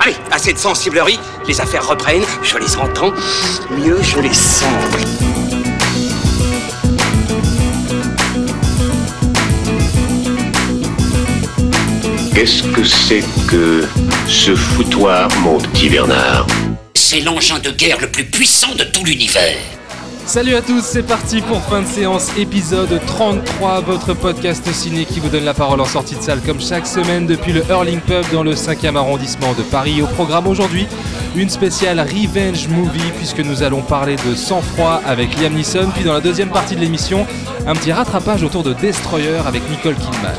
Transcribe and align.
Allez, 0.00 0.16
assez 0.30 0.52
de 0.52 0.58
sensiblerie, 0.58 1.20
les 1.46 1.60
affaires 1.60 1.86
reprennent, 1.86 2.24
je 2.42 2.56
les 2.56 2.76
entends, 2.76 3.12
mieux 3.70 4.02
je 4.02 4.18
les 4.20 4.32
sens. 4.32 4.66
Qu'est-ce 12.34 12.62
que 12.62 12.84
c'est 12.84 13.24
que 13.46 13.86
ce 14.26 14.54
foutoir, 14.54 15.28
mon 15.40 15.58
petit 15.58 15.90
Bernard? 15.90 16.46
C'est 16.94 17.20
l'engin 17.20 17.58
de 17.58 17.70
guerre 17.70 18.00
le 18.00 18.06
plus 18.06 18.24
puissant 18.24 18.74
de 18.76 18.84
tout 18.84 19.04
l'univers. 19.04 19.58
Salut 20.30 20.54
à 20.54 20.62
tous, 20.62 20.84
c'est 20.84 21.02
parti 21.02 21.40
pour 21.40 21.60
fin 21.60 21.82
de 21.82 21.88
séance, 21.88 22.30
épisode 22.38 23.00
33, 23.04 23.80
votre 23.80 24.14
podcast 24.14 24.64
ciné 24.72 25.04
qui 25.04 25.18
vous 25.18 25.28
donne 25.28 25.44
la 25.44 25.54
parole 25.54 25.80
en 25.80 25.84
sortie 25.84 26.14
de 26.14 26.22
salle 26.22 26.40
comme 26.40 26.60
chaque 26.60 26.86
semaine 26.86 27.26
depuis 27.26 27.52
le 27.52 27.64
Hurling 27.68 27.98
Pub 27.98 28.24
dans 28.32 28.44
le 28.44 28.54
5e 28.54 28.94
arrondissement 28.94 29.54
de 29.54 29.62
Paris. 29.62 30.00
Au 30.02 30.06
programme 30.06 30.46
aujourd'hui, 30.46 30.86
une 31.34 31.50
spéciale 31.50 31.98
Revenge 31.98 32.68
Movie 32.68 33.10
puisque 33.16 33.40
nous 33.40 33.64
allons 33.64 33.82
parler 33.82 34.14
de 34.24 34.36
sang-froid 34.36 35.02
avec 35.04 35.36
Liam 35.36 35.52
Neeson, 35.52 35.88
puis 35.96 36.04
dans 36.04 36.12
la 36.12 36.20
deuxième 36.20 36.50
partie 36.50 36.76
de 36.76 36.80
l'émission, 36.80 37.26
un 37.66 37.74
petit 37.74 37.90
rattrapage 37.90 38.44
autour 38.44 38.62
de 38.62 38.72
Destroyer 38.72 39.38
avec 39.44 39.68
Nicole 39.68 39.96
Kidman. 39.96 40.36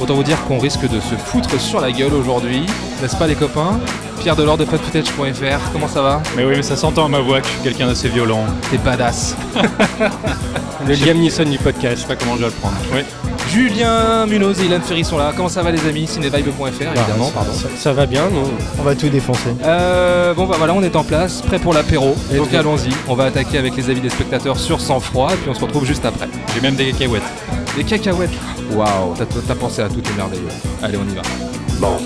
Autant 0.00 0.14
vous 0.14 0.22
dire 0.22 0.42
qu'on 0.46 0.58
risque 0.58 0.88
de 0.88 1.00
se 1.00 1.16
foutre 1.16 1.60
sur 1.60 1.82
la 1.82 1.92
gueule 1.92 2.14
aujourd'hui, 2.14 2.64
n'est-ce 3.02 3.16
pas 3.16 3.26
les 3.26 3.34
copains? 3.34 3.78
Pierre 4.18 4.36
Delors 4.36 4.56
de 4.58 4.64
funfootage.fr, 4.64 5.72
comment 5.72 5.88
ça 5.88 6.02
va 6.02 6.22
Mais 6.36 6.44
oui, 6.44 6.52
mais 6.56 6.62
ça 6.62 6.76
s'entend 6.76 7.06
à 7.06 7.08
ma 7.08 7.20
voix 7.20 7.40
que 7.40 7.46
je 7.46 7.52
suis 7.52 7.62
quelqu'un 7.62 7.86
d'assez 7.86 8.08
violent. 8.08 8.44
T'es 8.70 8.78
badass. 8.78 9.36
Le 10.86 10.94
Liam 10.94 11.18
Neeson 11.18 11.44
du 11.44 11.58
podcast, 11.58 11.96
je 11.96 12.02
sais 12.02 12.06
pas 12.06 12.16
comment 12.16 12.34
je 12.34 12.40
dois 12.40 12.48
le 12.48 12.54
prendre. 12.54 12.76
Oui. 12.92 13.00
Julien 13.50 14.26
Munoz 14.26 14.60
et 14.60 14.66
Ilan 14.66 14.80
Ferry 14.80 15.04
sont 15.04 15.18
là. 15.18 15.32
Comment 15.36 15.48
ça 15.48 15.62
va 15.62 15.70
les 15.70 15.84
amis 15.86 16.06
Cinevibe.fr 16.06 16.82
évidemment, 16.82 17.30
pardon. 17.34 17.52
Ça, 17.52 17.68
ça 17.76 17.92
va 17.92 18.06
bien, 18.06 18.28
nous, 18.30 18.46
on 18.78 18.82
va 18.82 18.94
tout 18.94 19.08
défoncer. 19.08 19.50
Euh, 19.64 20.34
bon 20.34 20.46
bah 20.46 20.56
voilà, 20.58 20.74
on 20.74 20.82
est 20.82 20.94
en 20.96 21.04
place, 21.04 21.40
prêt 21.42 21.58
pour 21.58 21.72
l'apéro. 21.74 22.14
Donc 22.36 22.52
allons-y, 22.54 22.90
on 23.08 23.14
va 23.14 23.24
attaquer 23.24 23.58
avec 23.58 23.76
les 23.76 23.90
avis 23.90 24.00
des 24.00 24.10
spectateurs 24.10 24.58
sur 24.58 24.80
sang 24.80 25.00
froid 25.00 25.30
et 25.32 25.36
puis 25.36 25.48
on 25.50 25.54
se 25.54 25.60
retrouve 25.60 25.84
juste 25.86 26.04
après. 26.04 26.28
J'ai 26.54 26.60
même 26.60 26.76
des 26.76 26.92
cacahuètes. 26.92 27.22
Des 27.76 27.84
cacahuètes. 27.84 28.30
Waouh, 28.72 29.14
t'as- 29.16 29.54
pensé 29.54 29.82
à 29.82 29.88
tout 29.88 30.00
est 30.00 30.16
merveilleux. 30.16 30.42
Allez, 30.82 30.98
on 30.98 31.10
y 31.10 31.14
va. 31.16 31.22
Bon, 31.80 31.96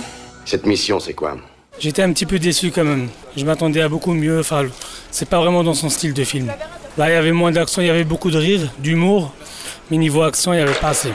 cette 0.45 0.65
mission, 0.67 0.99
c'est 1.01 1.15
quoi? 1.15 1.37
J'étais 1.83 2.03
un 2.03 2.13
petit 2.13 2.27
peu 2.27 2.39
déçu 2.39 2.71
quand 2.71 2.85
même. 2.85 3.09
Je 3.37 3.45
m'attendais 3.45 3.81
à 3.81 3.89
beaucoup 3.89 4.13
mieux. 4.15 4.39
Enfin, 4.39 4.63
c'est 5.11 5.29
pas 5.29 5.39
vraiment 5.41 5.65
dans 5.65 5.75
son 5.75 5.91
style 5.91 6.15
de 6.15 6.23
film. 6.23 6.47
Là, 6.97 7.11
il 7.11 7.13
y 7.13 7.17
avait 7.17 7.33
moins 7.33 7.51
d'action, 7.51 7.83
il 7.83 7.89
y 7.89 7.91
avait 7.91 8.05
beaucoup 8.05 8.31
de 8.31 8.39
rire, 8.39 8.61
d'humour, 8.79 9.33
mais 9.91 9.97
niveau 9.97 10.23
action, 10.23 10.53
il 10.53 10.59
n'y 10.59 10.63
avait 10.63 10.75
pas 10.75 10.91
assez. 10.91 11.09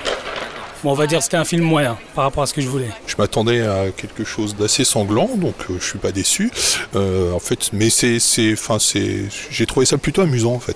Bon, 0.83 0.91
on 0.91 0.93
va 0.93 1.07
dire 1.07 1.19
que 1.19 1.23
c'était 1.23 1.37
un 1.37 1.45
film 1.45 1.63
moyen 1.63 1.97
par 2.15 2.25
rapport 2.25 2.43
à 2.43 2.47
ce 2.47 2.53
que 2.53 2.59
je 2.59 2.67
voulais. 2.67 2.89
Je 3.05 3.15
m'attendais 3.17 3.61
à 3.61 3.85
quelque 3.95 4.25
chose 4.25 4.57
d'assez 4.57 4.83
sanglant, 4.83 5.29
donc 5.37 5.55
euh, 5.69 5.75
je 5.79 5.85
suis 5.85 5.99
pas 5.99 6.11
déçu. 6.11 6.51
Euh, 6.97 7.31
en 7.31 7.39
fait, 7.39 7.69
mais 7.71 7.89
c'est, 7.89 8.19
c'est, 8.19 8.55
j'ai 9.49 9.65
trouvé 9.65 9.85
ça 9.85 9.97
plutôt 9.97 10.21
amusant 10.21 10.51
en 10.53 10.59
fait. 10.59 10.75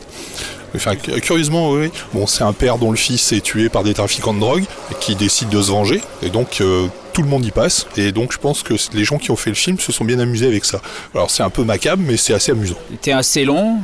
Enfin, 0.73 0.95
cu- 0.95 1.19
curieusement, 1.19 1.71
oui. 1.71 1.91
Bon, 2.13 2.25
c'est 2.27 2.43
un 2.45 2.53
père 2.53 2.77
dont 2.77 2.91
le 2.91 2.97
fils 2.97 3.33
est 3.33 3.41
tué 3.41 3.67
par 3.67 3.83
des 3.83 3.93
trafiquants 3.93 4.33
de 4.33 4.39
drogue 4.39 4.63
qui 5.01 5.15
décide 5.15 5.49
de 5.49 5.61
se 5.61 5.69
venger, 5.69 6.01
et 6.23 6.29
donc 6.29 6.61
euh, 6.61 6.87
tout 7.13 7.21
le 7.21 7.27
monde 7.29 7.45
y 7.45 7.51
passe. 7.51 7.87
Et 7.97 8.11
donc, 8.11 8.31
je 8.33 8.37
pense 8.37 8.63
que 8.63 8.73
les 8.93 9.03
gens 9.03 9.17
qui 9.17 9.31
ont 9.31 9.35
fait 9.35 9.49
le 9.51 9.55
film 9.55 9.79
se 9.79 9.91
sont 9.91 10.05
bien 10.05 10.19
amusés 10.19 10.47
avec 10.47 10.65
ça. 10.65 10.81
Alors, 11.13 11.29
c'est 11.31 11.43
un 11.43 11.49
peu 11.49 11.63
macabre, 11.63 12.01
mais 12.05 12.17
c'est 12.17 12.33
assez 12.33 12.51
amusant. 12.51 12.75
C'était 12.91 13.11
assez 13.11 13.43
long, 13.45 13.77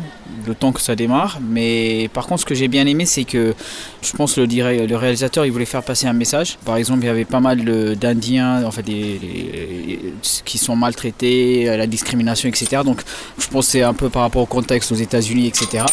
le 0.46 0.56
temps 0.56 0.72
que 0.72 0.82
ça 0.82 0.96
démarre, 0.96 1.40
mais 1.42 2.10
par 2.14 2.26
contre, 2.28 2.42
ce 2.42 2.46
que 2.46 2.56
j'ai 2.56 2.68
bien 2.68 2.86
aimé, 2.88 3.06
c'est 3.06 3.24
que 3.26 3.54
je 4.02 4.12
pense 4.14 4.36
que 4.36 4.42
le, 4.42 4.86
le 4.86 4.96
réalisateur, 4.96 5.46
il 5.46 5.52
voulait 5.52 5.66
faire 5.66 5.84
passer 5.84 6.08
un 6.08 6.14
message. 6.14 6.58
Par 6.66 6.78
exemple, 6.78 7.02
il 7.04 7.08
y 7.08 7.10
avait 7.10 7.26
pas 7.26 7.40
mal 7.42 7.64
d'Indiens, 7.96 8.64
en 8.66 8.72
fait, 8.72 8.84
des, 8.84 9.20
des- 9.20 10.00
qui 10.46 10.58
sont 10.58 10.76
maltraités, 10.76 11.66
la 11.66 11.88
discrimination, 11.88 12.50
etc. 12.50 12.82
Donc, 12.86 13.02
je 13.38 13.48
pense 13.48 13.66
que 13.66 13.72
c'est 13.74 13.82
un 13.84 13.94
peu 13.94 14.10
par 14.10 14.22
rapport 14.24 14.42
au 14.42 14.46
contexte 14.48 14.92
aux 14.92 14.96
États-Unis, 14.96 15.48
etc. 15.48 15.84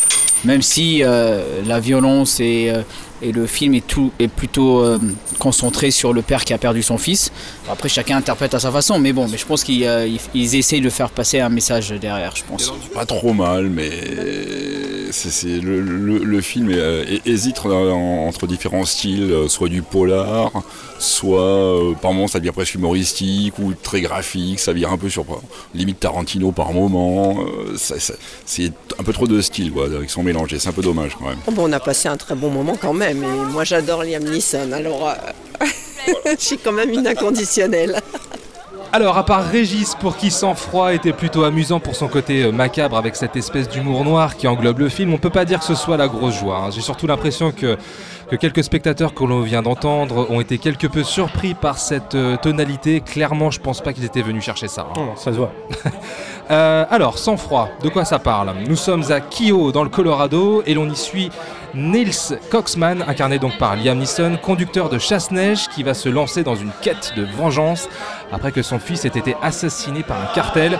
Même 0.44 0.62
si 0.62 1.02
euh, 1.02 1.62
la 1.66 1.80
violence 1.80 2.38
et, 2.38 2.66
euh, 2.68 2.82
et 3.22 3.32
le 3.32 3.46
film 3.46 3.74
est, 3.74 3.86
tout, 3.86 4.12
est 4.18 4.28
plutôt 4.28 4.80
euh, 4.80 4.98
concentré 5.38 5.90
sur 5.90 6.12
le 6.12 6.22
père 6.22 6.44
qui 6.44 6.52
a 6.52 6.58
perdu 6.58 6.82
son 6.82 6.98
fils. 6.98 7.32
Après, 7.70 7.88
chacun 7.88 8.16
interprète 8.18 8.54
à 8.54 8.58
sa 8.60 8.70
façon, 8.70 8.98
mais 8.98 9.12
bon, 9.12 9.28
mais 9.28 9.38
je 9.38 9.46
pense 9.46 9.64
qu'ils 9.64 9.84
euh, 9.84 10.08
essayent 10.34 10.80
de 10.80 10.90
faire 10.90 11.10
passer 11.10 11.40
un 11.40 11.48
message 11.48 11.90
derrière, 11.90 12.34
je 12.36 12.42
pense. 12.44 12.72
Pas 12.92 13.06
trop 13.06 13.32
mal, 13.32 13.68
mais 13.70 13.90
c'est, 15.10 15.30
c'est- 15.30 15.60
le, 15.60 15.80
le- 15.80 16.18
le 16.24 16.40
film 16.40 16.68
euh, 16.72 17.04
hé- 17.08 17.22
hésite 17.26 17.60
en- 17.64 18.26
entre 18.26 18.46
différents 18.46 18.84
styles, 18.84 19.30
euh, 19.30 19.48
soit 19.48 19.68
du 19.68 19.82
polar, 19.82 20.50
soit 20.98 21.40
euh, 21.40 21.92
par 21.94 22.12
moments 22.12 22.26
ça 22.28 22.40
devient 22.40 22.52
presque 22.52 22.74
humoristique 22.74 23.58
ou 23.58 23.72
très 23.74 24.00
graphique, 24.00 24.58
ça 24.58 24.72
vire 24.72 24.90
un 24.92 24.98
peu 24.98 25.08
sur 25.08 25.24
limite 25.74 26.00
Tarantino 26.00 26.50
par 26.52 26.72
moment. 26.72 27.38
euh, 27.40 27.76
c'est 28.46 28.72
un 28.98 29.02
peu 29.02 29.12
trop 29.12 29.26
de 29.26 29.40
styles 29.40 29.70
quoi, 29.72 29.86
qui 30.02 30.08
sont 30.12 30.22
mélangés, 30.22 30.58
c'est 30.58 30.68
un 30.68 30.72
peu 30.72 30.82
dommage 30.82 31.12
quand 31.18 31.26
même. 31.28 31.38
Bon, 31.52 31.68
on 31.68 31.72
a 31.72 31.80
passé 31.80 32.08
un 32.08 32.16
très 32.16 32.34
bon 32.34 32.50
moment 32.50 32.76
quand 32.80 32.92
même. 32.92 33.03
Et 33.10 33.14
moi, 33.14 33.64
j'adore 33.64 34.02
Liam 34.04 34.22
Neeson. 34.24 34.72
Alors, 34.72 35.08
euh, 35.08 35.66
je 36.38 36.44
suis 36.44 36.58
quand 36.58 36.72
même 36.72 36.90
une 36.90 37.06
inconditionnelle. 37.06 38.00
Alors, 38.92 39.18
à 39.18 39.24
part 39.26 39.42
Régis, 39.44 39.96
pour 39.96 40.16
qui 40.16 40.30
sang-froid 40.30 40.94
était 40.94 41.12
plutôt 41.12 41.42
amusant 41.42 41.80
pour 41.80 41.96
son 41.96 42.06
côté 42.06 42.44
euh, 42.44 42.52
macabre 42.52 42.96
avec 42.96 43.16
cette 43.16 43.34
espèce 43.34 43.68
d'humour 43.68 44.04
noir 44.04 44.36
qui 44.36 44.46
englobe 44.46 44.78
le 44.78 44.88
film, 44.88 45.12
on 45.12 45.18
peut 45.18 45.30
pas 45.30 45.44
dire 45.44 45.58
que 45.58 45.64
ce 45.64 45.74
soit 45.74 45.96
la 45.96 46.06
grosse 46.06 46.38
joie. 46.38 46.58
hein. 46.58 46.70
J'ai 46.70 46.80
surtout 46.80 47.08
l'impression 47.08 47.50
que, 47.50 47.76
que 48.30 48.36
quelques 48.36 48.62
spectateurs 48.62 49.12
que 49.12 49.24
l'on 49.24 49.40
vient 49.40 49.62
d'entendre 49.62 50.30
ont 50.30 50.40
été 50.40 50.58
quelque 50.58 50.86
peu 50.86 51.02
surpris 51.02 51.54
par 51.54 51.78
cette 51.78 52.14
euh, 52.14 52.36
tonalité. 52.36 53.00
Clairement, 53.00 53.50
je 53.50 53.58
pense 53.58 53.80
pas 53.80 53.92
qu'ils 53.92 54.04
étaient 54.04 54.22
venus 54.22 54.44
chercher 54.44 54.68
ça. 54.68 54.82
hein. 54.82 54.92
Oh, 54.96 55.12
ça 55.16 55.32
se 55.32 55.38
voit. 55.38 55.52
Euh, 56.50 56.84
alors, 56.90 57.16
sang-froid, 57.16 57.70
de 57.82 57.88
quoi 57.88 58.04
ça 58.04 58.18
parle? 58.18 58.52
Nous 58.68 58.76
sommes 58.76 59.02
à 59.10 59.20
Kyo, 59.22 59.72
dans 59.72 59.82
le 59.82 59.88
Colorado, 59.88 60.62
et 60.66 60.74
l'on 60.74 60.90
y 60.90 60.94
suit 60.94 61.30
Niels 61.74 62.38
Coxman, 62.50 63.02
incarné 63.02 63.38
donc 63.38 63.58
par 63.58 63.76
Liam 63.76 63.98
Neeson, 63.98 64.38
conducteur 64.40 64.88
de 64.88 64.98
chasse-neige 64.98 65.68
qui 65.68 65.82
va 65.82 65.94
se 65.94 66.08
lancer 66.08 66.42
dans 66.44 66.54
une 66.54 66.70
quête 66.82 67.12
de 67.16 67.24
vengeance 67.24 67.88
après 68.32 68.52
que 68.52 68.62
son 68.62 68.78
fils 68.78 69.04
ait 69.04 69.08
été 69.08 69.34
assassiné 69.42 70.02
par 70.02 70.20
un 70.22 70.34
cartel. 70.34 70.78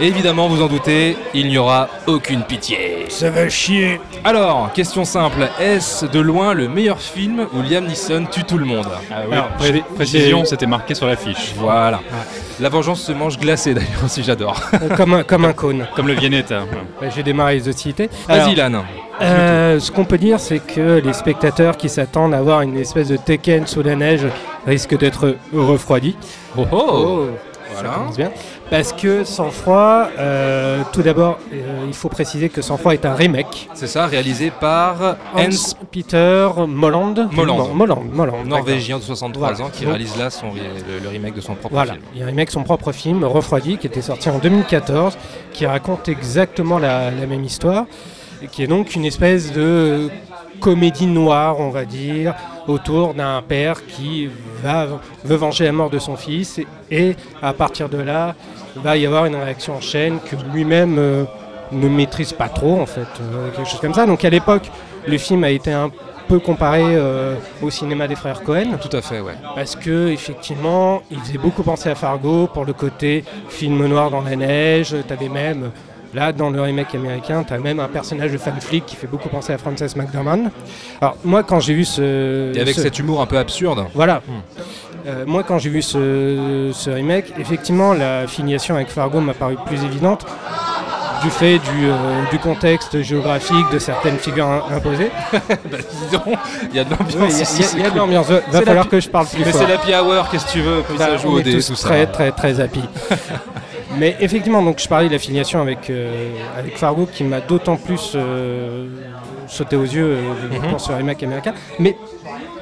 Et 0.00 0.06
évidemment, 0.06 0.48
vous 0.48 0.62
en 0.62 0.66
doutez, 0.66 1.16
il 1.34 1.48
n'y 1.48 1.58
aura 1.58 1.88
aucune 2.06 2.42
pitié. 2.42 3.04
Ça 3.08 3.30
va 3.30 3.48
chier. 3.48 4.00
Alors, 4.24 4.72
question 4.72 5.04
simple, 5.04 5.48
est-ce 5.60 6.06
de 6.06 6.18
loin 6.18 6.54
le 6.54 6.68
meilleur 6.68 6.98
film 7.00 7.46
où 7.52 7.62
Liam 7.62 7.84
Neeson 7.86 8.24
tue 8.30 8.42
tout 8.44 8.58
le 8.58 8.64
monde? 8.64 8.88
Alors, 9.30 9.48
pré- 9.58 9.84
précision, 9.94 10.44
c'était 10.44 10.66
marqué 10.66 10.94
sur 10.94 11.06
l'affiche. 11.06 11.52
Voilà. 11.56 12.00
La 12.58 12.68
vengeance 12.68 13.02
se 13.02 13.12
mange 13.12 13.38
glacée 13.38 13.74
d'ailleurs 13.74 13.90
aussi, 14.04 14.22
j'adore. 14.22 14.60
Euh, 14.74 14.88
comme, 14.96 15.14
un, 15.14 15.22
comme 15.22 15.44
un 15.44 15.52
cône. 15.52 15.86
Comme 15.94 16.08
le 16.08 16.14
Viennetta. 16.14 16.60
J'ai 17.14 17.22
démarré 17.22 17.54
les 17.56 17.68
hostilités. 17.68 18.08
Alors, 18.28 18.46
Vas-y, 18.46 18.54
Lan. 18.56 18.82
euh, 19.20 19.78
ce 19.78 19.90
qu'on 19.92 20.04
peut 20.04 20.18
dire, 20.18 20.40
c'est 20.40 20.58
que 20.60 21.00
les 21.04 21.12
spectateurs 21.12 21.76
qui 21.76 21.88
s'attendent 21.88 22.34
à 22.34 22.42
voir 22.42 22.62
une 22.62 22.76
espèce 22.78 23.08
de 23.08 23.16
Tekken 23.16 23.66
sous 23.66 23.82
la 23.82 23.94
neige 23.94 24.26
risquent 24.66 24.98
d'être 24.98 25.36
refroidis. 25.54 26.16
Oh 26.56 26.64
oh 26.72 27.26
Ça 27.51 27.51
Voilà. 27.74 27.90
commence 27.90 28.16
bien. 28.16 28.30
Parce 28.70 28.92
que 28.92 29.24
Sang 29.24 29.50
Froid, 29.50 30.08
euh, 30.18 30.82
tout 30.92 31.02
d'abord, 31.02 31.38
euh, 31.52 31.84
il 31.86 31.94
faut 31.94 32.08
préciser 32.08 32.48
que 32.48 32.62
Sang 32.62 32.76
Froid 32.76 32.92
est 32.94 33.04
un 33.04 33.14
remake. 33.14 33.68
C'est 33.74 33.86
ça, 33.86 34.06
réalisé 34.06 34.50
par 34.50 35.16
Hans 35.34 35.40
Hans 35.42 35.76
Peter 35.90 36.48
Molland. 36.66 37.14
Molland. 37.32 37.68
Molland, 37.74 38.04
Molland, 38.12 38.44
Norvégien 38.46 38.98
de 38.98 39.02
63 39.02 39.52
Voilà. 39.52 39.64
ans 39.66 39.70
qui 39.72 39.84
Donc- 39.84 39.90
réalise 39.94 40.16
là 40.16 40.30
son, 40.30 40.46
le, 40.54 40.98
le 41.02 41.08
remake 41.08 41.34
de 41.34 41.40
son 41.40 41.54
propre 41.54 41.74
Voilà, 41.74 41.92
film. 41.94 42.04
il 42.14 42.24
remake 42.24 42.50
son 42.50 42.62
propre 42.62 42.92
film, 42.92 43.24
Refroidi, 43.24 43.76
qui 43.78 43.86
était 43.86 44.02
sorti 44.02 44.30
en 44.30 44.38
2014, 44.38 45.16
qui 45.52 45.66
raconte 45.66 46.08
exactement 46.08 46.78
la, 46.78 47.10
la 47.10 47.26
même 47.26 47.44
histoire, 47.44 47.84
qui 48.50 48.62
est 48.62 48.66
donc 48.66 48.94
une 48.94 49.04
espèce 49.04 49.52
de 49.52 50.08
comédie 50.60 51.06
noire, 51.06 51.60
on 51.60 51.70
va 51.70 51.84
dire, 51.84 52.34
autour 52.68 53.14
d'un 53.14 53.42
père 53.42 53.84
qui 53.86 54.28
va, 54.62 54.86
veut 55.24 55.36
venger 55.36 55.64
la 55.64 55.72
mort 55.72 55.90
de 55.90 55.98
son 55.98 56.16
fils, 56.16 56.58
et, 56.58 56.66
et 56.90 57.16
à 57.42 57.52
partir 57.52 57.88
de 57.88 57.98
là, 57.98 58.34
va 58.76 58.96
y 58.96 59.06
avoir 59.06 59.26
une 59.26 59.36
réaction 59.36 59.76
en 59.76 59.80
chaîne 59.80 60.18
que 60.20 60.36
lui-même 60.52 60.96
euh, 60.98 61.24
ne 61.72 61.88
maîtrise 61.88 62.32
pas 62.32 62.48
trop, 62.48 62.80
en 62.80 62.86
fait, 62.86 63.00
euh, 63.20 63.50
quelque 63.54 63.68
chose 63.68 63.80
comme 63.80 63.94
ça. 63.94 64.06
Donc 64.06 64.24
à 64.24 64.30
l'époque, 64.30 64.70
le 65.06 65.18
film 65.18 65.44
a 65.44 65.50
été 65.50 65.72
un 65.72 65.90
peu 66.28 66.38
comparé 66.38 66.82
euh, 66.84 67.34
au 67.60 67.70
cinéma 67.70 68.06
des 68.08 68.14
frères 68.14 68.42
Cohen 68.42 68.78
Tout 68.80 68.96
à 68.96 69.02
fait, 69.02 69.20
ouais. 69.20 69.34
parce 69.54 69.76
que 69.76 70.08
effectivement, 70.08 71.02
il 71.10 71.18
faisait 71.18 71.38
beaucoup 71.38 71.62
penser 71.62 71.90
à 71.90 71.94
Fargo 71.94 72.46
pour 72.46 72.64
le 72.64 72.72
côté 72.72 73.24
film 73.48 73.84
noir 73.86 74.10
dans 74.10 74.22
la 74.22 74.36
neige. 74.36 74.94
T'avais 75.06 75.28
même 75.28 75.70
là 76.14 76.32
dans 76.32 76.50
le 76.50 76.60
remake 76.60 76.94
américain, 76.94 77.44
t'as 77.46 77.58
même 77.58 77.80
un 77.80 77.88
personnage 77.88 78.32
de 78.32 78.38
fan 78.38 78.60
flic 78.60 78.84
qui 78.86 78.96
fait 78.96 79.06
beaucoup 79.06 79.28
penser 79.28 79.52
à 79.52 79.58
Frances 79.58 79.96
McDormand. 79.96 80.50
Alors 81.00 81.16
moi, 81.24 81.42
quand 81.42 81.60
j'ai 81.60 81.74
vu 81.74 81.84
ce, 81.84 82.54
Et 82.54 82.60
avec 82.60 82.74
ce- 82.74 82.82
cet 82.82 82.98
humour 82.98 83.20
un 83.22 83.26
peu 83.26 83.38
absurde. 83.38 83.86
voilà. 83.94 84.16
Hmm. 84.26 84.40
Euh, 85.06 85.24
moi, 85.26 85.42
quand 85.42 85.58
j'ai 85.58 85.70
vu 85.70 85.82
ce, 85.82 86.70
ce 86.72 86.90
remake, 86.90 87.32
effectivement, 87.38 87.92
la 87.92 88.26
filiation 88.28 88.76
avec 88.76 88.88
Fargo 88.88 89.20
m'a 89.20 89.34
paru 89.34 89.56
plus 89.66 89.82
évidente. 89.84 90.24
du 91.22 91.30
fait 91.30 91.58
du, 91.60 91.86
euh, 91.86 91.92
du 92.32 92.38
contexte 92.40 93.00
géographique 93.00 93.70
de 93.72 93.78
certaines 93.78 94.18
figures 94.18 94.44
im- 94.48 94.64
imposées. 94.76 95.08
Bah, 95.48 95.78
dis 95.78 96.10
donc, 96.16 96.36
il 96.70 96.74
y 96.76 96.80
a 96.80 96.84
de 96.84 96.90
l'ambiance 96.90 97.12
Il 97.14 97.60
y 97.62 97.64
a- 97.64 97.68
il 97.74 97.78
y 97.80 97.86
il 97.86 97.92
de 97.92 97.96
l'ambiance. 97.96 98.26
Va 98.28 98.40
C'est 98.50 98.64
falloir 98.64 98.86
la- 98.86 98.90
que 98.90 98.98
je 98.98 99.08
parle 99.08 99.26
plus 99.28 99.44
Mais 99.44 99.52
fort. 99.52 99.60
c'est 99.60 99.68
l'happy 99.68 99.92
hour, 99.94 100.28
qu'est-ce 100.30 100.46
que 100.46 100.50
tu 100.50 100.60
veux 100.62 100.82
Puis 100.88 100.98
Bah, 100.98 101.06
ça 101.10 101.16
joue 101.18 101.28
on 101.28 101.32
au 101.34 101.38
est 101.38 101.42
dé, 101.44 101.52
tous 101.54 101.68
tout 101.68 101.74
ça. 101.76 101.88
très, 101.90 102.06
très, 102.06 102.32
très 102.32 102.58
happy. 102.60 102.82
Mais 103.98 104.16
effectivement, 104.20 104.62
donc 104.62 104.78
je 104.80 104.88
parlais 104.88 105.08
de 105.08 105.12
l'affiliation 105.12 105.60
avec, 105.60 105.90
euh, 105.90 106.32
avec 106.58 106.76
Fargo 106.78 107.06
qui 107.12 107.24
m'a 107.24 107.40
d'autant 107.40 107.76
plus 107.76 108.12
euh, 108.14 108.86
sauté 109.48 109.76
aux 109.76 109.82
yeux 109.84 110.16
euh, 110.16 110.58
Mhm. 110.60 110.70
pour 110.70 110.80
ce 110.80 110.92
remake 110.92 111.22
américain. 111.22 111.54
Mais 111.78 111.96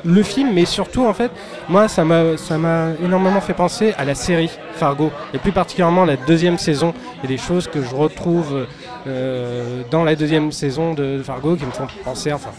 le 0.04 0.22
film, 0.22 0.52
mais 0.54 0.64
surtout 0.64 1.04
en 1.06 1.12
fait, 1.14 1.30
moi 1.68 1.86
ça 1.86 2.04
m'a 2.04 2.36
ça 2.36 2.56
m'a 2.58 2.88
énormément 3.04 3.40
fait 3.40 3.52
penser 3.54 3.92
à 3.98 4.04
la 4.04 4.14
série 4.14 4.50
Fargo 4.74 5.10
et 5.34 5.38
plus 5.38 5.52
particulièrement 5.52 6.04
la 6.04 6.16
deuxième 6.16 6.58
saison. 6.58 6.94
Il 7.18 7.30
y 7.30 7.32
a 7.34 7.36
des 7.36 7.42
choses 7.42 7.68
que 7.68 7.82
je 7.82 7.94
retrouve 7.94 8.66
euh, 9.06 9.82
dans 9.90 10.02
la 10.04 10.16
deuxième 10.16 10.52
saison 10.52 10.94
de 10.94 11.20
Fargo 11.22 11.54
qui 11.56 11.66
me 11.66 11.70
font 11.70 11.86
penser, 12.04 12.32
enfin 12.32 12.50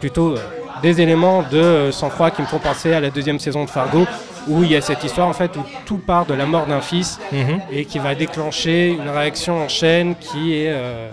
plutôt 0.00 0.34
des 0.82 1.00
éléments 1.00 1.42
de 1.50 1.88
sang-froid 1.90 2.30
qui 2.30 2.42
me 2.42 2.46
font 2.46 2.58
penser 2.58 2.92
à 2.92 3.00
la 3.00 3.08
deuxième 3.10 3.38
saison 3.40 3.64
de 3.64 3.70
Fargo 3.70 4.04
où 4.48 4.62
il 4.62 4.70
y 4.72 4.76
a 4.76 4.80
cette 4.80 5.02
histoire 5.04 5.28
en 5.28 5.32
fait 5.32 5.56
où 5.56 5.60
tout 5.86 5.98
part 5.98 6.26
de 6.26 6.34
la 6.34 6.46
mort 6.46 6.66
d'un 6.66 6.80
fils 6.80 7.18
Mhm. 7.32 7.60
et 7.72 7.84
qui 7.84 7.98
va 7.98 8.14
déclencher 8.14 8.88
une 8.90 9.08
réaction 9.08 9.62
en 9.64 9.68
chaîne 9.68 10.14
qui 10.16 10.54
est 10.54 10.68
euh, 10.70 11.08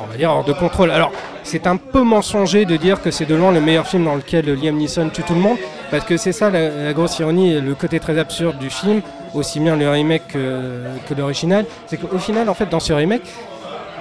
on 0.00 0.06
va 0.06 0.16
dire 0.16 0.30
hors 0.30 0.44
de 0.44 0.52
contrôle. 0.52 0.90
Alors 0.90 1.12
c'est 1.42 1.66
un 1.66 1.76
peu 1.76 2.02
mensonger 2.02 2.64
de 2.64 2.76
dire 2.76 3.00
que 3.02 3.10
c'est 3.10 3.24
de 3.26 3.34
loin 3.34 3.52
le 3.52 3.60
meilleur 3.60 3.86
film 3.86 4.04
dans 4.04 4.14
lequel 4.14 4.46
Liam 4.60 4.76
Neeson 4.76 5.10
tue 5.12 5.22
tout 5.22 5.34
le 5.34 5.40
monde 5.40 5.56
parce 5.90 6.04
que 6.04 6.16
c'est 6.16 6.32
ça 6.32 6.50
la, 6.50 6.68
la 6.68 6.92
grosse 6.92 7.18
ironie 7.18 7.52
et 7.54 7.60
le 7.60 7.74
côté 7.74 8.00
très 8.00 8.18
absurde 8.18 8.58
du 8.58 8.70
film, 8.70 9.00
aussi 9.34 9.60
bien 9.60 9.76
le 9.76 9.88
remake 9.88 10.26
que, 10.28 10.82
que 11.08 11.14
l'original, 11.14 11.64
c'est 11.86 11.96
qu'au 11.98 12.18
final 12.18 12.48
en 12.48 12.54
fait 12.54 12.68
dans 12.68 12.80
ce 12.80 12.92
remake 12.92 13.22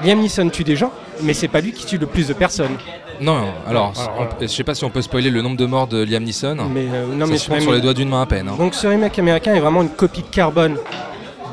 Liam 0.03 0.19
Neeson 0.19 0.49
tue 0.49 0.63
des 0.63 0.75
gens, 0.75 0.91
mais 1.21 1.33
c'est 1.33 1.47
pas 1.47 1.61
lui 1.61 1.71
qui 1.71 1.85
tue 1.85 1.97
le 1.97 2.05
plus 2.07 2.27
de 2.27 2.33
personnes. 2.33 2.77
Non, 3.21 3.37
alors, 3.67 3.93
Alors, 3.97 4.27
on- 4.39 4.41
je 4.41 4.47
sais 4.47 4.63
pas 4.63 4.75
si 4.75 4.83
on 4.83 4.89
peut 4.89 5.01
spoiler 5.01 5.29
le 5.29 5.41
nombre 5.41 5.55
de 5.57 5.65
morts 5.65 5.87
de 5.87 6.03
Liam 6.03 6.23
Neeson. 6.23 6.57
Mais, 6.73 6.85
euh, 6.93 7.05
non, 7.13 7.25
Ça 7.25 7.31
mais 7.31 7.37
se 7.37 7.45
je 7.45 7.49
compte 7.49 7.61
sur 7.61 7.71
les 7.71 7.81
doigts 7.81 7.93
d'une 7.93 8.09
main 8.09 8.21
à 8.21 8.25
peine. 8.25 8.49
hein. 8.49 8.55
Donc 8.57 8.75
ce 8.75 8.87
remake 8.87 9.17
américain 9.19 9.55
est 9.55 9.59
vraiment 9.61 9.81
une 9.83 9.89
copie 9.89 10.23
carbone 10.23 10.77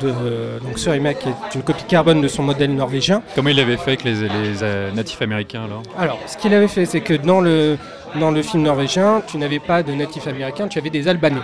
de 0.01 0.09
euh, 0.09 0.59
donc 0.59 0.77
ce 0.79 0.89
remake 0.89 1.25
est 1.27 1.55
une 1.55 1.61
copie 1.61 1.85
carbone 1.85 2.19
de 2.19 2.27
son 2.27 2.43
modèle 2.43 2.73
norvégien. 2.75 3.21
Comment 3.35 3.49
il 3.49 3.59
avait 3.59 3.77
fait 3.77 3.91
avec 3.91 4.03
les, 4.03 4.13
les, 4.15 4.27
euh, 4.63 4.91
natifs 4.91 5.21
américains 5.21 5.63
alors? 5.63 5.83
Alors, 5.97 6.19
ce 6.27 6.35
qu'il 6.37 6.53
avait 6.53 6.67
fait, 6.67 6.85
c'est 6.85 6.99
que 7.01 7.13
dans 7.13 7.39
le, 7.39 7.77
dans 8.19 8.31
le 8.31 8.41
film 8.41 8.63
norvégien, 8.63 9.21
tu 9.25 9.37
n'avais 9.37 9.59
pas 9.59 9.83
de 9.83 9.93
natifs 9.93 10.27
américains, 10.27 10.67
tu 10.67 10.79
avais 10.79 10.89
des 10.89 11.07
Albanais. 11.07 11.39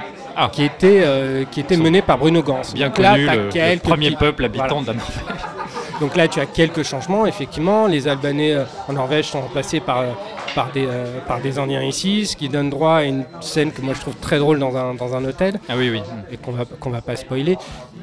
Qui 0.53 0.63
étaient, 0.63 1.01
euh, 1.05 1.43
qui 1.51 1.59
étaient 1.59 1.75
menés 1.75 2.01
par 2.01 2.17
Bruno 2.17 2.41
Gans. 2.41 2.61
Bien 2.73 2.87
Donc 2.87 2.97
là, 2.99 3.11
connu, 3.15 3.25
le- 3.25 3.77
premier 3.79 4.07
petits- 4.07 4.15
peuple 4.17 4.45
habitant 4.45 4.67
Voilà. 4.67 4.81
de 4.81 4.87
la 4.87 4.93
Norvège. 4.93 5.23
Donc 5.99 6.15
là, 6.15 6.27
tu 6.27 6.39
as 6.39 6.45
quelques 6.45 6.83
changements, 6.83 7.25
effectivement. 7.25 7.87
Les 7.87 8.07
Albanais 8.07 8.53
euh, 8.53 8.63
en 8.87 8.93
Norvège 8.93 9.25
sont 9.27 9.41
remplacés 9.41 9.79
par, 9.81 9.99
euh, 9.99 10.11
par, 10.55 10.71
des, 10.71 10.85
euh, 10.87 11.19
par 11.27 11.41
des 11.41 11.59
Indiens 11.59 11.83
ici, 11.83 12.25
ce 12.25 12.35
qui 12.37 12.47
donne 12.47 12.69
droit 12.69 12.95
à 12.95 13.03
une 13.03 13.25
scène 13.41 13.71
que 13.71 13.81
moi 13.81 13.93
je 13.93 13.99
trouve 13.99 14.15
très 14.15 14.39
drôle 14.39 14.59
dans 14.59 14.77
un, 14.77 14.93
dans 14.93 15.15
un 15.15 15.25
hôtel. 15.25 15.59
Ah 15.67 15.73
oui, 15.77 15.89
oui. 15.89 16.01
Et 16.31 16.37
qu'on 16.37 16.51
va, 16.51 16.63
qu'on 16.79 16.89
va 16.89 17.01
pas 17.01 17.15
spoiler. 17.15 17.57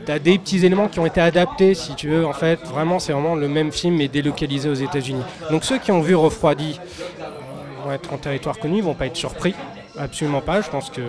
Tu 0.04 0.12
as 0.12 0.18
des 0.18 0.38
petits 0.38 0.64
éléments 0.64 0.88
qui 0.88 1.00
ont 1.00 1.06
été 1.06 1.20
adaptés, 1.20 1.74
si 1.74 1.94
tu 1.94 2.08
veux. 2.08 2.26
En 2.26 2.34
fait, 2.34 2.60
vraiment, 2.66 2.98
c'est 2.98 3.12
vraiment 3.12 3.34
le 3.34 3.48
même 3.48 3.72
film, 3.72 3.96
mais 3.96 4.08
délocalisé 4.08 4.68
aux 4.68 4.74
États-Unis. 4.74 5.22
Donc 5.50 5.64
ceux 5.64 5.78
qui 5.78 5.90
ont 5.90 6.00
vu 6.00 6.14
Refroidi 6.14 6.78
vont 7.84 7.92
être 7.92 8.12
en 8.12 8.18
territoire 8.18 8.58
connu, 8.58 8.78
ils 8.78 8.84
vont 8.84 8.94
pas 8.94 9.06
être 9.06 9.16
surpris. 9.16 9.54
Absolument 9.98 10.42
pas, 10.42 10.60
je 10.60 10.68
pense 10.68 10.90
que. 10.90 11.00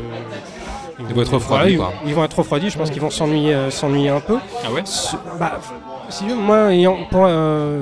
Ils 0.99 1.13
vont 1.13 1.21
être 1.21 1.33
refroidis, 1.33 1.77
ils, 2.05 2.13
vont 2.15 2.23
être 2.23 2.39
refroidis, 2.39 2.69
je 2.69 2.77
pense 2.77 2.89
qu'ils 2.89 3.01
vont 3.01 3.11
s'ennuyer 3.11 3.53
euh, 3.53 3.69
s'ennuyer 3.69 4.09
un 4.09 4.19
peu. 4.19 4.37
Ah 4.65 4.71
ouais? 4.71 4.81
Ce- 4.85 5.15
bah, 5.39 5.59
si 6.09 6.25
moi, 6.25 6.73
ayant, 6.73 6.97
pour, 7.09 7.25
euh, 7.27 7.81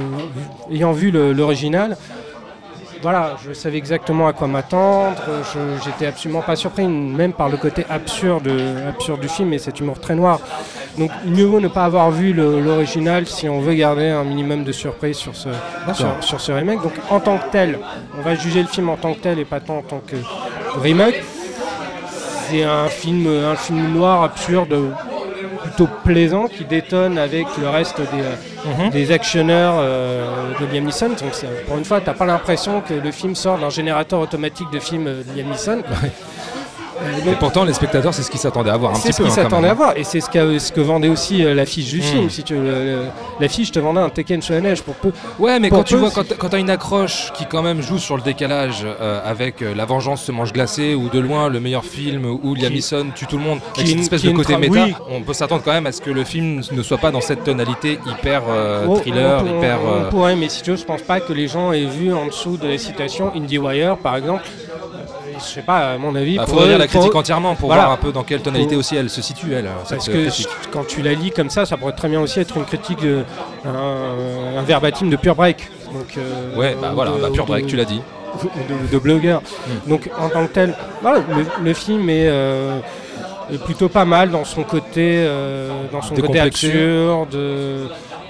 ayant 0.71 0.91
vu 0.91 1.11
l'original, 1.11 1.97
voilà, 3.01 3.35
je 3.45 3.53
savais 3.53 3.77
exactement 3.77 4.27
à 4.27 4.33
quoi 4.33 4.47
m'attendre. 4.47 5.21
J'étais 5.83 6.07
absolument 6.07 6.41
pas 6.41 6.55
surpris, 6.55 6.87
même 6.87 7.33
par 7.33 7.49
le 7.49 7.57
côté 7.57 7.85
absurde, 7.89 8.49
absurde 8.87 9.19
du 9.19 9.27
film 9.27 9.53
et 9.53 9.59
cet 9.59 9.79
humour 9.79 9.99
très 9.99 10.15
noir. 10.15 10.39
Donc, 10.97 11.11
mieux 11.25 11.45
vaut 11.45 11.59
ne 11.59 11.67
pas 11.67 11.85
avoir 11.85 12.09
vu 12.09 12.33
l'original 12.33 13.27
si 13.27 13.47
on 13.47 13.59
veut 13.59 13.75
garder 13.75 14.07
un 14.07 14.23
minimum 14.23 14.63
de 14.63 14.71
surprise 14.71 15.17
sur 15.17 15.35
ce, 15.35 15.49
sur, 15.93 16.07
sur 16.21 16.41
ce 16.41 16.51
remake. 16.51 16.81
Donc, 16.81 16.93
en 17.11 17.19
tant 17.19 17.37
que 17.37 17.51
tel, 17.51 17.77
on 18.17 18.21
va 18.21 18.33
juger 18.33 18.61
le 18.61 18.67
film 18.67 18.89
en 18.89 18.97
tant 18.97 19.13
que 19.13 19.19
tel 19.19 19.37
et 19.37 19.45
pas 19.45 19.59
tant 19.59 19.77
en 19.77 19.83
tant 19.83 20.01
que 20.05 20.15
remake. 20.81 21.21
C'est 22.49 22.63
un 22.63 22.87
film, 22.87 23.27
un 23.27 23.55
film 23.55 23.93
noir 23.93 24.23
absurde 24.23 24.75
plutôt 25.75 25.91
plaisant 26.03 26.47
qui 26.47 26.63
détonne 26.63 27.17
avec 27.17 27.45
le 27.59 27.67
reste 27.67 27.99
des, 27.99 28.89
des 28.91 29.11
actionneurs 29.11 29.75
euh, 29.77 30.53
de 30.59 30.65
Liam 30.73 30.85
Neeson. 30.85 31.09
Donc 31.09 31.33
pour 31.67 31.77
une 31.77 31.85
fois, 31.85 31.99
t'as 31.99 32.13
pas 32.13 32.25
l'impression 32.25 32.81
que 32.81 32.93
le 32.93 33.11
film 33.11 33.35
sort 33.35 33.57
d'un 33.57 33.69
générateur 33.69 34.19
automatique 34.21 34.71
de 34.71 34.79
films 34.79 35.07
euh, 35.07 35.23
de 35.23 35.37
Liam 35.37 35.49
Neeson. 35.49 35.81
Et 37.27 37.35
pourtant, 37.39 37.63
les 37.63 37.73
spectateurs, 37.73 38.13
c'est 38.13 38.23
ce 38.23 38.31
qu'ils 38.31 38.39
s'attendaient 38.39 38.69
à 38.71 38.77
voir 38.77 38.91
un 38.91 38.95
c'est 38.95 39.09
petit 39.09 39.13
ce 39.13 39.17
peu. 39.17 39.23
qu'ils 39.29 39.39
hein, 39.39 39.43
s'attendaient 39.43 39.69
à 39.69 39.73
voir 39.73 39.93
et 39.97 40.03
c'est 40.03 40.19
ce, 40.21 40.29
que 40.29 40.81
vendait 40.81 41.09
aussi 41.09 41.43
euh, 41.43 41.53
l'affiche 41.53 41.89
du 41.89 41.99
Mm. 41.99 42.01
film. 42.01 42.29
Si 42.29 42.43
l'affiche 43.39 43.71
te 43.71 43.79
vendait 43.79 44.01
un 44.01 44.09
Tekken 44.09 44.41
sur 44.41 44.53
la 44.53 44.61
neige 44.61 44.81
pour 44.81 44.95
peu. 44.95 45.11
Ouais, 45.39 45.59
mais 45.59 45.69
quand 45.69 45.83
tu 45.83 45.95
vois, 45.95 46.11
quand, 46.11 46.23
t'as- 46.49 46.57
une 46.57 46.69
accroche 46.69 47.31
qui 47.33 47.45
quand 47.45 47.61
même 47.61 47.81
joue 47.81 47.97
sur 47.97 48.15
le 48.15 48.21
décalage 48.23 48.85
euh, 48.85 49.19
avec 49.25 49.61
euh, 49.61 49.73
La 49.75 49.85
Vengeance 49.85 50.23
se 50.23 50.31
mange 50.31 50.53
glacée 50.53 50.95
ou 50.95 51.09
de 51.09 51.19
loin 51.19 51.49
le 51.49 51.59
meilleur 51.59 51.83
film 51.83 52.25
où 52.25 52.55
Liam 52.55 52.71
Neeson 52.71 53.07
tue 53.13 53.25
tout 53.27 53.37
le 53.37 53.43
monde, 53.43 53.59
qui 53.73 53.81
avec 53.81 53.93
une- 53.93 53.99
espèce 54.01 54.21
qui 54.21 54.27
de 54.27 54.33
côté 54.33 54.55
méta, 54.57 54.85
oui. 54.85 54.95
on 55.11 55.21
peut 55.21 55.33
s'attendre 55.33 55.61
quand 55.63 55.73
même 55.73 55.85
à 55.87 55.91
ce 55.91 56.01
que 56.01 56.09
le 56.11 56.23
film 56.23 56.61
ne 56.71 56.81
soit 56.81 56.97
pas 56.97 57.11
dans 57.11 57.21
cette 57.21 57.43
tonalité 57.43 57.99
hyper 58.07 58.43
euh, 58.49 58.85
Oh, 58.87 58.97
thriller, 58.97 59.43
on- 59.45 59.57
hyper. 59.57 59.79
on 59.83 60.09
pourrait, 60.09 60.35
mais 60.35 60.47
si 60.49 60.61
tu 60.61 60.71
veux, 60.71 60.77
je 60.77 60.85
pense 60.85 61.01
pas 61.01 61.19
que 61.19 61.33
les 61.33 61.47
gens 61.47 61.71
aient 61.73 61.85
vu 61.85 62.13
en 62.13 62.27
dessous 62.27 62.57
de 62.57 62.67
la 62.67 62.77
citation 62.77 63.31
IndieWire, 63.35 63.97
par 63.97 64.15
exemple. 64.15 64.43
Je 65.37 65.43
sais 65.43 65.61
pas, 65.61 65.93
à 65.93 65.97
mon 65.97 66.15
avis. 66.15 66.37
bah, 66.37 66.43
pour 66.45 66.53
faudrait 66.55 66.69
lire 66.69 66.77
la 66.77 66.87
critique 66.87 67.13
entièrement 67.15 67.55
pour 67.55 67.67
voilà. 67.69 67.83
voir 67.85 67.93
un 67.93 67.97
peu 67.97 68.11
dans 68.11 68.23
quelle 68.23 68.41
tonalité 68.41 68.69
Pour- 68.69 68.79
aussi 68.79 68.95
elle 68.95 69.09
se 69.09 69.21
situe, 69.21 69.53
elle. 69.53 69.69
Parce 69.89 70.07
que 70.07 70.27
quand 70.71 70.85
tu 70.87 71.01
la 71.01 71.13
lis 71.13 71.31
comme 71.31 71.49
ça, 71.49 71.65
ça 71.65 71.77
pourrait 71.77 71.93
très 71.93 72.07
bien 72.09 72.21
aussi 72.21 72.39
être 72.39 72.55
une 72.57 72.65
critique, 72.65 73.01
de, 73.01 73.23
un, 73.65 74.57
un 74.59 74.61
verbatim 74.63 75.07
de 75.09 75.15
Pure 75.15 75.35
Break. 75.35 75.69
Donc, 75.93 76.17
euh, 76.17 76.55
Ouais, 76.57 76.75
bah 76.81 76.91
voilà, 76.93 77.11
de- 77.11 77.21
bah, 77.21 77.29
Pure 77.33 77.45
de- 77.45 77.49
Break, 77.51 77.67
tu 77.67 77.75
l'as 77.75 77.85
dit. 77.85 78.01
De, 78.43 78.91
de 78.91 78.99
blogueurs. 78.99 79.41
Hmm. 79.85 79.89
Donc 79.89 80.09
en 80.19 80.27
tant 80.29 80.45
que 80.45 80.51
tel, 80.51 80.73
voilà, 81.01 81.19
le, 81.19 81.45
le 81.63 81.73
film 81.73 82.09
est, 82.09 82.27
euh, 82.27 82.79
est 83.53 83.57
plutôt 83.63 83.87
pas 83.87 84.03
mal 84.03 84.29
dans 84.29 84.43
son 84.43 84.63
côté, 84.63 85.23
euh, 85.25 85.69
dans 85.91 86.01
son 86.01 86.15
côté 86.15 86.39
absurde, 86.39 87.33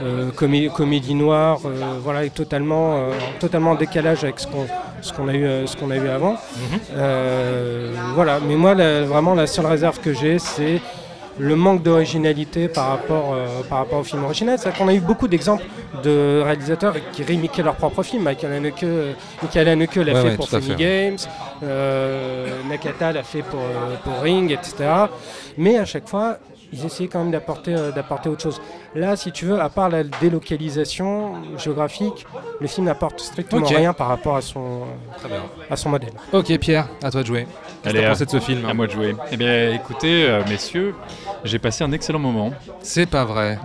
euh, 0.02 0.30
comé- 0.32 0.70
comédie 0.70 1.14
noire, 1.16 1.60
euh, 1.66 1.70
voilà, 2.04 2.24
et 2.26 2.30
totalement, 2.30 2.96
euh, 2.98 3.12
totalement 3.40 3.72
en 3.72 3.76
décalage 3.76 4.24
avec 4.24 4.40
ce 4.40 4.48
qu'on 4.48 4.66
ce 5.02 5.14
qu'on 5.14 5.28
a 5.28 5.34
eu, 5.36 5.68
ce 5.68 5.76
qu'on 5.78 5.92
a 5.92 5.98
eu 5.98 6.08
avant. 6.08 6.32
Mhm. 6.34 6.80
Voilà, 8.16 8.40
mais 8.46 8.56
moi 8.56 8.74
la- 8.74 9.04
vraiment 9.04 9.36
la 9.36 9.46
seule 9.48 9.66
réserve 9.68 10.00
que 10.00 10.14
j'ai, 10.14 10.40
c'est 10.40 10.82
le 11.38 11.56
manque 11.56 11.84
d'originalité 11.84 12.68
par 12.70 12.88
rapport, 12.90 13.36
par 13.70 13.80
rapport 13.80 14.00
au 14.00 14.04
film 14.04 14.24
original. 14.24 14.58
C'est 14.58 14.74
qu'on 14.76 14.88
a 14.88 14.94
eu 14.94 15.02
beaucoup 15.02 15.28
d'exemples 15.28 15.64
de 16.04 16.42
réalisateurs 16.44 16.96
qui 17.12 17.24
remakeaient 17.24 17.62
leurs 17.62 17.76
propres 17.76 18.04
films. 18.04 18.24
Michael 18.24 18.54
Haneke, 18.54 18.86
Michael 19.44 19.68
Haneke 19.68 19.96
l'a 19.98 20.14
Ouais, 20.14 20.22
fait 20.22 20.28
ouais, 20.30 20.36
pour 20.38 20.48
Funny. 20.50 20.76
Games, 20.76 21.18
Nakata 22.70 23.12
l'a 23.12 23.24
fait 23.24 23.42
pour, 23.44 23.60
pour 24.04 24.22
Ring, 24.24 24.52
etc. 24.52 24.76
Mais 25.58 25.78
à 25.78 25.86
chaque 25.86 26.08
fois, 26.08 26.38
ils 26.74 26.86
essayaient 26.86 27.08
quand 27.10 27.20
même 27.20 27.32
d'apporter 27.32 27.74
euh, 27.76 27.92
d'apporter 27.92 28.30
autre 28.30 28.42
chose. 28.44 28.62
Là, 28.96 29.16
si 29.16 29.32
tu 29.32 29.46
veux, 29.46 29.60
à 29.60 29.70
part 29.70 29.90
la 29.90 30.04
délocalisation 30.04 31.34
géographique, 31.58 32.26
le 32.60 32.68
film 32.68 32.86
n'apporte 32.88 33.20
strictement 33.20 33.66
rien 33.68 33.94
par 33.94 34.08
rapport 34.08 34.36
à 34.36 34.42
son, 34.42 34.82
Très 35.18 35.30
bien. 35.30 35.42
à 35.70 35.76
son 35.76 35.90
modèle. 35.90 36.12
Ok, 36.34 36.58
Pierre, 36.60 36.88
à 37.04 37.12
toi 37.12 37.22
de 37.22 37.28
jouer. 37.28 37.48
Qu'est-ce 37.84 37.96
que 37.96 38.08
pensé 38.08 38.26
de 38.26 38.30
ce 38.32 38.40
film 38.40 38.66
À 38.66 38.74
moi 38.74 38.88
de 38.88 38.92
jouer. 38.92 39.16
Eh 39.32 39.38
bien, 39.38 39.72
écoutez, 39.74 40.26
euh, 40.28 40.42
messieurs, 40.50 40.96
j'ai 41.44 41.60
passé 41.60 41.84
un 41.84 41.92
excellent 41.92 42.20
moment. 42.20 42.52
C'est 42.82 43.06
pas 43.06 43.26
vrai. 43.26 43.60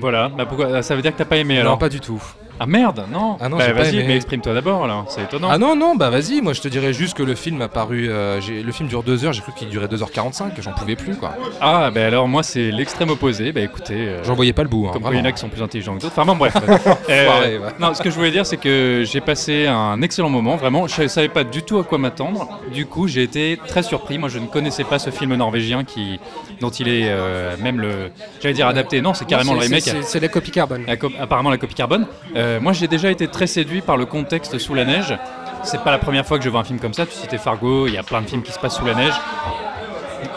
Voilà. 0.00 0.28
Bah, 0.28 0.46
pourquoi? 0.46 0.82
Ça 0.82 0.94
veut 0.96 1.02
dire 1.02 1.12
que 1.12 1.18
t'as 1.18 1.24
pas 1.24 1.36
aimé 1.36 1.54
Non, 1.56 1.60
alors? 1.60 1.78
pas 1.78 1.88
du 1.88 2.00
tout. 2.00 2.22
Ah 2.62 2.66
merde, 2.66 3.04
non. 3.10 3.38
Ah 3.40 3.48
non, 3.48 3.56
bah, 3.56 3.64
j'ai 3.66 3.72
pas 3.72 3.82
vas-y, 3.84 3.96
aimé. 3.96 4.04
mais 4.08 4.16
exprime-toi 4.16 4.52
d'abord 4.52 4.84
alors. 4.84 5.06
C'est 5.08 5.22
étonnant. 5.22 5.48
Ah 5.50 5.56
non, 5.56 5.74
non, 5.74 5.96
bah 5.96 6.10
vas-y, 6.10 6.42
moi 6.42 6.52
je 6.52 6.60
te 6.60 6.68
dirais 6.68 6.92
juste 6.92 7.16
que 7.16 7.22
le 7.22 7.34
film 7.34 7.62
a 7.62 7.68
paru. 7.68 8.08
euh, 8.10 8.38
j'ai- 8.42 8.62
le 8.62 8.70
film 8.70 8.86
dure 8.88 9.02
2 9.02 9.24
heures, 9.24 9.32
j'ai 9.32 9.40
cru 9.40 9.52
qu'il 9.56 9.68
durait 9.70 9.86
2h45, 9.88 10.52
j'en 10.60 10.72
pouvais 10.72 10.94
plus 10.94 11.16
quoi. 11.16 11.32
Ah, 11.62 11.90
bah 11.90 12.04
alors 12.06 12.28
moi 12.28 12.42
c'est 12.42 12.70
l'extrême 12.70 13.08
opposé. 13.10 13.52
Bah 13.52 13.62
écoutez. 13.62 13.94
euh, 13.96 14.22
J'en 14.24 14.34
voyais 14.34 14.52
pas 14.52 14.62
le 14.62 14.68
bout. 14.68 14.86
Hein, 14.86 14.90
Comme 14.92 15.02
quoi 15.02 15.10
il 15.12 15.14
y 15.14 15.16
en 15.16 15.20
a 15.20 15.22
vraiment. 15.22 15.34
qui 15.34 15.40
sont 15.40 15.48
plus 15.48 15.62
intelligents 15.62 15.96
que 15.96 16.02
d'autres. 16.02 16.12
Enfin 16.16 16.26
bon, 16.30 16.36
bref. 16.36 16.54
Euh, 17.08 17.58
ouais. 17.58 17.72
Non, 17.80 17.94
ce 17.94 18.02
que 18.02 18.10
je 18.10 18.14
voulais 18.14 18.30
dire, 18.30 18.44
c'est 18.46 18.56
que 18.58 19.04
j'ai 19.06 19.20
passé 19.20 19.66
un 19.66 20.00
excellent 20.02 20.28
moment. 20.28 20.56
Vraiment, 20.56 20.86
je 20.86 21.08
savais 21.08 21.28
pas 21.28 21.44
du 21.44 21.62
tout 21.62 21.78
à 21.78 21.84
quoi 21.84 21.96
m'attendre. 21.98 22.46
Du 22.72 22.84
coup, 22.86 23.08
j'ai 23.08 23.22
été 23.22 23.58
très 23.68 23.82
surpris. 23.82 24.18
Moi, 24.18 24.28
je 24.28 24.38
ne 24.38 24.46
connaissais 24.46 24.84
pas 24.84 24.98
ce 24.98 25.10
film 25.10 25.34
norvégien 25.34 25.84
qui, 25.84 26.20
dont 26.60 26.68
il 26.70 26.88
est 26.88 27.04
euh, 27.08 27.56
même 27.62 27.80
le, 27.80 28.10
j'allais 28.42 28.54
dire 28.54 28.66
adapté. 28.68 29.00
Non, 29.00 29.14
c'est 29.14 29.24
carrément 29.24 29.54
le 29.54 29.60
remake. 29.60 29.80
c'est- 29.82 30.02
C'est 30.02 30.20
la 30.20 30.28
copie 30.28 30.50
carbone. 30.50 30.84
La 30.86 30.96
co- 30.96 31.10
apparemment 31.20 31.50
la 31.50 31.56
copie 31.58 31.74
carbone. 31.74 32.06
Euh, 32.36 32.49
moi, 32.58 32.72
j'ai 32.72 32.88
déjà 32.88 33.10
été 33.10 33.28
très 33.28 33.46
séduit 33.46 33.82
par 33.82 33.96
le 33.96 34.06
contexte 34.06 34.58
sous 34.58 34.74
la 34.74 34.84
neige. 34.84 35.14
C'est 35.62 35.82
pas 35.84 35.90
la 35.90 35.98
première 35.98 36.24
fois 36.26 36.38
que 36.38 36.44
je 36.44 36.48
vois 36.48 36.60
un 36.60 36.64
film 36.64 36.80
comme 36.80 36.94
ça. 36.94 37.04
Tu 37.06 37.12
citais 37.12 37.38
Fargo, 37.38 37.86
il 37.86 37.92
y 37.94 37.98
a 37.98 38.02
plein 38.02 38.22
de 38.22 38.26
films 38.26 38.42
qui 38.42 38.50
se 38.50 38.58
passent 38.58 38.76
sous 38.78 38.86
la 38.86 38.94
neige. 38.94 39.12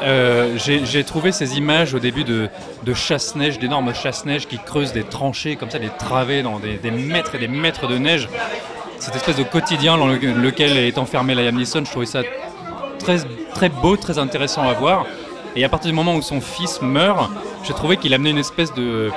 Euh, 0.03 0.57
J'ai 0.57 1.03
trouvé 1.03 1.31
ces 1.31 1.57
images 1.57 1.93
au 1.93 1.99
début 1.99 2.23
de, 2.23 2.49
chasse-neige, 2.93 3.57
d'énormes 3.59 3.93
chasse-neige 3.93 4.47
qui 4.47 4.57
creusent 4.59 4.93
des 4.93 5.03
tranchées 5.03 5.55
comme 5.55 5.69
ça, 5.69 5.79
des 5.79 5.89
travées 5.97 6.43
dans 6.43 6.59
des, 6.59 6.91
mètres 6.91 7.35
et 7.35 7.39
des 7.39 7.47
mètres 7.47 7.87
de 7.87 7.97
neige. 7.97 8.27
Cette 8.99 9.15
espèce 9.15 9.37
de 9.37 9.43
quotidien 9.43 9.97
dans 9.97 10.07
le- 10.07 10.17
lequel 10.17 10.77
est 10.77 10.97
enfermé 10.97 11.35
Liam 11.35 11.55
Neeson, 11.55 11.83
je 11.85 11.91
trouvais 11.91 12.05
ça 12.05 12.21
très, 12.99 13.17
très 13.53 13.69
beau, 13.69 13.97
très 13.97 14.17
intéressant 14.17 14.63
à 14.63 14.73
voir. 14.73 15.05
Et 15.55 15.63
à 15.63 15.69
partir 15.69 15.89
du 15.89 15.95
moment 15.95 16.15
où 16.15 16.21
son 16.21 16.41
fils 16.41 16.81
meurt, 16.81 17.29
j'ai 17.63 17.73
trouvé 17.73 17.97
qu'il 17.97 18.13
amenait 18.13 18.31
une 18.31 18.37
espèce 18.37 18.73
de, 18.73 19.11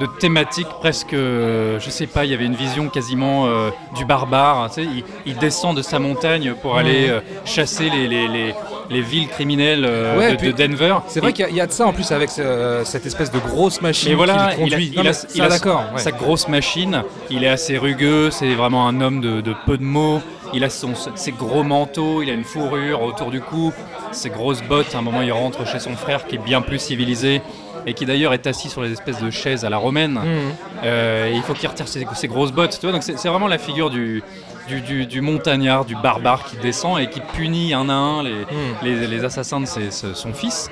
de 0.00 0.06
thématique 0.06 0.66
presque, 0.80 1.14
euh, 1.14 1.78
je 1.80 1.90
sais 1.90 2.06
pas, 2.06 2.24
il 2.24 2.30
y 2.30 2.34
avait 2.34 2.44
une 2.44 2.54
vision 2.54 2.88
quasiment 2.88 3.46
euh, 3.46 3.70
du 3.94 4.04
barbare. 4.04 4.58
hein, 4.62 4.68
tu 4.68 4.82
sais, 4.82 4.88
il, 4.90 5.04
il 5.26 5.36
descend 5.38 5.76
de 5.76 5.82
sa 5.82 5.98
montagne 5.98 6.54
pour 6.60 6.76
aller 6.76 7.08
euh, 7.08 7.20
chasser 7.44 7.88
les, 7.90 8.06
les, 8.08 8.28
les- 8.28 8.54
les 8.88 9.00
villes 9.00 9.26
criminelles 9.28 9.84
euh, 9.84 10.16
Ouais, 10.16 10.30
de, 10.32 10.36
puis 10.36 10.52
de 10.52 10.56
Denver. 10.56 10.94
C'est 11.08 11.18
vrai 11.20 11.32
qu'il 11.32 11.44
y, 11.44 11.48
a- 11.48 11.50
il 11.50 11.56
y 11.56 11.60
a 11.60 11.66
de 11.66 11.72
ça 11.72 11.86
en 11.88 11.92
plus 11.92 12.12
avec 12.12 12.30
ce- 12.30 12.82
cette 12.84 13.04
espèce 13.04 13.32
de 13.32 13.38
grosse 13.40 13.80
machine 13.80 14.14
voilà, 14.14 14.50
qui 14.52 14.60
conduit. 14.60 14.90
il 14.92 14.98
a, 15.00 15.02
il 15.02 15.08
a- 15.08 15.10
mais 15.10 15.16
il 15.34 15.38
ça, 15.38 15.44
a 15.44 15.48
d'accord. 15.48 15.84
ouais. 15.92 16.00
sa 16.00 16.12
grosse 16.12 16.46
machine, 16.46 17.02
il 17.30 17.42
est 17.42 17.48
assez 17.48 17.78
rugueux, 17.78 18.30
c'est 18.30 18.54
vraiment 18.54 18.86
un 18.86 19.00
homme 19.00 19.20
de, 19.20 19.40
de 19.40 19.54
peu 19.66 19.76
de 19.76 19.82
mots, 19.82 20.20
il 20.54 20.62
a 20.62 20.70
son, 20.70 20.92
ses 21.16 21.32
gros 21.32 21.64
manteaux, 21.64 22.22
il 22.22 22.30
a 22.30 22.32
une 22.32 22.44
fourrure 22.44 23.02
autour 23.02 23.30
du 23.32 23.40
cou, 23.40 23.72
ses 24.12 24.30
grosses 24.30 24.62
bottes, 24.62 24.94
à 24.94 24.98
un 24.98 25.02
moment 25.02 25.22
il 25.22 25.32
rentre 25.32 25.66
chez 25.66 25.80
son 25.80 25.96
frère 25.96 26.26
qui 26.28 26.36
est 26.36 26.44
bien 26.44 26.60
plus 26.62 26.78
civilisé 26.78 27.42
et 27.86 27.94
qui 27.94 28.04
d'ailleurs 28.06 28.32
est 28.34 28.46
assis 28.46 28.68
sur 28.68 28.82
les 28.82 28.92
espèces 28.92 29.22
de 29.22 29.30
chaises 29.30 29.64
à 29.64 29.70
la 29.70 29.76
romaine. 29.78 30.12
Mhm. 30.14 30.52
Euh, 30.84 31.28
et 31.30 31.34
il 31.34 31.42
faut 31.42 31.54
qu'il 31.54 31.68
retire 31.68 31.88
ses, 31.88 32.06
ses 32.14 32.28
grosses 32.28 32.52
bottes, 32.52 32.76
tu 32.80 32.86
vois, 32.86 32.92
donc 32.92 33.02
c'est 33.02 33.28
vraiment 33.28 33.48
la 33.48 33.58
figure 33.58 33.90
du, 33.90 34.22
du, 34.68 34.80
du- 34.80 35.06
du 35.06 35.20
montagnard, 35.20 35.84
du 35.84 35.94
barbare 35.96 36.44
qui 36.44 36.56
descend 36.56 36.98
et 36.98 37.08
qui 37.08 37.20
punit 37.20 37.72
un 37.74 37.88
à 37.88 37.92
un 37.94 38.22
les, 38.22 38.44
les, 38.82 39.06
les 39.06 39.24
assassins 39.24 39.60
de 39.60 39.66
ses- 39.66 39.90
son 39.90 40.32
fils. 40.34 40.68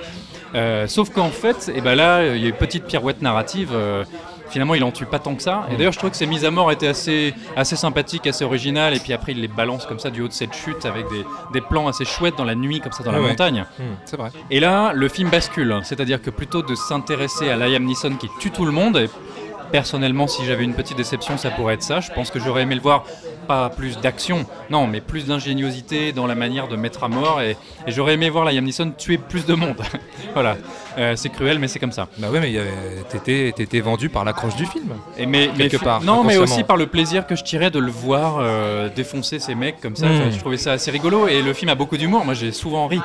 Euh, 0.54 0.87
sauf 0.87 1.11
qu'en 1.11 1.30
fait, 1.30 1.71
et 1.75 1.80
ben 1.80 1.94
là, 1.97 2.25
il 2.35 2.40
y 2.42 2.47
a 2.47 2.49
une 2.49 2.54
petite 2.54 2.85
pirouette 2.85 3.23
narrative. 3.23 3.71
euh, 3.73 4.04
finalement, 4.55 4.75
il 4.77 4.85
en 4.85 4.93
tue 4.93 5.05
pas 5.05 5.19
tant 5.19 5.35
que 5.35 5.43
ça. 5.43 5.67
Et 5.71 5.77
d'ailleurs, 5.77 5.93
je 5.93 5.99
trouve 5.99 6.11
que 6.11 6.17
ces 6.17 6.27
mises 6.27 6.45
à 6.45 6.51
mort 6.53 6.71
étaient 6.71 6.87
assez, 6.87 7.35
assez 7.57 7.75
sympathiques, 7.77 8.27
assez 8.27 8.45
originales. 8.45 8.95
Et 8.95 9.01
puis 9.01 9.13
après, 9.13 9.33
il 9.33 9.41
les 9.41 9.49
balance 9.49 9.85
comme 9.85 9.99
ça 9.99 10.11
du 10.11 10.23
haut 10.23 10.29
de 10.29 10.33
cette 10.33 10.55
chute 10.55 10.87
avec 10.87 11.09
des, 11.11 11.25
des 11.53 11.61
plans 11.61 11.89
assez 11.89 12.05
chouettes 12.05 12.37
dans 12.39 12.45
la 12.45 12.55
nuit, 12.55 12.81
comme 12.81 12.93
ça, 12.93 13.03
dans 13.03 13.11
la 13.13 13.19
Ouais, 13.19 13.25
ouais. 13.25 13.31
montagne. 13.31 13.65
Mhm, 13.79 13.87
c'est 14.05 14.17
vrai. 14.17 14.31
Et 14.51 14.61
là, 14.61 14.93
le 14.95 15.09
film 15.09 15.29
bascule. 15.29 15.79
C'est-à-dire 15.83 16.23
que 16.23 16.31
plutôt 16.31 16.63
de 16.63 16.75
s'intéresser 16.77 17.51
à 17.51 17.57
Liam 17.57 17.85
Neeson 17.85 18.15
qui 18.17 18.29
tue 18.39 18.51
tout 18.53 18.65
le 18.65 18.73
monde, 18.73 18.97
et 18.97 19.09
personnellement, 19.73 20.27
si 20.29 20.45
j'avais 20.45 20.63
une 20.65 20.75
petite 20.75 20.97
déception, 20.97 21.37
ça 21.37 21.51
pourrait 21.51 21.75
être 21.75 21.83
ça. 21.83 21.99
Je 22.01 22.13
pense 22.13 22.31
que 22.31 22.39
j'aurais 22.39 22.63
aimé 22.63 22.77
le 22.77 22.81
voir, 22.81 23.05
pas 23.45 23.71
plus 23.71 23.99
d'action, 24.01 24.47
non, 24.71 24.87
mais 24.87 25.01
plus 25.01 25.27
d'ingéniosité 25.27 26.13
dans 26.13 26.27
la 26.27 26.35
manière 26.35 26.69
de 26.69 26.77
mettre 26.77 27.05
à 27.05 27.09
mort. 27.09 27.41
Et, 27.41 27.57
et 27.87 27.93
j'aurais 27.93 28.15
aimé 28.15 28.31
voir 28.31 28.45
Liam 28.45 28.65
Neeson 28.65 28.93
tuer 28.97 29.19
plus 29.19 29.47
de 29.47 29.55
monde. 29.55 29.77
voilà. 30.35 30.57
Euh, 30.99 31.17
c'est 31.17 31.29
cruel, 31.29 31.59
mais 31.59 31.69
c'est 31.69 31.79
comme 31.79 31.93
ça. 31.93 32.09
Bah 32.19 32.31
ouais, 32.31 32.41
mais 32.41 32.55
t'étais 33.11 33.53
t'étais 33.53 33.81
vendu 33.81 34.09
par 34.09 34.25
l'accroche 34.25 34.57
du 34.57 34.67
film. 34.67 34.95
Et 35.19 35.27
mais, 35.27 35.49
Quelque 35.57 35.77
part, 35.77 36.03
Non, 36.03 36.25
mais 36.25 36.37
aussi 36.37 36.65
par 36.65 36.77
le 36.77 36.87
plaisir 36.87 37.27
que 37.27 37.37
je 37.37 37.45
tirais 37.45 37.71
de 37.71 37.79
le 37.79 37.91
voir 37.91 38.39
euh, 38.39 38.89
défoncer 38.95 39.39
ces 39.39 39.55
mecs 39.55 39.81
comme 39.81 39.97
ça. 39.97 40.07
Mm. 40.07 40.13
Enfin, 40.13 40.31
Je 40.31 40.39
trouvais 40.39 40.57
ça 40.57 40.73
assez 40.73 40.91
rigolo. 40.91 41.29
Et 41.29 41.43
le 41.43 41.53
film 41.53 41.71
a 41.71 41.75
beaucoup 41.75 41.97
d'humour. 41.97 42.25
Moi, 42.25 42.35
j'ai 42.35 42.53
souvent 42.53 42.87
ri. 42.87 43.01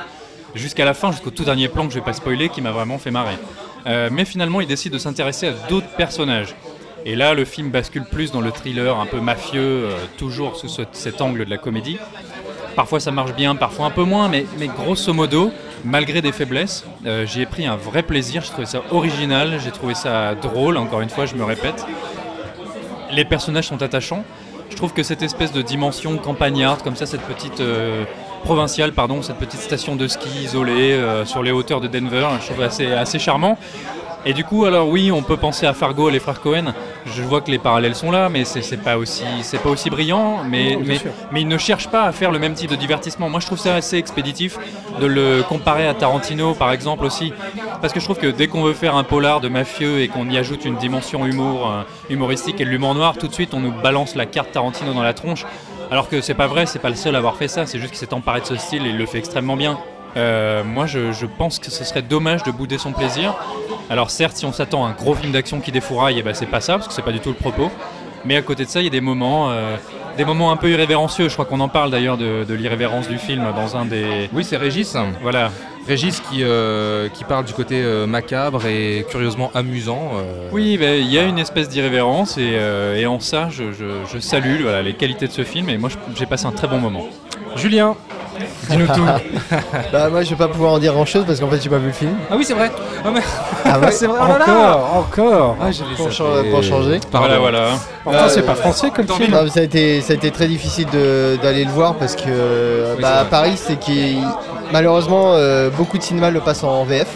Jusqu'à 0.55 0.83
la 0.83 0.95
fin, 0.95 1.11
jusqu'au 1.11 1.29
tout 1.29 1.43
dernier 1.43 1.67
plan 1.67 1.85
que 1.85 1.93
je 1.93 1.99
vais 1.99 2.05
pas 2.05 2.13
spoiler, 2.13 2.49
qui 2.49 2.61
m'a 2.61 2.71
vraiment 2.71 2.97
fait 2.97 3.11
marrer. 3.11 3.35
Euh, 3.85 4.09
mais 4.11 4.25
finalement, 4.25 4.61
il 4.61 4.67
décide 4.67 4.93
de 4.93 4.97
s'intéresser 4.97 5.47
à 5.47 5.51
d'autres 5.69 5.89
personnages. 5.95 6.55
Et 7.05 7.15
là, 7.15 7.33
le 7.33 7.45
film 7.45 7.69
bascule 7.69 8.03
plus 8.03 8.31
dans 8.31 8.41
le 8.41 8.51
thriller 8.51 8.99
un 8.99 9.05
peu 9.05 9.19
mafieux, 9.19 9.59
euh, 9.85 9.91
toujours 10.17 10.55
sous 10.57 10.67
ce- 10.67 10.81
cet 10.91 11.21
angle 11.21 11.45
de 11.45 11.49
la 11.49 11.57
comédie. 11.57 11.97
Parfois 12.75 12.99
ça 12.99 13.11
marche 13.11 13.33
bien, 13.33 13.55
parfois 13.55 13.87
un 13.87 13.89
peu 13.89 14.03
moins, 14.03 14.27
mais, 14.29 14.45
grosso 14.77 15.11
modo, 15.13 15.51
malgré 15.83 16.21
des 16.21 16.31
faiblesses, 16.31 16.85
euh, 17.05 17.25
j'y 17.25 17.41
ai 17.41 17.45
pris 17.45 17.65
un 17.65 17.75
vrai 17.75 18.03
plaisir. 18.03 18.41
J'ai 18.43 18.49
trouvé 18.51 18.65
ça 18.67 18.81
original, 18.91 19.59
j'ai 19.63 19.71
trouvé 19.71 19.95
ça 19.95 20.35
drôle, 20.35 20.77
encore 20.77 21.01
une 21.01 21.09
fois, 21.09 21.25
je 21.25 21.35
me 21.35 21.43
répète. 21.43 21.85
Les 23.11 23.25
personnages 23.25 23.67
sont 23.67 23.81
attachants. 23.81 24.23
Je 24.69 24.75
trouve 24.75 24.93
que 24.93 25.01
cette 25.03 25.23
espèce 25.23 25.51
de 25.51 25.61
dimension 25.63 26.17
campagnarde, 26.17 26.83
comme 26.83 26.95
ça, 26.95 27.05
cette 27.05 27.21
petite 27.23 27.59
euh, 27.59 28.03
provinciale, 28.43 28.91
pardon, 28.93 29.21
cette 29.23 29.37
petite 29.37 29.59
station 29.61 29.95
de 29.95 30.07
ski 30.07 30.29
isolée 30.43 30.93
euh, 30.93 31.25
sur 31.25 31.41
les 31.43 31.51
hauteurs 31.51 31.81
de 31.81 31.87
Denver, 31.87 32.27
je 32.39 32.45
trouve 32.51 32.61
assez, 32.63 32.91
assez 32.93 33.19
charmant. 33.19 33.57
Et 34.25 34.33
du 34.33 34.43
coup, 34.43 34.65
alors 34.65 34.87
oui, 34.87 35.11
on 35.11 35.23
peut 35.23 35.37
penser 35.37 35.65
à 35.65 35.73
Fargo, 35.73 36.09
les 36.09 36.19
frères 36.19 36.39
Cohen. 36.39 36.73
Je 37.05 37.23
vois 37.23 37.41
que 37.41 37.49
les 37.49 37.59
parallèles 37.59 37.95
sont 37.95 38.11
là, 38.11 38.29
mais 38.29 38.45
c'est 38.45 38.77
pas 38.77 38.97
aussi, 38.97 39.23
c'est 39.41 39.57
pas 39.59 39.69
aussi 39.69 39.89
brillant. 39.89 40.43
Mais, 40.43 40.73
Non, 40.73 40.79
bien 40.81 40.87
mais, 40.87 40.97
sûr. 40.97 41.11
mais 41.31 41.41
ils 41.41 41.47
ne 41.47 41.57
cherchent 41.57 41.89
pas 41.89 42.03
à 42.03 42.11
faire 42.11 42.31
le 42.31 42.39
même 42.39 42.53
type 42.53 42.69
de 42.69 42.75
divertissement. 42.75 43.29
Moi, 43.29 43.39
je 43.39 43.45
trouve 43.45 43.57
ça 43.59 43.75
assez 43.75 43.97
expéditif 43.97 44.57
de 44.99 45.05
le 45.05 45.43
comparer 45.47 45.87
à 45.87 45.93
Tarantino, 45.93 46.53
par 46.53 46.71
exemple 46.71 47.05
aussi, 47.05 47.33
parce 47.81 47.93
que 47.93 47.99
je 47.99 48.05
trouve 48.05 48.17
que 48.17 48.27
dès 48.27 48.47
qu'on 48.47 48.63
veut 48.63 48.73
faire 48.73 48.95
un 48.95 49.03
polar 49.03 49.39
de 49.41 49.49
mafieux 49.49 49.99
et 50.01 50.07
qu'on 50.07 50.29
y 50.29 50.37
ajoute 50.37 50.65
une 50.65 50.75
dimension 50.75 51.25
humour, 51.25 51.71
euh, 51.71 51.83
humoristique 52.09 52.59
et 52.61 52.65
de 52.65 52.69
l'humour 52.69 52.95
noir, 52.95 53.17
tout 53.17 53.27
de 53.27 53.33
suite, 53.33 53.53
on 53.53 53.59
nous 53.59 53.71
balance 53.71 54.15
la 54.15 54.25
carte 54.25 54.51
Tarantino 54.51 54.93
dans 54.93 55.03
la 55.03 55.13
tronche. 55.13 55.45
Alors 55.91 56.07
que 56.09 56.21
c'est 56.21 56.35
pas 56.35 56.47
vrai, 56.47 56.65
c'est 56.67 56.79
pas 56.79 56.89
le 56.89 56.95
seul 56.95 57.15
à 57.15 57.17
avoir 57.17 57.35
fait 57.35 57.47
ça. 57.47 57.65
C'est 57.65 57.79
juste 57.79 57.91
qu'il 57.91 57.99
s'est 57.99 58.13
emparé 58.13 58.41
de 58.41 58.45
ce 58.45 58.55
style 58.55 58.85
et 58.85 58.89
il 58.89 58.97
le 58.97 59.05
fait 59.07 59.17
extrêmement 59.17 59.55
bien. 59.55 59.79
Euh, 60.17 60.63
moi, 60.63 60.85
je, 60.85 61.11
je 61.11 61.25
pense 61.25 61.59
que 61.59 61.69
ce 61.71 61.83
serait 61.83 62.01
dommage 62.01 62.43
de 62.43 62.51
bouder 62.51 62.77
son 62.77 62.91
plaisir. 62.91 63.35
Alors 63.89 64.09
certes, 64.11 64.37
si 64.37 64.45
on 64.45 64.51
s'attend 64.53 64.85
à 64.85 64.89
un 64.89 64.91
gros 64.93 65.13
film 65.15 65.31
d'action 65.31 65.59
qui 65.61 65.71
défouraille, 65.71 66.15
eh 66.19 66.23
ben, 66.23 66.33
c'est 66.33 66.45
pas 66.45 66.61
ça, 66.61 66.73
parce 66.73 66.87
que 66.87 66.93
c'est 66.93 67.01
pas 67.01 67.11
du 67.11 67.19
tout 67.19 67.29
le 67.29 67.35
propos. 67.35 67.71
Mais 68.25 68.35
à 68.35 68.41
côté 68.41 68.65
de 68.65 68.69
ça, 68.69 68.81
il 68.81 68.83
y 68.83 68.87
a 68.87 68.91
des 68.91 69.01
moments, 69.01 69.49
euh, 69.49 69.77
des 70.17 70.25
moments 70.25 70.51
un 70.51 70.57
peu 70.57 70.69
irrévérencieux. 70.69 71.29
Je 71.29 71.33
crois 71.33 71.45
qu'on 71.45 71.61
en 71.61 71.69
parle 71.69 71.89
d'ailleurs 71.89 72.17
de, 72.17 72.43
de 72.43 72.53
l'irrévérence 72.53 73.07
du 73.07 73.17
film 73.17 73.45
dans 73.55 73.77
un 73.77 73.85
des. 73.85 74.29
Oui, 74.33 74.43
c'est 74.43 74.57
Régis. 74.57 74.97
Voilà. 75.21 75.51
Régis 75.87 76.19
qui, 76.19 76.43
euh, 76.43 77.07
qui 77.09 77.23
parle 77.23 77.45
du 77.45 77.53
côté 77.53 77.81
euh, 77.81 78.05
macabre 78.05 78.65
et 78.67 79.05
curieusement 79.09 79.49
amusant. 79.55 80.11
Oui, 80.51 80.77
ben, 80.77 80.99
il 80.99 81.07
y 81.11 81.17
a 81.17 81.23
une 81.23 81.39
espèce 81.39 81.69
d'irrévérence 81.69 82.37
et, 82.37 82.57
et 82.97 83.05
en 83.07 83.19
ça, 83.21 83.47
je, 83.49 83.71
je- 83.71 84.05
je 84.13 84.19
salue 84.19 84.61
voilà, 84.61 84.81
les 84.81 84.93
qualités 84.93 85.27
de 85.27 85.31
ce 85.31 85.43
film 85.43 85.69
et 85.69 85.77
moi, 85.77 85.89
j'ai 86.15 86.25
passé 86.25 86.45
un 86.45 86.51
très 86.51 86.67
bon 86.67 86.77
moment. 86.79 87.05
Julien, 87.55 87.95
dis-nous 88.69 88.87
tout. 88.87 89.05
Bah 89.91 90.09
moi 90.09 90.23
je 90.23 90.29
vais 90.29 90.35
pas 90.35 90.47
pouvoir 90.47 90.73
en 90.73 90.79
dire 90.79 90.93
grand 90.93 91.05
chose 91.05 91.23
parce 91.25 91.39
qu'en 91.39 91.47
fait 91.49 91.59
j'ai 91.61 91.69
pas 91.69 91.77
vu 91.77 91.87
le 91.87 91.93
film. 91.93 92.11
Ah 92.31 92.35
oui, 92.37 92.43
c'est 92.45 92.53
vrai. 92.53 92.71
Ah, 93.03 93.09
mais- 93.13 93.21
Ah 93.65 93.79
ouais 93.79 93.91
c'est 93.91 94.07
vrai. 94.07 94.19
Oh 94.21 94.27
là 94.27 94.37
là. 94.39 94.45
Encore, 94.77 94.95
encore. 94.97 95.57
Ah, 95.61 95.65
Pour 95.97 96.11
zappé. 96.11 96.11
cha- 96.11 96.49
pour 96.51 96.63
changer. 96.63 96.99
Pardon. 97.11 97.27
Voilà, 97.27 97.39
voilà. 97.39 97.65
Pourtant, 98.03 98.19
Euh, 98.19 98.29
c'est 98.29 98.41
pas 98.45 98.55
français 98.55 98.91
comme 98.91 99.07
film. 99.07 99.31
Non, 99.31 99.47
ça, 99.49 99.59
a 99.61 99.63
été, 99.63 100.01
ça 100.01 100.13
a 100.13 100.15
été 100.15 100.31
très 100.31 100.47
difficile 100.47 100.87
de- 100.91 101.37
d'aller 101.41 101.65
le 101.65 101.71
voir 101.71 101.95
parce 101.95 102.15
que 102.15 102.95
Oui, 102.95 103.01
bah, 103.01 103.19
à. 103.21 103.25
Paris 103.25 103.55
c'est 103.57 103.77
qu'il 103.79 104.19
malheureusement 104.71 105.33
euh, 105.33 105.69
beaucoup 105.69 105.97
de 105.97 106.03
cinémas 106.03 106.29
le 106.29 106.39
passent 106.39 106.63
en 106.63 106.83
VF. 106.83 107.07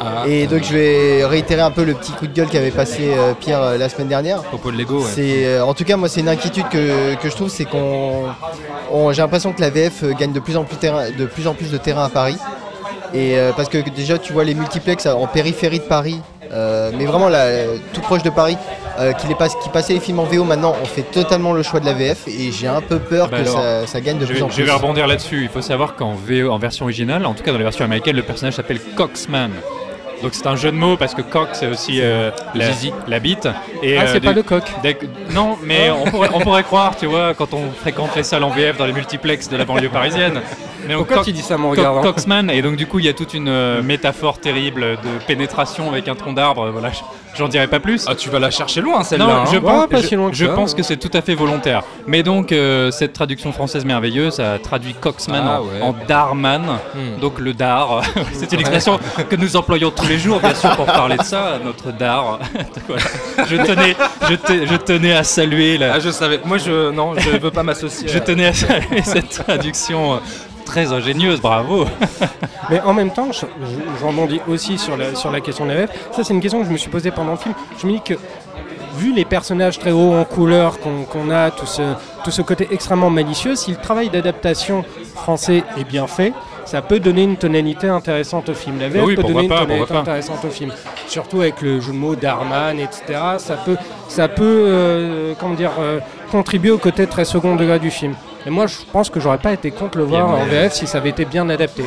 Ah, 0.00 0.24
Et 0.26 0.46
donc 0.46 0.62
je 0.64 0.72
vais 0.72 1.24
réitérer 1.26 1.60
un 1.60 1.70
peu 1.70 1.84
le 1.84 1.92
petit 1.94 2.12
coup 2.12 2.26
de 2.26 2.32
gueule 2.32 2.48
qu'avait 2.48 2.70
passé 2.70 3.12
euh, 3.14 3.34
Pierre 3.38 3.62
euh, 3.62 3.76
la 3.78 3.88
semaine 3.90 4.08
dernière. 4.08 4.42
Propos 4.42 4.70
de 4.72 4.78
Lego, 4.78 5.00
ouais. 5.00 5.10
C'est, 5.14 5.44
euh, 5.44 5.64
en 5.64 5.74
tout 5.74 5.84
cas, 5.84 5.96
moi, 5.98 6.08
c'est 6.08 6.20
une 6.20 6.28
inquiétude 6.28 6.68
que, 6.70 7.14
que 7.16 7.28
je 7.28 7.34
trouve, 7.36 7.50
c'est 7.50 7.66
qu'on, 7.66 8.24
on- 8.90 9.12
j'ai 9.12 9.20
l'impression 9.22 9.52
que 9.52 9.60
la 9.60 9.68
VF 9.70 10.02
gagne 10.18 10.32
de 10.32 10.40
plus 10.40 10.56
en 10.56 10.64
plus, 10.64 10.76
terrain- 10.76 11.10
de, 11.10 11.26
plus 11.26 11.46
en 11.46 11.54
plus 11.54 11.70
de 11.70 11.76
terrain 11.76 12.04
à 12.04 12.08
Paris. 12.08 12.36
Et 13.12 13.36
euh, 13.38 13.50
parce 13.54 13.68
que 13.68 13.78
déjà, 13.90 14.18
tu 14.18 14.32
vois 14.32 14.44
les 14.44 14.54
multiplex 14.54 15.04
en 15.06 15.26
périphérie 15.26 15.80
de 15.80 15.84
Paris, 15.84 16.18
euh, 16.52 16.90
mais 16.96 17.04
vraiment 17.06 17.28
là, 17.28 17.40
euh, 17.40 17.76
tout 17.92 18.00
proche 18.00 18.22
de 18.22 18.30
Paris, 18.30 18.56
euh, 19.00 19.12
qui, 19.12 19.26
les 19.26 19.34
passe, 19.34 19.54
qui 19.62 19.68
passaient 19.68 19.94
les 19.94 20.00
films 20.00 20.20
en 20.20 20.24
VO. 20.24 20.44
Maintenant, 20.44 20.74
on 20.80 20.86
fait 20.86 21.02
totalement 21.02 21.52
le 21.52 21.62
choix 21.64 21.80
de 21.80 21.86
la 21.86 21.92
VF, 21.92 22.26
et 22.28 22.52
j'ai 22.52 22.68
un 22.68 22.80
peu 22.80 22.98
peur 23.00 23.28
Bah 23.28 23.38
que 23.38 23.42
alors, 23.42 23.60
ça, 23.62 23.86
ça 23.86 24.00
gagne 24.00 24.16
de 24.18 24.22
Je 24.22 24.26
plus 24.30 24.36
vais, 24.36 24.42
en 24.42 24.48
je 24.48 24.54
plus. 24.54 24.62
vais 24.64 24.70
rebondir 24.72 25.06
là-dessus. 25.08 25.42
Il 25.42 25.48
faut 25.48 25.60
savoir 25.60 25.96
qu'en 25.96 26.14
VO, 26.14 26.50
en 26.50 26.58
version 26.58 26.84
originale, 26.86 27.26
en 27.26 27.34
tout 27.34 27.42
cas 27.42 27.50
dans 27.52 27.58
la 27.58 27.64
version 27.64 27.84
américaine, 27.84 28.14
le 28.16 28.22
personnage 28.22 28.54
s'appelle 28.54 28.80
Coxman. 28.96 29.50
Donc 30.22 30.34
c'est 30.34 30.46
un 30.46 30.56
jeu 30.56 30.70
de 30.70 30.76
mots 30.76 30.96
parce 30.96 31.14
que 31.14 31.22
coq 31.22 31.48
c'est 31.52 31.66
aussi 31.66 32.00
euh, 32.00 32.30
la, 32.54 33.18
bite. 33.20 33.48
Et, 33.82 33.96
Ah, 33.96 34.02
euh, 34.02 34.06
c'est 34.12 34.20
pas 34.20 34.32
le 34.32 34.42
coq. 34.42 34.64
Non, 35.30 35.56
mais 35.62 35.90
on 35.90 36.04
pourrait, 36.04 36.28
on 36.34 36.40
pourrait 36.40 36.62
croire, 36.62 36.96
tu 36.96 37.06
vois, 37.06 37.34
quand 37.34 37.54
on 37.54 37.70
fréquente 37.70 38.14
les 38.16 38.22
salles 38.22 38.44
en 38.44 38.50
VF 38.50 38.76
dans 38.76 38.86
les 38.86 38.92
multiplex 38.92 39.48
de 39.48 39.56
la 39.56 39.64
banlieue 39.64 39.88
parisienne. 39.88 40.40
Mais 40.90 40.96
donc, 40.96 41.06
Pourquoi 41.06 41.24
tu 41.24 41.32
dis 41.32 41.42
ça 41.42 41.54
en 41.54 41.58
me 41.58 41.62
Co- 41.64 41.70
regardant 41.70 42.02
Coxman, 42.02 42.50
et 42.50 42.62
donc 42.62 42.74
du 42.76 42.86
coup 42.86 42.98
il 42.98 43.04
y 43.04 43.08
a 43.08 43.12
toute 43.12 43.32
une 43.34 43.48
euh, 43.48 43.80
métaphore 43.82 44.38
terrible 44.40 44.82
de 44.82 45.24
pénétration 45.26 45.88
avec 45.88 46.08
un 46.08 46.14
tronc 46.16 46.32
d'arbre, 46.32 46.64
euh, 46.64 46.70
voilà, 46.72 46.90
j'en 47.36 47.46
dirai 47.48 47.68
pas 47.68 47.78
plus. 47.80 48.06
Ah, 48.08 48.14
tu 48.16 48.28
vas 48.28 48.38
la 48.40 48.50
chercher 48.50 48.80
loin, 48.80 49.04
celle-là. 49.04 49.24
non, 49.26 49.32
hein. 49.32 49.44
je, 49.46 49.56
Ouais, 49.58 49.60
pense, 49.60 49.86
pas 49.88 50.00
je- 50.00 50.06
si 50.08 50.16
loin 50.16 50.30
que 50.30 50.36
je 50.36 50.46
ça. 50.46 50.52
pense 50.52 50.74
que 50.74 50.82
c'est 50.82 50.96
tout 50.96 51.10
à 51.16 51.22
fait 51.22 51.34
volontaire. 51.34 51.82
Mais 52.08 52.22
donc 52.24 52.50
euh, 52.50 52.90
cette 52.90 53.12
traduction 53.12 53.52
française 53.52 53.84
merveilleuse 53.84 54.40
a 54.40 54.58
traduit 54.58 54.94
Coxman 54.94 55.42
Ah, 55.46 55.60
en, 55.60 55.64
ouais. 55.64 55.80
en 55.82 55.94
Darman, 56.08 56.62
Hmm. 56.94 57.20
donc 57.20 57.38
le 57.38 57.54
dar. 57.54 58.02
c'est 58.32 58.52
une 58.52 58.60
expression 58.60 58.98
que 59.28 59.36
nous 59.36 59.54
employons 59.56 59.90
tous 59.92 60.06
les 60.08 60.18
jours, 60.18 60.40
bien 60.40 60.54
sûr, 60.54 60.74
pour 60.74 60.86
parler 60.86 61.16
de 61.16 61.22
ça, 61.22 61.58
notre 61.64 61.92
dar. 61.96 62.38
Voilà. 62.88 63.02
Je 63.48 63.56
tenais, 63.56 63.94
je, 64.28 64.34
te- 64.34 64.66
je 64.66 64.74
tenais 64.76 65.12
à 65.12 65.22
saluer 65.22 65.78
la, 65.78 65.94
Ah, 65.94 66.00
je 66.00 66.10
savais. 66.10 66.40
Moi, 66.44 66.58
je. 66.58 66.90
Non, 66.90 67.14
je 67.16 67.30
veux 67.30 67.50
pas 67.52 67.62
m'associer. 67.62 68.08
je 68.08 68.18
tenais 68.18 68.46
à 68.46 68.52
saluer 68.52 69.02
cette 69.04 69.28
traduction 69.28 70.14
euh, 70.14 70.18
très 70.64 70.92
ingénieuse, 70.92 71.40
bravo. 71.40 71.86
Mais 72.70 72.80
en 72.82 72.92
même 72.94 73.10
temps, 73.10 73.32
je, 73.32 73.40
je- 73.40 73.98
je 74.00 74.04
rebondis 74.04 74.40
aussi 74.48 74.78
sur 74.78 74.96
la, 74.96 75.14
sur 75.14 75.30
la 75.30 75.40
question 75.40 75.64
de 75.66 75.70
la 75.72 75.76
VF. 75.86 75.90
Ça, 76.12 76.24
c'est 76.24 76.32
une 76.34 76.40
question 76.40 76.60
que 76.60 76.66
je 76.66 76.72
me 76.72 76.76
suis 76.78 76.90
posée 76.90 77.10
pendant 77.10 77.32
le 77.32 77.38
film. 77.38 77.54
Je 77.80 77.86
me 77.86 77.92
dis 77.92 78.00
que, 78.00 78.14
vu 78.96 79.12
les 79.14 79.24
personnages 79.24 79.78
très 79.78 79.92
hauts 79.92 80.12
en 80.14 80.24
couleur 80.24 80.78
qu'on 80.80 81.30
a, 81.30 81.50
tout 81.50 81.66
ce, 81.66 81.82
tout 82.24 82.30
ce 82.30 82.42
côté 82.42 82.68
extrêmement 82.70 83.10
malicieux, 83.10 83.54
si 83.56 83.70
le 83.70 83.76
travail 83.78 84.08
d'adaptation 84.10 84.84
français 85.14 85.64
est 85.78 85.84
bien 85.84 86.06
fait, 86.06 86.32
ça 86.66 86.82
peut 86.82 87.00
donner 87.00 87.22
une 87.24 87.36
tonalité 87.36 87.88
intéressante 87.88 88.48
au 88.50 88.54
film. 88.54 88.78
La 88.78 88.88
VF 88.88 89.04
oui, 89.04 89.16
peut 89.16 89.22
donner 89.22 89.48
pas, 89.48 89.60
une 89.62 89.66
tonalité 89.68 89.94
intéressante 89.96 90.44
au 90.44 90.50
film. 90.50 90.72
Surtout 91.08 91.40
avec 91.40 91.60
le 91.62 91.80
jeu 91.80 91.92
de 91.92 91.96
mots 91.96 92.14
d'Arman, 92.14 92.78
etc. 92.78 93.02
Ça 93.38 93.56
peut, 93.56 93.76
ça 94.08 94.28
peut 94.28 94.42
euh, 94.44 95.34
comment 95.40 95.54
dire, 95.54 95.72
euh, 95.80 95.98
contribuer 96.30 96.70
au 96.70 96.78
côté 96.78 97.06
très 97.06 97.24
second 97.24 97.56
degré 97.56 97.78
du 97.78 97.90
film. 97.90 98.14
Et 98.46 98.50
moi, 98.50 98.66
je 98.66 98.76
pense 98.92 99.10
que 99.10 99.20
j'aurais 99.20 99.38
pas 99.38 99.52
été 99.52 99.70
contre 99.70 99.98
le 99.98 100.04
voir 100.04 100.28
en 100.28 100.44
VF 100.44 100.72
si 100.72 100.86
ça 100.86 100.98
avait 100.98 101.10
été 101.10 101.24
bien 101.24 101.48
adapté. 101.50 101.84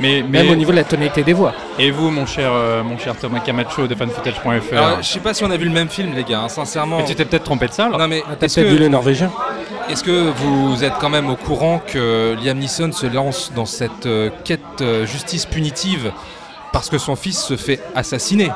Mais, 0.00 0.24
mais- 0.26 0.42
Même 0.42 0.52
au 0.52 0.56
niveau 0.56 0.70
de 0.70 0.76
la 0.76 0.84
tonalité 0.84 1.22
des 1.22 1.34
voix. 1.34 1.52
Et 1.78 1.90
vous, 1.90 2.10
mon 2.10 2.24
cher, 2.24 2.50
euh, 2.52 2.82
mon 2.82 2.96
cher 2.96 3.14
Thomas 3.16 3.40
Camacho 3.40 3.86
de 3.86 3.94
fanfootage.fr 3.94 4.72
Alors, 4.74 5.02
je 5.02 5.06
sais 5.06 5.20
pas 5.20 5.34
si 5.34 5.44
on 5.44 5.50
a 5.50 5.58
vu 5.58 5.66
le 5.66 5.72
même 5.72 5.90
film, 5.90 6.14
les 6.16 6.24
gars, 6.24 6.40
hein, 6.40 6.48
sincèrement. 6.48 6.98
Mais 6.98 7.04
tu 7.04 7.14
t'es 7.14 7.26
peut-être 7.26 7.44
trompé 7.44 7.66
de 7.66 7.72
ça, 7.72 7.90
là 7.90 7.98
Non, 7.98 8.08
mais 8.08 8.22
Ah, 8.26 8.34
T'as 8.38 8.46
est-ce 8.46 8.54
peut-être 8.54 8.68
que, 8.70 8.72
vu 8.76 8.78
le 8.80 8.88
norvégien 8.88 9.30
est-ce 9.90 10.04
que 10.04 10.30
vous 10.36 10.84
êtes 10.84 10.92
quand 11.00 11.08
même 11.08 11.28
au 11.28 11.34
courant 11.34 11.80
que 11.84 12.36
Liam 12.44 12.56
Neeson 12.58 12.92
se 12.92 13.06
lance 13.06 13.50
dans 13.56 13.64
cette 13.66 14.06
euh, 14.06 14.30
quête 14.44 14.60
euh, 14.82 15.04
justice 15.04 15.46
punitive 15.46 16.12
parce 16.72 16.88
que 16.88 16.96
son 16.96 17.16
fils 17.16 17.40
se 17.42 17.56
fait 17.56 17.80
assassiner? 17.96 18.52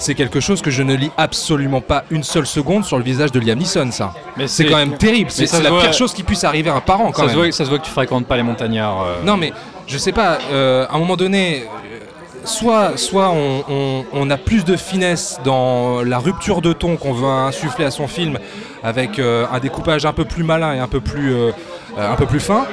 C'est 0.00 0.14
quelque 0.16 0.40
chose 0.40 0.60
que 0.62 0.70
je 0.72 0.82
ne 0.82 0.94
lis 0.96 1.10
absolument 1.16 1.80
pas 1.80 2.02
une 2.10 2.24
seule 2.24 2.46
seconde 2.46 2.84
sur 2.84 2.98
le 2.98 3.04
visage 3.04 3.30
de 3.30 3.38
Liam 3.38 3.58
Neeson, 3.58 3.90
ça. 3.92 4.12
Mais 4.36 4.48
C'est 4.48 4.64
quand 4.66 4.76
même 4.76 4.96
terrible. 4.98 5.30
C'est 5.30 5.62
la 5.62 5.70
voit- 5.70 5.82
pire 5.82 5.92
chose 5.92 6.12
qui 6.12 6.24
puisse 6.24 6.42
arriver 6.42 6.70
à 6.70 6.74
un 6.74 6.80
parent, 6.80 7.12
quand 7.12 7.22
ça 7.22 7.26
même. 7.28 7.30
Se 7.30 7.36
voit, 7.36 7.52
ça 7.52 7.64
se 7.64 7.68
voit 7.70 7.78
que 7.78 7.84
tu 7.84 7.90
fréquentes 7.92 8.26
pas 8.26 8.36
les 8.36 8.42
montagnards. 8.42 9.02
euh. 9.02 9.22
Non, 9.24 9.36
mais 9.36 9.52
je 9.86 9.96
sais 9.98 10.12
pas, 10.12 10.38
euh, 10.52 10.86
à 10.90 10.96
un 10.96 10.98
moment 10.98 11.16
donné, 11.16 11.64
euh, 11.64 11.98
soit, 12.44 12.96
soit 12.96 13.30
on, 13.30 13.62
on- 13.68 14.04
on 14.12 14.30
a 14.30 14.36
plus 14.38 14.64
de 14.64 14.76
finesse 14.76 15.38
dans 15.44 16.02
la 16.02 16.18
rupture 16.18 16.62
de 16.62 16.72
ton 16.72 16.96
qu'on 16.96 17.12
veut 17.12 17.28
insuffler 17.28 17.84
à 17.84 17.90
son 17.90 18.08
film 18.08 18.38
avec 18.82 19.18
euh, 19.18 19.46
un 19.52 19.58
découpage 19.60 20.06
un 20.06 20.12
peu 20.14 20.24
plus 20.24 20.42
malin 20.42 20.72
et 20.74 20.78
un 20.78 20.88
peu 20.88 21.00
plus, 21.00 21.34
euh, 21.34 21.50
un 21.98 22.16
peu 22.16 22.24
plus 22.26 22.40
fin. 22.40 22.64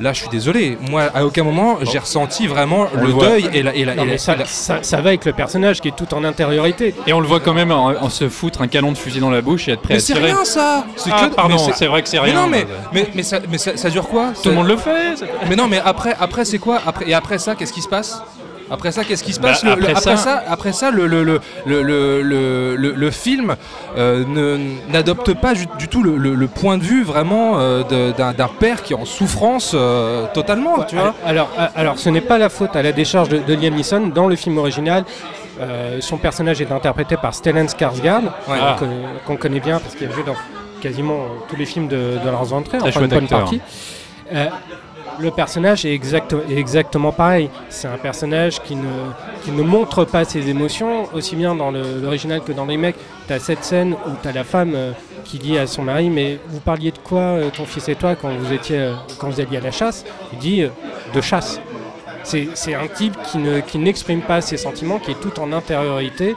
Là, 0.00 0.12
je 0.12 0.20
suis 0.20 0.28
désolé. 0.28 0.78
Moi, 0.90 1.02
à 1.14 1.24
aucun 1.24 1.44
moment, 1.44 1.78
j'ai 1.82 1.98
ressenti 1.98 2.46
vraiment 2.46 2.86
On 2.96 3.00
le, 3.00 3.12
deuil 3.12 3.48
et 3.52 3.62
la. 3.62 3.74
Et 3.74 3.84
la, 3.84 3.94
Non, 3.94 4.02
et 4.02 4.06
la- 4.06 4.12
mais 4.12 4.18
ça, 4.18 4.34
et 4.34 4.38
la- 4.38 4.44
ça- 4.46 4.82
ça 4.82 4.96
va 5.00 5.08
avec 5.08 5.24
le 5.24 5.32
personnage 5.32 5.80
qui 5.80 5.88
est 5.88 5.96
tout 5.96 6.12
en 6.14 6.24
intériorité. 6.24 6.94
Et 7.06 7.12
on 7.12 7.20
le 7.20 7.26
voit 7.26 7.40
quand 7.40 7.54
même 7.54 7.70
en, 7.70 7.88
en 7.88 8.08
se 8.10 8.28
foutre 8.28 8.62
un 8.62 8.68
canon 8.68 8.92
de 8.92 8.98
fusil 8.98 9.20
dans 9.20 9.30
la 9.30 9.40
bouche 9.42 9.68
et 9.68 9.72
être 9.72 9.82
prêt 9.82 9.94
Mais 9.94 9.98
à 9.98 10.00
c'est 10.00 10.14
tirer. 10.14 10.26
rien 10.32 10.44
ça 10.44 10.84
C'est 10.96 11.10
Ah, 11.12 11.28
que- 11.28 11.34
pardon, 11.34 11.56
mais 11.66 11.72
c'est 11.74 11.86
vrai 11.86 12.02
que 12.02 12.08
c'est 12.08 12.18
Mais 12.18 12.24
rien. 12.30 12.34
non, 12.42 12.46
mais, 12.48 12.66
mais, 12.92 13.08
mais, 13.14 13.22
ça, 13.22 13.38
mais 13.48 13.58
ça, 13.58 13.76
ça 13.76 13.90
dure 13.90 14.08
quoi? 14.08 14.32
Tout 14.42 14.48
le 14.48 14.54
monde 14.56 14.66
le 14.68 14.76
fait. 14.76 15.16
c'est- 15.16 15.26
Mais 15.48 15.56
non, 15.56 15.68
mais 15.68 15.80
après, 15.84 16.14
après 16.18 16.44
c'est 16.44 16.58
quoi? 16.58 16.80
Après, 16.86 17.08
Et 17.08 17.14
après 17.14 17.38
ça, 17.38 17.54
qu'est-ce 17.54 17.72
qui 17.72 17.82
se 17.82 17.88
passe? 17.88 18.20
Après 18.72 18.90
ça, 18.90 19.04
qu'est-ce 19.04 19.22
qui 19.22 19.32
se 19.32 19.40
Bah, 19.40 19.50
passe 19.50 19.62
Le- 19.62 19.70
le- 19.70 19.76
après 19.76 19.90
après, 19.92 20.00
ça- 20.02 20.16
ça, 20.16 20.42
après 20.48 20.72
ça, 20.72 20.90
le, 20.90 21.06
le, 21.06 21.22
le, 21.22 21.40
le, 21.66 21.82
le, 21.82 22.22
le- 22.22 22.76
le- 22.76 22.92
le 22.94 23.10
film 23.10 23.54
euh, 23.96 24.24
n'adopte 24.90 25.34
pas 25.34 25.54
du, 25.54 25.66
du 25.78 25.88
tout 25.88 26.02
le, 26.02 26.16
le- 26.16 26.34
le 26.34 26.46
point 26.48 26.78
de 26.78 26.82
vue 26.82 27.02
vraiment 27.04 27.58
euh, 27.58 27.82
d'un 28.12 28.48
père 28.48 28.82
qui 28.82 28.94
est 28.94 28.96
en 28.96 29.04
souffrance 29.04 29.72
euh, 29.74 30.26
totalement, 30.34 30.82
tu 30.84 30.96
vois. 30.96 31.14
Alors, 31.24 31.50
alors, 31.76 31.98
ce 31.98 32.08
n'est 32.08 32.20
pas 32.20 32.38
la 32.38 32.48
faute 32.48 32.74
à 32.74 32.82
la 32.82 32.92
décharge 32.92 33.28
de, 33.28 33.38
de 33.38 33.54
Liam 33.54 33.74
Neeson. 33.74 34.08
Dans 34.14 34.26
le 34.26 34.36
film 34.36 34.58
original, 34.58 35.04
euh, 35.60 35.98
son 36.00 36.16
personnage 36.16 36.60
est 36.60 36.72
interprété 36.72 37.16
par 37.16 37.34
Stellan 37.34 37.66
Skarsgård, 37.66 38.24
Ouais. 38.48 38.56
qu'on 38.58 38.74
connaît- 38.78 38.96
qu'on 39.26 39.36
connaît 39.36 39.60
bien 39.60 39.78
parce 39.78 39.94
qu'il 39.94 40.08
a 40.08 40.12
joué 40.12 40.22
dans 40.24 40.34
quasiment 40.80 41.26
tous 41.48 41.56
les 41.56 41.66
films 41.66 41.88
de, 41.88 41.96
de 42.24 42.26
Lars 42.30 42.44
von 42.44 42.62
Trier, 42.62 42.82
enfin 42.82 43.00
une 43.02 43.06
bonne 43.08 43.28
partie. 43.28 43.60
Euh, 44.34 44.46
le 45.18 45.30
personnage 45.30 45.84
est, 45.84 45.94
exact- 45.94 46.34
est 46.48 46.56
exactement 46.56 47.12
pareil. 47.12 47.50
C'est 47.68 47.88
un 47.88 47.98
personnage 47.98 48.60
qui 48.62 48.76
ne, 48.76 49.62
montre 49.62 50.04
pas 50.04 50.24
ses 50.24 50.48
émotions, 50.48 51.08
aussi 51.14 51.36
bien 51.36 51.54
dans 51.54 51.70
l'original 51.70 52.42
que 52.42 52.52
dans 52.52 52.66
les 52.66 52.76
mecs. 52.76 52.96
Tu 53.26 53.32
as 53.32 53.38
cette 53.38 53.64
scène 53.64 53.92
où 53.92 54.10
tu 54.20 54.28
as 54.28 54.32
la 54.32 54.44
femme 54.44 54.72
euh, 54.74 54.92
qui 55.24 55.38
dit 55.38 55.58
à 55.58 55.66
son 55.66 55.82
mari 55.82 56.10
Mais 56.10 56.38
vous 56.48 56.60
parliez 56.60 56.90
de 56.90 56.98
quoi, 56.98 57.20
euh, 57.20 57.50
ton 57.50 57.64
fils 57.64 57.88
et 57.88 57.94
toi, 57.94 58.14
quand 58.14 58.30
vous, 58.30 58.52
étiez, 58.52 58.78
euh, 58.78 58.94
quand 59.18 59.28
vous 59.28 59.40
alliez 59.40 59.58
à 59.58 59.60
la 59.60 59.70
chasse? 59.70 60.04
Il 60.32 60.38
dit 60.38 60.64
De 61.14 61.20
chasse. 61.20 61.60
C'est 62.24 62.74
un 62.74 62.86
type 62.86 63.16
qui 63.66 63.78
n'exprime 63.78 64.20
pas 64.20 64.40
ses 64.40 64.56
sentiments, 64.56 64.98
qui 65.00 65.10
est 65.10 65.20
tout 65.20 65.40
en 65.40 65.52
intériorité. 65.52 66.36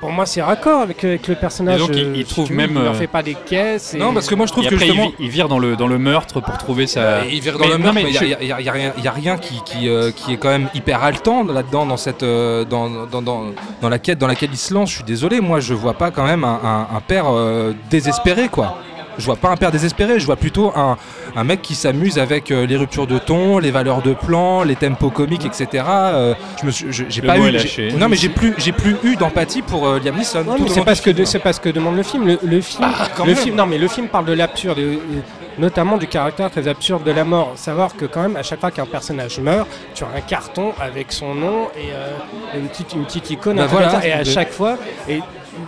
Pour 0.00 0.10
moi, 0.12 0.26
c'est 0.26 0.42
raccord 0.42 0.82
avec, 0.82 1.02
avec 1.04 1.26
le 1.26 1.34
personnage. 1.36 1.76
Et 1.76 1.86
donc, 1.86 1.90
il- 1.96 2.04
euh, 2.04 2.12
il 2.16 2.26
si 2.26 2.32
trouve 2.32 2.52
même, 2.52 2.72
Il 2.76 2.82
leur 2.82 2.92
euh, 2.92 2.98
fait 2.98 3.06
pas 3.06 3.22
des 3.22 3.34
caisses. 3.34 3.94
et- 3.94 3.98
Non, 3.98 4.12
parce 4.12 4.26
que 4.28 4.34
moi 4.34 4.46
je 4.46 4.52
trouve 4.52 4.64
Et 4.64 4.68
que 4.68 4.74
après, 4.74 4.88
il, 4.88 4.92
justement. 4.92 5.12
il 5.18 5.28
vire 5.30 5.48
dans 5.48 5.58
le, 5.58 5.74
dans 5.74 5.86
le 5.86 5.98
meurtre 5.98 6.40
pour 6.40 6.58
trouver 6.58 6.86
sa. 6.86 7.24
Il 7.24 7.40
vire 7.40 7.54
dans 7.54 7.60
Mais 7.60 7.68
le 7.72 7.78
meurtre, 7.78 7.94
mais 7.94 8.02
mais 8.04 8.10
il 8.10 8.18
je- 8.18 8.24
n'y 8.24 8.34
a, 8.34 8.42
y 8.42 8.52
a- 8.52 8.60
y 8.60 8.68
a 8.68 8.72
rien, 8.72 8.92
y 9.02 9.08
a 9.08 9.10
rien 9.10 9.38
qui, 9.38 9.62
qui, 9.64 9.88
euh, 9.88 10.10
qui 10.14 10.34
est 10.34 10.36
quand 10.36 10.50
même 10.50 10.68
hyper 10.74 11.02
haletant 11.02 11.44
là-dedans, 11.44 11.86
dans, 11.86 11.96
cette, 11.96 12.22
euh, 12.22 12.64
dans, 12.64 13.06
dans, 13.06 13.22
dans, 13.22 13.44
dans 13.80 13.88
la 13.88 13.98
quête 13.98 14.18
dans 14.18 14.26
laquelle 14.26 14.50
il 14.52 14.58
se 14.58 14.74
lance. 14.74 14.90
Je 14.90 14.96
suis 14.96 15.04
désolé, 15.04 15.40
moi 15.40 15.60
je 15.60 15.72
vois 15.72 15.94
pas 15.94 16.10
quand 16.10 16.24
même 16.26 16.44
un, 16.44 16.60
un- 16.62 16.96
un 16.96 17.00
père 17.00 17.24
euh, 17.28 17.72
désespéré, 17.90 18.48
quoi. 18.48 18.78
Je 19.18 19.24
vois 19.24 19.36
pas 19.36 19.48
un 19.48 19.56
père 19.56 19.70
désespéré, 19.72 20.18
je 20.20 20.26
vois 20.26 20.36
plutôt 20.36 20.72
un, 20.76 20.96
un 21.34 21.44
mec 21.44 21.62
qui 21.62 21.74
s'amuse 21.74 22.18
avec 22.18 22.50
euh, 22.50 22.66
les 22.66 22.76
ruptures 22.76 23.06
de 23.06 23.18
ton, 23.18 23.58
les 23.58 23.70
valeurs 23.70 24.02
de 24.02 24.12
plan, 24.12 24.62
les 24.62 24.76
tempos 24.76 25.10
comiques, 25.10 25.44
etc. 25.46 25.84
Euh, 25.88 26.34
je 26.60 26.66
me 26.66 26.70
suis- 26.70 26.86
je- 26.90 27.04
j'ai 27.08 27.20
Le 27.22 27.26
pas 27.26 27.36
mot 27.38 27.46
eu. 27.46 27.58
j'ai-. 27.58 27.92
Non, 27.92 28.08
mais 28.08 28.16
j'ai 28.16 28.28
plus, 28.28 28.54
j'ai 28.58 28.72
plus 28.72 28.96
eu 29.04 29.16
d'empathie 29.16 29.62
pour 29.62 29.86
euh, 29.86 29.98
Liam 29.98 30.16
Neeson. 30.16 30.44
Tout 30.44 30.52
mais 30.58 30.60
au 30.64 30.66
c'est 30.68 30.78
long 30.80 30.84
pas, 30.84 30.92
du 30.92 30.98
ce 30.98 31.02
que 31.02 31.10
de- 31.10 31.14
film. 31.16 31.26
c'est 31.26 31.38
pas 31.38 31.52
ce 31.52 31.60
que 31.60 31.68
demande 31.70 31.96
le 31.96 32.02
film. 32.02 32.26
Le, 32.26 32.38
le 32.42 32.60
film, 32.60 32.82
Bah, 32.82 33.08
quand 33.16 33.24
le 33.24 33.32
même. 33.34 33.42
film, 33.42 33.56
non, 33.56 33.66
mais 33.66 33.78
le 33.78 33.88
film 33.88 34.08
parle 34.08 34.26
de 34.26 34.32
l'absurde, 34.34 34.78
et, 34.78 34.82
et 34.94 35.00
notamment 35.58 35.96
du 35.96 36.06
caractère 36.06 36.50
très 36.50 36.68
absurde 36.68 37.02
de 37.04 37.10
la 37.12 37.24
mort. 37.24 37.52
Savoir 37.56 37.96
que 37.96 38.04
quand 38.04 38.20
même, 38.22 38.36
à 38.36 38.42
chaque 38.42 38.60
fois 38.60 38.70
qu'un 38.70 38.86
personnage 38.86 39.38
meurt, 39.40 39.66
tu 39.94 40.04
as 40.04 40.08
un 40.14 40.20
carton 40.20 40.72
avec 40.80 41.10
son 41.12 41.34
nom 41.34 41.68
et 41.76 41.90
euh, 41.92 42.58
une, 42.58 42.68
petite, 42.68 42.92
une 42.92 43.04
petite 43.04 43.30
icône. 43.30 43.56
Bah 43.56 43.62
un 43.64 43.66
truc 43.66 43.78
comme 43.80 43.88
voilà. 43.88 44.00
ça, 44.02 44.06
et 44.06 44.12
à 44.12 44.18
De- 44.24 44.28
chaque 44.28 44.50
fois, 44.52 44.76
et 45.08 45.20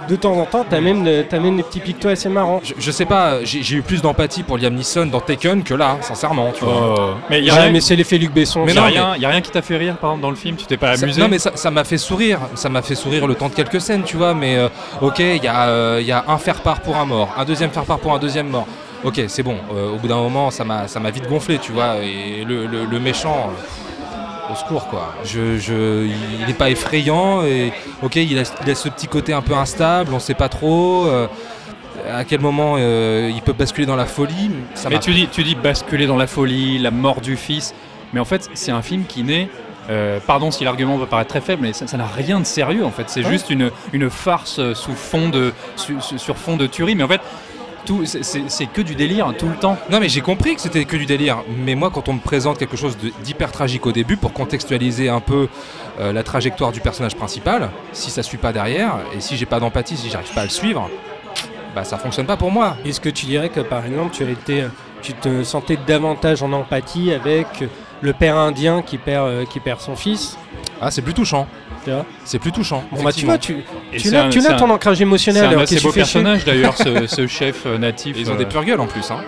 de 0.08 0.16
temps 0.16 0.32
en 0.38 0.44
temps, 0.44 0.64
t'as 0.68 0.80
même, 0.80 1.04
de- 1.04 1.22
t'as 1.28 1.38
même 1.38 1.56
des 1.56 1.62
petits 1.62 1.80
pictos 1.80 2.08
assez 2.08 2.28
marrants. 2.28 2.60
Je, 2.62 2.74
je 2.78 2.90
sais 2.90 3.04
pas, 3.04 3.42
j'ai 3.44 3.76
eu 3.76 3.82
plus 3.82 4.02
d'empathie 4.02 4.42
pour 4.42 4.58
Liam 4.58 4.74
Neeson 4.74 5.06
dans 5.06 5.20
Taken 5.20 5.62
que 5.62 5.74
là, 5.74 5.96
sincèrement, 6.00 6.52
tu 6.56 6.64
vois. 6.64 6.94
Oh. 6.98 7.10
Mais 7.30 7.38
il 7.40 7.44
y 7.44 7.50
a 7.50 7.54
Ouais, 7.54 7.60
rien, 7.62 7.70
mais 7.72 7.80
c'est 7.80 7.96
l'effet 7.96 8.18
Luc 8.18 8.32
Besson. 8.32 8.64
Mais 8.64 8.72
a 8.72 8.74
non, 8.74 8.86
rien, 8.86 9.16
y 9.16 9.24
a 9.24 9.28
rien 9.28 9.40
qui 9.40 9.50
t'a 9.50 9.62
fait 9.62 9.76
rire, 9.76 9.96
par 9.96 10.10
exemple, 10.10 10.22
dans 10.22 10.30
le 10.30 10.36
film 10.36 10.56
Tu 10.56 10.66
t'es 10.66 10.76
pas 10.76 10.96
Ça- 10.96 11.04
amusé 11.04 11.20
non 11.20 11.28
mais 11.28 11.38
ça 11.38 11.70
m'a 11.70 11.84
fait 11.84 11.98
sourire, 11.98 12.38
ça 12.54 12.68
m'a 12.68 12.82
fait 12.82 12.94
sourire 12.94 13.26
le 13.26 13.34
temps 13.34 13.48
de 13.48 13.54
quelques 13.54 13.80
scènes, 13.80 14.02
tu 14.04 14.16
vois, 14.16 14.34
mais 14.34 14.56
euh, 14.56 14.68
ok, 15.00 15.18
il 15.18 15.42
y, 15.42 15.46
a, 15.48 15.68
euh, 15.68 16.02
y 16.04 16.12
a 16.12 16.24
un 16.28 16.38
faire-part 16.38 16.80
pour 16.80 16.96
un 16.96 17.04
mort, 17.04 17.30
un 17.36 17.44
deuxième 17.44 17.70
faire-part 17.70 17.98
pour 17.98 18.12
un 18.14 18.18
deuxième 18.18 18.48
mort. 18.48 18.66
Ok, 19.04 19.20
c'est 19.28 19.42
bon, 19.44 19.56
euh, 19.74 19.92
au 19.92 19.96
bout 19.96 20.08
d'un 20.08 20.16
moment, 20.16 20.50
ça 20.50 20.64
m'a 20.64 20.88
ça 20.88 20.98
m'a 20.98 21.10
vite 21.10 21.28
gonflé, 21.28 21.58
tu 21.58 21.70
vois, 21.72 21.96
et 22.02 22.44
le, 22.44 22.66
le- 22.66 22.84
le 22.84 22.98
méchant, 23.00 23.50
euh, 23.50 23.62
au 24.50 24.54
secours, 24.54 24.86
quoi. 24.88 25.14
Je, 25.24 25.58
je, 25.58 26.06
il 26.40 26.46
n'est 26.46 26.54
pas 26.54 26.70
effrayant, 26.70 27.42
et 27.44 27.72
ok, 28.02 28.16
il 28.16 28.38
a, 28.38 28.42
il 28.64 28.70
a 28.70 28.74
ce 28.74 28.88
petit 28.88 29.06
côté 29.08 29.32
un 29.32 29.42
peu 29.42 29.54
instable, 29.54 30.12
on 30.14 30.18
sait 30.18 30.34
pas 30.34 30.48
trop... 30.48 31.06
euh, 31.06 31.26
à 32.10 32.24
quel 32.24 32.40
moment 32.40 32.76
euh, 32.78 33.30
il 33.34 33.42
peut 33.42 33.52
basculer 33.52 33.84
dans 33.84 33.96
la 33.96 34.06
folie 34.06 34.50
ça 34.74 34.88
Mais 34.88 34.94
m'a 34.96 35.00
tu 35.00 35.12
dis, 35.12 35.26
tu 35.26 35.42
dis 35.42 35.54
basculer 35.56 36.06
dans 36.06 36.16
la 36.16 36.26
folie, 36.28 36.78
la 36.78 36.90
mort 36.92 37.20
du 37.20 37.36
fils. 37.36 37.74
Mais 38.14 38.20
en 38.20 38.24
fait, 38.24 38.48
c'est 38.54 38.70
un 38.70 38.82
film 38.82 39.04
qui 39.04 39.24
naît. 39.24 39.48
euh, 39.90 40.18
pardon 40.24 40.50
si 40.50 40.64
l'argument 40.64 40.96
peut 40.96 41.06
paraître 41.06 41.28
très 41.30 41.40
faible, 41.42 41.62
mais 41.62 41.72
ça 41.72 41.96
n'a 41.96 42.06
rien 42.06 42.38
de 42.40 42.46
sérieux 42.46 42.84
en 42.84 42.90
fait. 42.92 43.04
C'est 43.10 43.24
Ouais. 43.24 43.30
juste 43.32 43.50
une, 43.50 43.70
une 43.92 44.08
farce 44.10 44.60
sous 44.74 44.92
fond 44.94 45.28
de, 45.28 45.52
su- 45.76 45.96
su- 46.00 46.18
sur 46.18 46.36
fond 46.38 46.56
de 46.56 46.66
tuerie. 46.66 46.94
Mais 46.94 47.02
en 47.02 47.08
fait, 47.08 47.20
tout, 47.88 48.04
c'est- 48.04 48.66
que 48.72 48.82
du 48.82 48.94
délire 48.94 49.32
tout 49.38 49.48
le 49.48 49.56
temps. 49.56 49.76
Non 49.90 49.98
mais 49.98 50.08
j'ai 50.08 50.20
compris 50.20 50.54
que 50.54 50.60
c'était 50.60 50.84
que 50.84 50.96
du 50.96 51.06
délire. 51.06 51.38
Mais 51.64 51.74
moi 51.74 51.90
quand 51.92 52.08
on 52.08 52.12
me 52.12 52.20
présente 52.20 52.58
quelque 52.58 52.76
chose 52.76 52.96
d'hyper 53.24 53.50
tragique 53.50 53.86
au 53.86 53.92
début 53.92 54.16
pour 54.16 54.32
contextualiser 54.32 55.08
un 55.08 55.20
peu 55.20 55.48
euh, 56.00 56.12
la 56.12 56.22
trajectoire 56.22 56.70
du 56.70 56.80
personnage 56.80 57.16
principal, 57.16 57.70
si 57.92 58.10
ça 58.10 58.22
suit 58.22 58.38
pas 58.38 58.52
derrière 58.52 58.92
et 59.16 59.20
si 59.20 59.36
j'ai 59.36 59.46
pas 59.46 59.58
d'empathie, 59.58 59.96
si 59.96 60.10
j'arrive 60.10 60.32
pas 60.34 60.42
à 60.42 60.44
le 60.44 60.50
suivre, 60.50 60.88
bah 61.74 61.84
ça 61.84 61.96
fonctionne 61.98 62.26
pas 62.26 62.36
pour 62.36 62.50
moi. 62.50 62.76
Est-ce 62.84 63.00
que 63.00 63.08
tu 63.08 63.26
dirais 63.26 63.48
que 63.48 63.60
par 63.60 63.84
exemple 63.86 64.14
tu 64.14 64.22
été, 64.30 64.64
tu 65.02 65.14
te 65.14 65.42
sentais 65.42 65.78
davantage 65.86 66.42
en 66.42 66.52
empathie 66.52 67.12
avec 67.12 67.46
le 68.00 68.12
père 68.12 68.36
indien 68.36 68.82
qui 68.82 68.98
perd, 68.98 69.26
euh, 69.26 69.44
qui 69.44 69.60
perd 69.60 69.80
son 69.80 69.96
fils? 69.96 70.36
Ah 70.80 70.90
c'est 70.90 71.02
plus 71.02 71.14
touchant. 71.14 71.46
tu 71.84 71.90
vois 71.90 72.04
C'est 72.24 72.38
plus 72.38 72.52
touchant. 72.52 72.84
Bon 72.92 73.02
bah 73.02 73.12
tu 73.12 73.24
vois, 73.24 73.38
tu, 73.38 73.56
tu 73.92 73.98
c'est 74.00 74.10
l'as 74.10 74.24
un- 74.24 74.30
tu 74.30 74.40
c'est 74.40 74.48
l'as 74.48 74.54
un- 74.54 74.58
ton 74.58 74.70
ancrage 74.70 74.96
C'est 74.98 75.02
émotionnel. 75.02 75.44
un 75.44 75.48
alors 75.48 75.62
assez 75.62 75.80
beau 75.80 75.92
personnage 75.92 76.44
d'ailleurs, 76.44 76.76
ce, 76.76 77.06
ce 77.08 77.26
chef 77.26 77.64
euh, 77.66 77.78
natif. 77.78 78.16
Et 78.16 78.20
ils 78.20 78.30
ont 78.30 78.34
euh, 78.34 78.38
des 78.38 78.46
pure 78.46 78.64
gueules 78.64 78.80
en 78.80 78.86
plus. 78.86 79.10
Hein. 79.10 79.18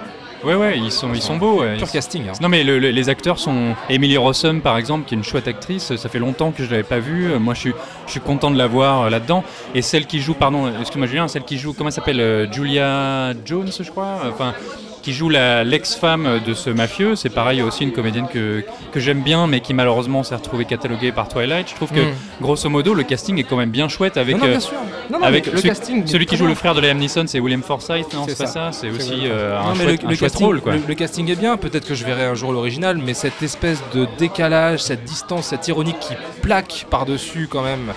Ouais, 0.42 0.54
ouais, 0.54 0.78
ils 0.78 0.90
sont, 0.90 1.10
ils 1.12 1.20
sont 1.20 1.36
beaux. 1.36 1.60
ouais. 1.60 1.76
Pur 1.76 1.86
Ils- 1.88 1.92
casting. 1.92 2.22
hein. 2.28 2.32
Non 2.40 2.48
mais 2.48 2.64
le- 2.64 2.78
le- 2.78 2.90
les 2.90 3.08
acteurs 3.10 3.38
sont 3.38 3.74
Emily 3.90 4.16
Rossum 4.16 4.62
par 4.62 4.78
exemple 4.78 5.04
qui 5.06 5.14
est 5.14 5.18
une 5.18 5.24
chouette 5.24 5.48
actrice 5.48 5.94
ça 5.96 6.08
fait 6.08 6.18
longtemps 6.18 6.50
que 6.50 6.64
je 6.64 6.70
l'avais 6.70 6.82
pas 6.82 6.98
vue 6.98 7.32
Euh, 7.32 7.38
moi 7.38 7.52
je 7.52 7.60
suis 7.60 7.72
je 8.06 8.10
suis 8.12 8.20
content 8.20 8.50
de 8.50 8.56
la 8.56 8.66
voir 8.66 9.02
euh, 9.02 9.10
là-dedans 9.10 9.44
et 9.74 9.82
celle 9.82 10.06
qui 10.06 10.18
joue 10.20 10.32
pardon 10.32 10.72
excuse-moi 10.80 11.06
Julien 11.08 11.28
celle 11.28 11.42
qui 11.44 11.58
joue 11.58 11.74
comment 11.74 11.90
elle 11.90 11.94
s'appelle 11.94 12.20
euh, 12.20 12.50
Julia 12.50 13.34
Jones 13.44 13.68
je 13.78 13.90
crois 13.90 14.20
enfin 14.32 14.54
qui 15.02 15.12
joue 15.12 15.28
la- 15.28 15.64
l'ex-femme 15.64 16.40
de 16.46 16.54
ce 16.54 16.70
mafieux 16.70 17.16
c'est 17.16 17.30
pareil 17.30 17.62
aussi 17.62 17.84
une 17.84 17.92
comédienne 17.92 18.26
que, 18.32 18.64
que 18.92 19.00
j'aime 19.00 19.22
bien 19.22 19.46
mais 19.46 19.60
qui 19.60 19.74
malheureusement 19.74 20.22
s'est 20.22 20.34
retrouvée 20.34 20.64
cataloguée 20.64 21.12
par 21.12 21.28
Twilight 21.28 21.68
je 21.70 21.74
trouve 21.74 21.90
que 21.90 22.00
Mm. 22.00 22.14
grosso 22.40 22.68
modo 22.68 22.94
le 22.94 23.02
casting 23.02 23.38
est 23.38 23.44
quand 23.44 23.56
même 23.56 23.70
bien 23.70 23.88
chouette 23.88 24.16
avec 24.16 24.34
non, 24.36 24.40
non, 24.42 24.46
euh, 24.46 24.50
bien 24.50 24.60
sûr. 24.60 24.76
Non, 25.10 25.22
avec 25.22 25.46
le 25.46 25.52
celui, 25.56 25.68
casting. 25.68 26.06
celui 26.06 26.26
qui 26.26 26.36
joue 26.36 26.44
bien. 26.44 26.50
le 26.50 26.54
frère 26.54 26.74
de 26.74 26.80
Liam 26.80 26.98
Neeson 26.98 27.24
c'est 27.26 27.40
William 27.40 27.62
Forsythe 27.62 28.12
non 28.14 28.24
C'est 28.28 28.38
pas 28.38 28.46
ça. 28.46 28.72
c'est 28.72 28.90
aussi 28.90 29.22
euh, 29.24 29.58
un 29.58 29.74
chouette, 29.74 30.02
le, 30.02 30.06
un 30.06 30.10
le 30.10 30.16
chouette 30.16 30.30
casting, 30.32 30.46
rôle 30.46 30.60
quoi 30.60 30.72
le- 30.74 30.82
le 30.86 30.94
casting 30.94 31.30
est 31.30 31.36
bien, 31.36 31.56
peut-être 31.56 31.86
que 31.86 31.94
je 31.94 32.04
verrai 32.04 32.24
un 32.24 32.34
jour 32.34 32.52
l'original, 32.52 32.98
mais 32.98 33.14
cette 33.14 33.42
espèce 33.42 33.82
de 33.94 34.06
décalage, 34.18 34.82
cette 34.82 35.04
distance, 35.04 35.46
cette 35.46 35.66
ironie 35.68 35.94
qui 36.00 36.14
plaque 36.42 36.86
par-dessus 36.90 37.48
quand 37.50 37.62
même. 37.62 37.92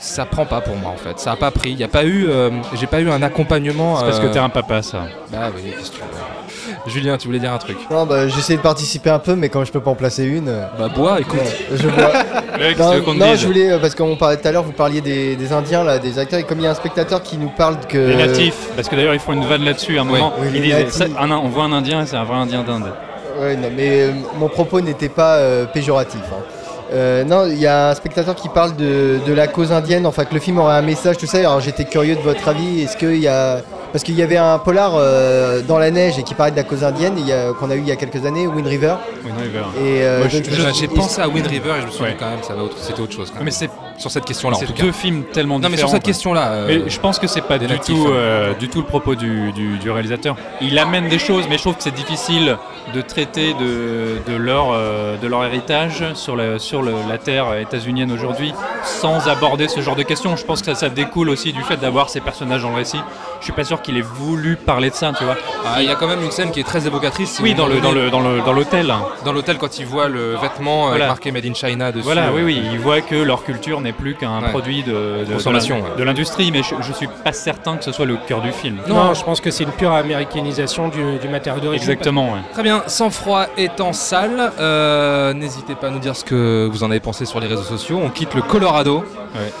Ça 0.00 0.24
prend 0.24 0.46
pas 0.46 0.60
pour 0.60 0.76
moi 0.76 0.90
en 0.92 0.96
fait. 0.96 1.18
Ça 1.18 1.32
a 1.32 1.36
pas 1.36 1.50
pris. 1.50 1.70
Il 1.72 1.78
y 1.78 1.84
a 1.84 1.88
pas 1.88 2.04
eu, 2.04 2.26
euh, 2.28 2.50
j'ai 2.74 2.86
pas 2.86 3.00
eu 3.00 3.10
un 3.10 3.22
accompagnement. 3.22 3.96
C'est 3.98 4.04
parce 4.06 4.20
que 4.20 4.26
euh, 4.26 4.32
t'es 4.32 4.38
un 4.38 4.48
papa, 4.48 4.82
ça. 4.82 5.02
Bah 5.30 5.50
oui, 5.54 5.72
qu'est-ce 5.78 5.90
que 5.90 5.96
tu 5.96 6.02
veux. 6.02 6.74
Julien, 6.86 7.16
tu 7.18 7.26
voulais 7.26 7.38
dire 7.38 7.52
un 7.52 7.58
truc 7.58 7.76
Non, 7.90 8.06
bah, 8.06 8.28
j'essaie 8.28 8.56
de 8.56 8.60
participer 8.62 9.10
un 9.10 9.18
peu, 9.18 9.34
mais 9.34 9.48
quand 9.48 9.64
je 9.64 9.72
peux 9.72 9.80
pas 9.80 9.90
en 9.90 9.94
placer 9.94 10.24
une. 10.24 10.48
euh, 10.48 10.64
Bah 10.78 10.88
bois, 10.88 11.20
écoute. 11.20 11.38
ouais, 11.40 11.76
je 11.76 11.88
bois. 11.88 12.12
Mec, 12.58 12.78
non, 12.78 12.90
tu 12.90 12.96
veux 12.96 13.02
qu'on 13.02 13.14
te 13.14 13.18
non, 13.18 13.34
je 13.34 13.46
voulais, 13.46 13.78
parce 13.78 13.94
qu'on 13.94 14.16
parlait 14.16 14.36
tout 14.36 14.48
à 14.48 14.52
l'heure, 14.52 14.62
vous 14.62 14.72
parliez 14.72 15.00
des, 15.00 15.36
des 15.36 15.52
Indiens, 15.52 15.84
là, 15.84 15.98
des 15.98 16.18
acteurs, 16.18 16.40
et 16.40 16.44
comme 16.44 16.58
il 16.58 16.64
y 16.64 16.66
a 16.66 16.70
un 16.70 16.74
spectateur 16.74 17.22
qui 17.22 17.36
nous 17.38 17.50
parle 17.50 17.76
que. 17.88 17.98
Les 17.98 18.16
natifs, 18.16 18.68
parce 18.76 18.88
que 18.88 18.96
d'ailleurs 18.96 19.14
ils 19.14 19.20
font 19.20 19.32
une 19.32 19.44
vanne 19.44 19.64
là-dessus 19.64 19.98
à 19.98 20.02
un 20.02 20.04
moment. 20.04 20.32
Oui, 20.40 20.48
les 20.52 20.60
disent, 20.84 21.04
un- 21.18 21.30
on 21.30 21.48
voit 21.48 21.64
un 21.64 21.72
Indien 21.72 22.02
et 22.02 22.06
c'est 22.06 22.16
un 22.16 22.24
vrai 22.24 22.36
Indien 22.36 22.62
d'Inde. 22.62 22.92
Ouais, 23.40 23.56
non, 23.56 23.68
mais 23.76 24.02
euh, 24.02 24.12
mon 24.38 24.48
propos 24.48 24.80
n'était 24.80 25.08
pas 25.08 25.36
euh, 25.36 25.64
péjoratif. 25.66 26.20
hein. 26.32 26.42
Euh, 26.92 27.24
non, 27.24 27.46
il 27.46 27.58
y 27.58 27.66
a 27.66 27.90
un 27.90 27.94
spectateur 27.94 28.34
qui 28.34 28.48
parle 28.48 28.74
de, 28.76 29.18
de 29.26 29.32
la 29.32 29.46
cause 29.46 29.70
indienne, 29.72 30.06
enfin 30.06 30.24
que 30.24 30.34
le 30.34 30.40
film 30.40 30.58
aurait 30.58 30.74
un 30.74 30.82
message, 30.82 31.16
tout 31.18 31.26
ça. 31.26 31.38
Alors 31.38 31.60
j'étais 31.60 31.84
curieux 31.84 32.16
de 32.16 32.20
votre 32.20 32.48
avis. 32.48 32.82
Est-ce 32.82 32.96
qu'il 32.96 33.16
y 33.20 33.28
a. 33.28 33.60
Parce 33.92 34.04
qu'il 34.04 34.14
y 34.14 34.22
avait 34.22 34.36
un 34.36 34.58
polar 34.58 34.92
euh, 34.94 35.62
dans 35.62 35.78
la 35.78 35.90
neige 35.90 36.16
et 36.16 36.22
qui 36.22 36.34
parlait 36.34 36.52
de 36.52 36.56
la 36.56 36.62
cause 36.62 36.84
indienne 36.84 37.14
il 37.18 37.26
y 37.26 37.32
a- 37.32 37.52
qu'on 37.52 37.70
a 37.70 37.74
eu 37.74 37.80
il 37.80 37.88
y 37.88 37.90
a 37.90 37.96
quelques 37.96 38.24
années, 38.24 38.46
Wind 38.46 38.66
River. 38.66 38.94
Wind 39.24 39.36
River. 39.40 39.64
Et, 39.78 40.02
euh, 40.04 40.18
Moi, 40.20 40.28
je- 40.28 40.36
je- 40.44 40.72
j'ai 40.78 40.86
pensé 40.86 41.20
à 41.20 41.28
Wind 41.28 41.46
River 41.48 41.72
et 41.78 41.80
je 41.80 41.86
me 41.86 41.90
suis 41.90 42.02
Ouais. 42.04 42.10
dit 42.12 42.16
quand 42.18 42.30
même, 42.30 42.42
ça 42.42 42.54
va 42.54 42.62
autre- 42.62 42.76
c'était 42.80 43.00
autre 43.00 43.12
chose. 43.12 43.30
quand 43.30 43.36
même. 43.36 43.46
Mais 43.46 43.50
c'est 43.50 43.68
sur 44.00 44.10
cette 44.10 44.24
question-là, 44.24 44.56
en 44.56 44.60
c'est 44.60 44.66
tout 44.66 44.72
cas. 44.72 44.82
deux 44.82 44.92
films 44.92 45.24
tellement 45.32 45.58
Non, 45.58 45.68
mais 45.68 45.76
différents. 45.76 45.88
sur 45.88 45.96
cette 45.96 46.04
question-là. 46.04 46.48
euh, 46.52 46.66
Mais 46.66 46.90
je 46.90 46.98
pense 47.00 47.18
que 47.18 47.26
c'est 47.26 47.42
pas 47.42 47.58
du 47.58 47.66
natifs, 47.66 47.94
tout, 47.94 48.06
hein. 48.08 48.12
euh, 48.14 48.54
du 48.54 48.68
tout 48.68 48.78
le 48.80 48.86
propos 48.86 49.14
du, 49.14 49.52
du- 49.52 49.78
du 49.78 49.90
réalisateur. 49.90 50.36
Il 50.60 50.78
amène 50.78 51.08
des 51.08 51.18
choses, 51.18 51.44
mais 51.48 51.56
je 51.56 51.62
trouve 51.62 51.76
que 51.76 51.82
c'est 51.82 51.94
difficile 51.94 52.56
de 52.94 53.00
traiter 53.02 53.54
de, 53.54 54.18
de 54.30 54.36
leur, 54.36 54.68
euh, 54.72 55.16
de 55.18 55.26
leur 55.28 55.44
héritage 55.44 56.02
sur, 56.14 56.34
la, 56.34 56.58
sur 56.58 56.82
le- 56.82 56.94
la 57.08 57.18
terre 57.18 57.54
états-unienne 57.58 58.10
aujourd'hui 58.10 58.52
sans 58.84 59.28
aborder 59.28 59.68
ce 59.68 59.80
genre 59.80 59.96
de 59.96 60.02
questions. 60.02 60.34
Je 60.36 60.44
pense 60.44 60.60
que 60.60 60.66
ça, 60.66 60.74
ça 60.74 60.88
découle 60.88 61.28
aussi 61.28 61.52
du 61.52 61.62
fait 61.62 61.76
d'avoir 61.76 62.08
ces 62.08 62.20
personnages 62.20 62.62
dans 62.62 62.70
le 62.70 62.76
récit. 62.76 63.00
Je 63.40 63.44
suis 63.44 63.52
pas 63.52 63.64
sûr 63.64 63.80
qu'il 63.82 63.96
ait 63.96 64.00
voulu 64.02 64.56
parler 64.56 64.90
de 64.90 64.94
ça, 64.94 65.12
tu 65.16 65.24
vois. 65.24 65.36
ah, 65.66 65.82
il 65.82 65.88
y 65.88 65.90
a 65.90 65.94
quand 65.94 66.08
même 66.08 66.22
une 66.22 66.30
scène 66.30 66.50
qui 66.50 66.60
est 66.60 66.64
très 66.64 66.86
évocatrice. 66.86 67.30
si 67.36 67.42
Oui, 67.42 67.54
dans 67.54 67.66
le, 67.66 67.80
dans 67.80 67.92
le, 67.92 68.10
dans 68.10 68.20
le, 68.20 68.40
dans 68.40 68.52
l'hôtel. 68.52 68.92
dans 69.24 69.32
l'hôtel 69.32 69.58
quand 69.58 69.78
il 69.78 69.86
voit 69.86 70.08
le 70.08 70.36
vêtement 70.36 70.88
Voilà. 70.88 71.06
marqué 71.08 71.30
Made 71.32 71.46
in 71.46 71.54
China 71.54 71.92
dessus. 71.92 72.04
Voilà, 72.04 72.32
oui, 72.32 72.42
oui, 72.42 72.62
ils 72.72 72.78
voient 72.78 73.00
que 73.02 73.14
leur 73.14 73.44
culture 73.44 73.80
n'est 73.80 73.89
plus 73.92 74.14
qu'un 74.14 74.42
Ouais. 74.42 74.50
produit 74.50 74.82
de, 74.82 75.24
de- 75.26 75.32
Consommation, 75.34 75.82
de 75.96 76.02
l'industrie, 76.02 76.50
mais 76.52 76.62
je, 76.62 76.74
je 76.80 76.92
suis 76.92 77.08
pas 77.24 77.32
certain 77.32 77.76
que 77.76 77.84
ce 77.84 77.92
soit 77.92 78.06
le 78.06 78.16
cœur 78.26 78.40
du 78.40 78.52
film. 78.52 78.78
Non, 78.88 79.14
je 79.14 79.22
pense 79.24 79.40
que 79.40 79.50
c'est 79.50 79.64
une 79.64 79.72
pure 79.72 79.92
américanisation 79.92 80.88
du, 80.88 81.18
du 81.18 81.28
matériau 81.28 81.60
d'origine. 81.60 81.88
Exactement, 81.90 82.32
ouais. 82.32 82.40
Très 82.52 82.62
bien, 82.62 82.82
Sans 82.86 83.10
froid 83.10 83.46
est 83.56 83.80
en 83.80 83.92
salle. 83.92 84.52
Euh, 84.58 85.32
N'hésitez 85.34 85.74
pas 85.74 85.88
à 85.88 85.90
nous 85.90 85.98
dire 85.98 86.16
ce 86.16 86.24
que 86.24 86.68
vous 86.70 86.82
en 86.84 86.90
avez 86.90 87.00
pensé 87.00 87.24
sur 87.24 87.40
les 87.40 87.46
réseaux 87.46 87.62
sociaux. 87.62 88.00
On 88.02 88.10
quitte 88.10 88.34
le 88.34 88.42
Colorado 88.42 88.98
Ouais. 89.34 89.52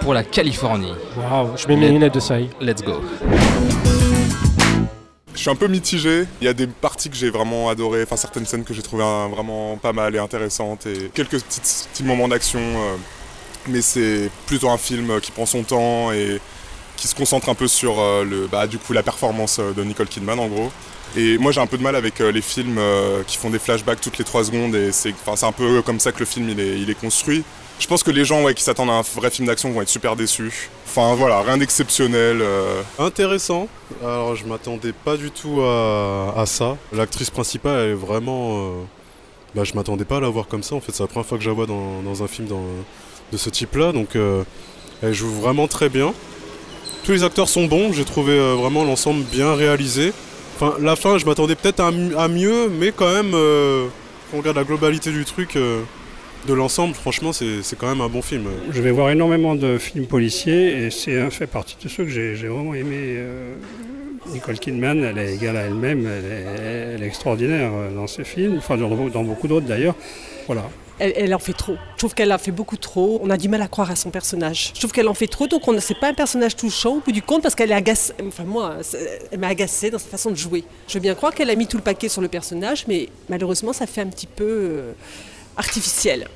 pour 0.00 0.14
la 0.14 0.22
Californie. 0.24 0.92
Waouh, 1.16 1.50
je 1.56 1.66
mets 1.68 1.76
mes 1.76 1.88
lunettes 1.90 2.14
de 2.14 2.20
soleil. 2.20 2.50
Let's 2.60 2.82
go. 2.82 3.00
Je 5.34 5.42
suis 5.42 5.50
un 5.50 5.54
peu 5.54 5.68
mitigé. 5.68 6.24
Il 6.40 6.46
y 6.46 6.48
a 6.48 6.52
des 6.52 6.66
parties 6.66 7.10
que 7.10 7.16
j'ai 7.16 7.30
vraiment 7.30 7.68
adorées, 7.68 8.02
enfin 8.02 8.16
certaines 8.16 8.44
scènes 8.44 8.64
que 8.64 8.74
j'ai 8.74 8.82
trouvées 8.82 9.04
vraiment 9.32 9.76
pas 9.76 9.92
mal 9.92 10.14
et 10.16 10.18
intéressantes 10.18 10.86
et 10.86 11.10
quelques 11.14 11.40
petites- 11.40 11.88
petits 11.92 12.02
moments 12.02 12.26
d'action. 12.26 12.58
euh, 12.58 12.96
mais 13.66 13.82
c'est 13.82 14.30
plutôt 14.46 14.68
un 14.70 14.78
film 14.78 15.20
qui 15.20 15.30
prend 15.32 15.46
son 15.46 15.62
temps 15.62 16.12
et 16.12 16.40
qui 16.96 17.06
se 17.08 17.14
concentre 17.14 17.48
un 17.48 17.54
peu 17.54 17.68
sur 17.68 18.00
euh, 18.00 18.24
le, 18.24 18.46
bah, 18.46 18.66
du 18.66 18.78
coup, 18.78 18.92
la 18.92 19.02
performance 19.02 19.58
euh, 19.60 19.72
de 19.72 19.84
Nicole 19.84 20.08
Kidman 20.08 20.38
en 20.38 20.48
gros. 20.48 20.70
Et 21.16 21.38
moi 21.38 21.52
j'ai 21.52 21.60
un 21.60 21.66
peu 21.66 21.78
de 21.78 21.82
mal 21.82 21.96
avec 21.96 22.20
euh, 22.20 22.30
les 22.30 22.42
films 22.42 22.78
qui 23.26 23.38
font 23.38 23.48
des 23.48 23.58
flashbacks 23.58 24.00
toutes 24.00 24.18
les 24.18 24.24
3 24.24 24.44
secondes 24.44 24.74
et 24.74 24.92
c'est 24.92 25.14
un 25.42 25.52
peu 25.52 25.80
comme 25.80 26.00
ça 26.00 26.12
que 26.12 26.18
le 26.18 26.26
film 26.26 26.50
il 26.50 26.60
est, 26.60 26.78
il 26.80 26.90
est 26.90 27.00
construit. 27.00 27.44
Je 27.78 27.86
pense 27.86 28.02
que 28.02 28.10
les 28.10 28.24
gens 28.26 28.42
ouais, 28.42 28.52
qui 28.52 28.62
s'attendent 28.62 28.90
à 28.90 28.94
un 28.94 29.02
vrai 29.14 29.30
film 29.30 29.46
d'action 29.46 29.70
vont 29.70 29.80
être 29.80 29.88
super 29.88 30.16
déçus. 30.16 30.68
Enfin 30.86 31.14
voilà, 31.14 31.40
rien 31.40 31.56
d'exceptionnel. 31.56 32.42
Intéressant. 32.98 33.68
Alors 34.02 34.34
je 34.36 34.44
m'attendais 34.44 34.92
pas 34.92 35.16
du 35.16 35.30
tout 35.30 35.62
à, 35.62 36.34
à 36.36 36.44
ça. 36.44 36.76
L'actrice 36.92 37.30
principale 37.30 37.78
elle 37.78 37.90
est 37.92 37.94
vraiment... 37.94 38.72
bah, 39.54 39.64
je 39.64 39.72
m'attendais 39.74 40.04
pas 40.04 40.16
à 40.18 40.20
la 40.20 40.28
voir 40.28 40.46
comme 40.46 40.62
ça. 40.62 40.74
En 40.74 40.80
fait 40.80 40.92
c'est 40.92 41.02
la 41.04 41.06
première 41.08 41.26
fois 41.26 41.38
que 41.38 41.44
je 41.44 41.48
la 41.48 41.54
vois 41.54 41.66
dans, 41.66 42.02
dans 42.02 42.22
un 42.22 42.28
film 42.28 42.48
dans- 42.48 42.60
de 43.32 43.36
ce 43.36 43.50
type-là. 43.50 43.92
Donc 43.92 44.16
euh, 44.16 44.42
elle 45.02 45.14
joue 45.14 45.30
vraiment 45.30 45.66
très 45.66 45.88
bien. 45.88 46.12
Tous 47.04 47.12
les 47.12 47.24
acteurs 47.24 47.48
sont 47.48 47.66
bons. 47.66 47.92
J'ai 47.92 48.04
trouvé 48.04 48.32
euh, 48.32 48.54
vraiment 48.54 48.84
l'ensemble 48.84 49.24
bien 49.24 49.54
réalisé. 49.54 50.12
Enfin 50.56 50.74
la 50.80 50.96
fin 50.96 51.18
je 51.18 51.26
m'attendais 51.26 51.54
peut-être 51.54 51.80
à, 51.80 52.28
mieux. 52.28 52.68
Mais 52.68 52.92
quand 52.92 53.12
même, 53.12 53.32
euh, 53.34 53.86
quand 54.30 54.38
on 54.38 54.40
regarde 54.40 54.56
la 54.56 54.64
globalité 54.64 55.10
du 55.10 55.24
truc... 55.24 55.56
de 56.46 56.54
l'ensemble, 56.54 56.94
franchement, 56.94 57.32
c'est 57.32 57.76
quand 57.76 57.88
même 57.88 58.00
un 58.00 58.08
bon 58.08 58.22
film. 58.22 58.46
Je 58.70 58.80
vais 58.80 58.92
voir 58.92 59.10
énormément 59.10 59.54
de 59.56 59.76
films 59.76 60.06
policiers 60.06 60.84
et 60.84 60.90
c'est 60.90 61.20
un 61.20 61.30
fait 61.30 61.48
partie 61.48 61.76
de 61.82 61.88
ceux 61.88 62.04
que 62.04 62.10
j'ai 62.10 62.48
vraiment 62.48 62.74
aimé. 62.74 63.18
Nicole 64.32 64.58
Kidman, 64.58 65.02
elle 65.02 65.18
est 65.18 65.34
égale 65.34 65.56
à 65.56 65.62
elle-même, 65.62 66.06
elle 66.06 67.02
est, 67.02 67.06
extraordinaire 67.06 67.72
dans 67.94 68.06
ses 68.06 68.24
films, 68.24 68.58
enfin 68.58 68.76
dans, 68.76 69.08
dans 69.08 69.24
beaucoup 69.24 69.48
d'autres 69.48 69.66
d'ailleurs. 69.66 69.96
Voilà. 70.46 70.70
Elle, 70.98 71.34
en 71.34 71.38
fait 71.38 71.52
trop. 71.52 71.76
Je 71.94 71.98
trouve 71.98 72.14
qu'elle 72.14 72.32
en 72.32 72.38
fait 72.38 72.50
beaucoup 72.50 72.76
trop. 72.76 73.20
On 73.22 73.30
a 73.30 73.36
du 73.36 73.48
mal 73.48 73.62
à 73.62 73.68
croire 73.68 73.90
à 73.90 73.96
son 73.96 74.10
personnage. 74.10 74.72
Je 74.74 74.80
trouve 74.80 74.92
qu'elle 74.92 75.08
en 75.08 75.14
fait 75.14 75.28
trop, 75.28 75.46
donc 75.46 75.62
c'est 75.80 75.98
pas 75.98 76.08
un 76.08 76.14
personnage 76.14 76.56
touchant 76.56 76.96
au 76.96 77.00
bout 77.00 77.12
du 77.12 77.22
compte 77.22 77.42
parce 77.42 77.54
qu'elle 77.54 77.70
est 77.70 77.74
agacée. 77.74 78.12
Enfin 78.26 78.44
moi, 78.44 78.76
elle 79.30 79.38
m'a 79.38 79.48
agacée 79.48 79.90
dans 79.90 79.98
sa 79.98 80.08
façon 80.08 80.30
de 80.30 80.36
jouer. 80.36 80.64
Je 80.88 80.94
veux 80.94 81.00
bien 81.00 81.14
croire 81.14 81.34
qu'elle 81.34 81.50
a 81.50 81.54
mis 81.54 81.66
tout 81.66 81.76
le 81.76 81.82
paquet 81.82 82.08
sur 82.08 82.20
le 82.20 82.28
personnage, 82.28 82.84
mais 82.88 83.08
malheureusement 83.28 83.72
ça 83.72 83.86
fait 83.86 84.00
un 84.00 84.06
petit 84.06 84.26
peu 84.26 84.44
euh, 84.44 84.92
artificiel. 85.56 86.26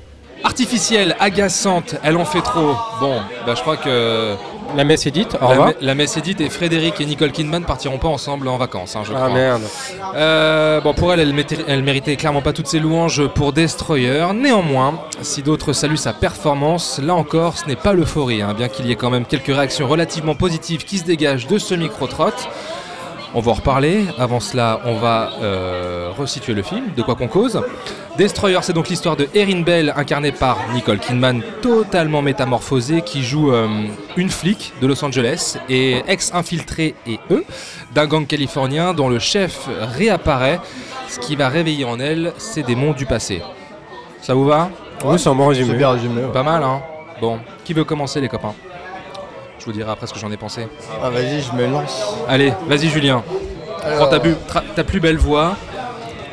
Artificielle, 0.43 1.15
agaçante, 1.19 1.95
elle 2.03 2.17
en 2.17 2.25
fait 2.25 2.41
trop. 2.41 2.75
Bon, 2.99 3.21
bah 3.45 3.55
je 3.55 3.61
crois 3.61 3.77
que. 3.77 4.35
La 4.75 4.83
messe 4.83 5.05
est 5.05 5.11
dite, 5.11 5.35
au 5.35 5.43
La, 5.43 5.47
revoir. 5.47 5.67
me- 5.69 5.73
la 5.81 5.95
messe 5.95 6.17
est 6.17 6.21
dite 6.21 6.41
et 6.41 6.49
Frédéric 6.49 6.99
et 6.99 7.05
Nicole 7.05 7.31
Kidman 7.31 7.63
partiront 7.63 7.97
pas 7.99 8.07
ensemble 8.07 8.47
en 8.47 8.57
vacances, 8.57 8.95
hein, 8.95 9.01
je 9.05 9.13
Ah 9.15 9.29
merde. 9.29 9.61
Euh, 10.15 10.81
bon, 10.81 10.93
pour 10.93 11.13
elle, 11.13 11.19
elle, 11.19 11.33
méritait- 11.33 11.63
elle 11.67 11.83
méritait 11.83 12.15
clairement 12.15 12.41
pas 12.41 12.53
toutes 12.53 12.67
ces 12.67 12.79
louanges 12.79 13.27
pour 13.27 13.53
Destroyer. 13.53 14.25
Néanmoins, 14.33 14.99
si 15.21 15.43
d'autres 15.43 15.73
saluent 15.73 15.97
sa 15.97 16.13
performance, 16.13 16.99
là 17.03 17.13
encore, 17.15 17.57
ce 17.57 17.65
n'est 17.67 17.75
pas 17.75 17.93
l'euphorie, 17.93 18.41
hein, 18.41 18.53
bien 18.57 18.67
qu'il 18.67 18.87
y 18.87 18.91
ait 18.91 18.95
quand 18.95 19.09
même 19.11 19.25
quelques 19.25 19.47
réactions 19.55 19.87
relativement 19.87 20.35
positives 20.35 20.83
qui 20.85 20.97
se 20.97 21.03
dégagent 21.03 21.47
de 21.47 21.57
ce 21.57 21.75
micro-trotte. 21.75 22.47
On 23.35 23.39
va 23.41 23.51
en 23.51 23.55
reparler. 23.55 24.05
Avant 24.19 24.39
cela, 24.39 24.79
on 24.85 24.95
va 24.95 25.31
euh, 25.41 26.11
resituer 26.15 26.53
le 26.53 26.61
film, 26.61 26.91
de 26.95 27.01
quoi 27.01 27.15
qu'on 27.15 27.27
cause. 27.27 27.61
Destroyer, 28.17 28.59
c'est 28.61 28.73
donc 28.73 28.89
l'histoire 28.89 29.15
de 29.15 29.27
Erin 29.33 29.61
Bell, 29.61 29.91
incarnée 29.95 30.31
par 30.31 30.57
Nicole 30.73 30.99
Kidman, 30.99 31.41
totalement 31.63 32.21
métamorphosée, 32.21 33.01
qui 33.01 33.23
joue 33.23 33.51
euh, 33.51 33.67
une 34.17 34.29
flic 34.29 34.73
de 34.81 34.85
Los 34.87 35.03
Angeles 35.03 35.57
et 35.67 36.03
ex-infiltrée 36.07 36.93
et 37.07 37.19
eux 37.31 37.43
d'un 37.95 38.05
gang 38.05 38.27
californien 38.27 38.93
dont 38.93 39.09
le 39.09 39.17
chef 39.17 39.67
réapparaît. 39.81 40.59
Ce 41.09 41.19
qui 41.19 41.35
va 41.35 41.49
réveiller 41.49 41.85
en 41.85 41.99
elle 41.99 42.33
ses 42.37 42.61
démons 42.63 42.93
du 42.93 43.05
passé. 43.05 43.41
Ça 44.21 44.33
vous 44.35 44.45
va? 44.45 44.69
Oui, 45.05 45.17
c'est 45.19 45.29
un 45.29 45.35
bon 45.35 45.47
résumé. 45.47 45.71
C'est 45.71 45.77
bien 45.77 45.89
résumé. 45.89 46.21
ouais. 46.23 46.31
Pas 46.31 46.43
mal, 46.43 46.63
hein 46.63 46.81
Bon, 47.19 47.39
qui 47.65 47.73
veut 47.73 47.83
commencer, 47.83 48.21
les 48.21 48.29
copains? 48.29 48.53
Je 49.63 49.67
vous 49.71 49.77
dirai 49.77 49.89
après 49.91 50.07
ce 50.07 50.13
que 50.13 50.19
j'en 50.19 50.29
ai 50.29 50.35
pensé. 50.35 50.67
Ah, 51.01 51.09
vas-y, 51.09 51.39
je 51.41 51.53
me 51.53 51.65
lance. 51.71 52.03
Allez, 52.27 52.51
vas-y, 52.67 52.89
Julien. 52.89 53.23
Prends 53.95 54.07
ta, 54.07 54.19
bu- 54.19 54.35
ta 54.75 54.83
plus 54.83 54.99
belle 54.99 55.15
voix. 55.17 55.55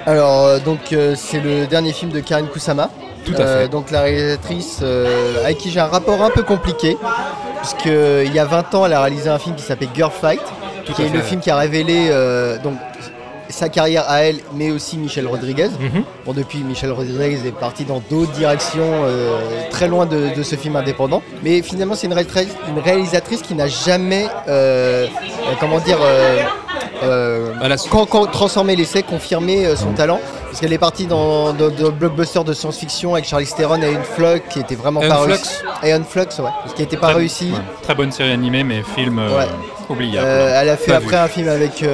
Alors, 0.05 0.47
euh, 0.47 0.59
donc, 0.59 0.93
euh, 0.93 1.15
c'est 1.17 1.39
le 1.39 1.69
dernier 1.69 1.93
film 1.93 2.11
de 2.11 2.19
Karen 2.19 2.49
Kusama. 2.49 2.91
Tout 3.25 3.35
à 3.39 3.41
Euh, 3.43 3.63
fait. 3.63 3.69
donc, 3.69 3.93
la 3.93 4.01
réalisatrice 4.03 4.81
euh, 4.83 5.45
avec 5.45 5.59
qui 5.59 5.71
j'ai 5.71 5.79
un 5.79 5.87
rapport 5.87 6.21
un 6.25 6.31
peu 6.31 6.43
compliqué. 6.43 6.97
Puisqu'il 7.61 8.33
y 8.35 8.39
a 8.41 8.45
20 8.47 8.75
ans, 8.75 8.87
elle 8.87 8.95
a 8.95 9.01
réalisé 9.01 9.29
un 9.31 9.39
film 9.39 9.55
qui 9.55 9.63
s'appelle 9.63 9.91
Girl 9.95 10.11
Fight. 10.11 10.41
Tout 10.85 10.93
qui 10.95 11.03
est 11.03 11.09
fait. 11.09 11.17
le 11.17 11.23
film 11.23 11.41
qui 11.41 11.51
a 11.51 11.57
révélé 11.57 12.09
euh, 12.11 12.59
donc, 12.59 12.75
sa 13.51 13.69
carrière 13.69 14.05
à 14.09 14.21
elle, 14.23 14.39
mais 14.55 14.71
aussi 14.71 14.97
Michel 14.99 15.27
Rodriguez. 15.27 15.69
Mhm. 15.81 16.03
Bon, 16.27 16.33
depuis, 16.33 16.59
Michel 16.61 16.93
Rodriguez 16.93 17.47
est 17.47 17.53
parti 17.59 17.85
dans 17.85 18.03
d'autres 18.11 18.33
directions, 18.33 18.81
euh, 19.05 19.39
très 19.71 19.89
loin 19.89 20.07
de, 20.07 20.35
de 20.35 20.43
ce 20.43 20.57
film 20.57 20.77
indépendant. 20.77 21.23
Mais 21.43 21.63
finalement, 21.63 21.95
c'est 21.95 22.07
une, 22.07 22.15
réalisatrice- 22.15 22.57
une 22.69 22.79
réalisatrice 22.79 23.43
qui 23.43 23.55
n'a 23.55 23.67
jamais, 23.69 24.27
euh, 24.49 25.07
euh, 25.07 25.53
comment 25.61 25.79
dire, 25.81 25.99
euh, 27.03 27.53
con- 27.91 28.27
transformé 28.27 28.77
l'essai, 28.77 29.03
confirmé 29.03 29.67
euh, 29.67 29.77
son 29.77 29.93
talent. 29.93 30.21
Parce 30.47 30.61
qu'elle 30.61 30.73
est 30.73 30.79
partie 30.79 31.07
dans 31.07 31.53
de, 31.53 31.71
de 31.71 31.89
blockbusters 31.91 32.43
de 32.43 32.53
science-fiction 32.53 33.13
avec 33.15 33.25
Charlie 33.25 33.47
Theron 33.47 33.81
et 33.83 33.93
une 33.93 34.03
Flux 34.03 34.41
qui 34.51 34.59
était 34.59 34.75
vraiment 34.75 35.01
pas 35.01 35.07
Unflux. 35.21 35.27
réussi. 35.35 35.51
Et 35.85 35.93
Unflux, 35.93 36.39
ouais, 36.41 36.51
qui 36.75 36.83
n'était 36.83 36.97
pas 36.97 37.09
Très- 37.09 37.17
réussi. 37.19 37.53
ouais. 37.53 37.59
Très 37.83 37.95
bonne 37.95 38.11
série 38.11 38.33
animée, 38.33 38.65
mais 38.65 38.83
film 38.83 39.21
euh, 39.21 39.39
Ouais. 39.39 39.47
oubliable. 39.89 40.27
Euh, 40.29 40.61
elle 40.61 40.69
a 40.71 40.77
fait 40.77 40.91
Pas 40.91 40.97
après 40.97 41.17
vu. 41.19 41.23
un 41.23 41.29
film 41.29 41.49
avec 41.49 41.85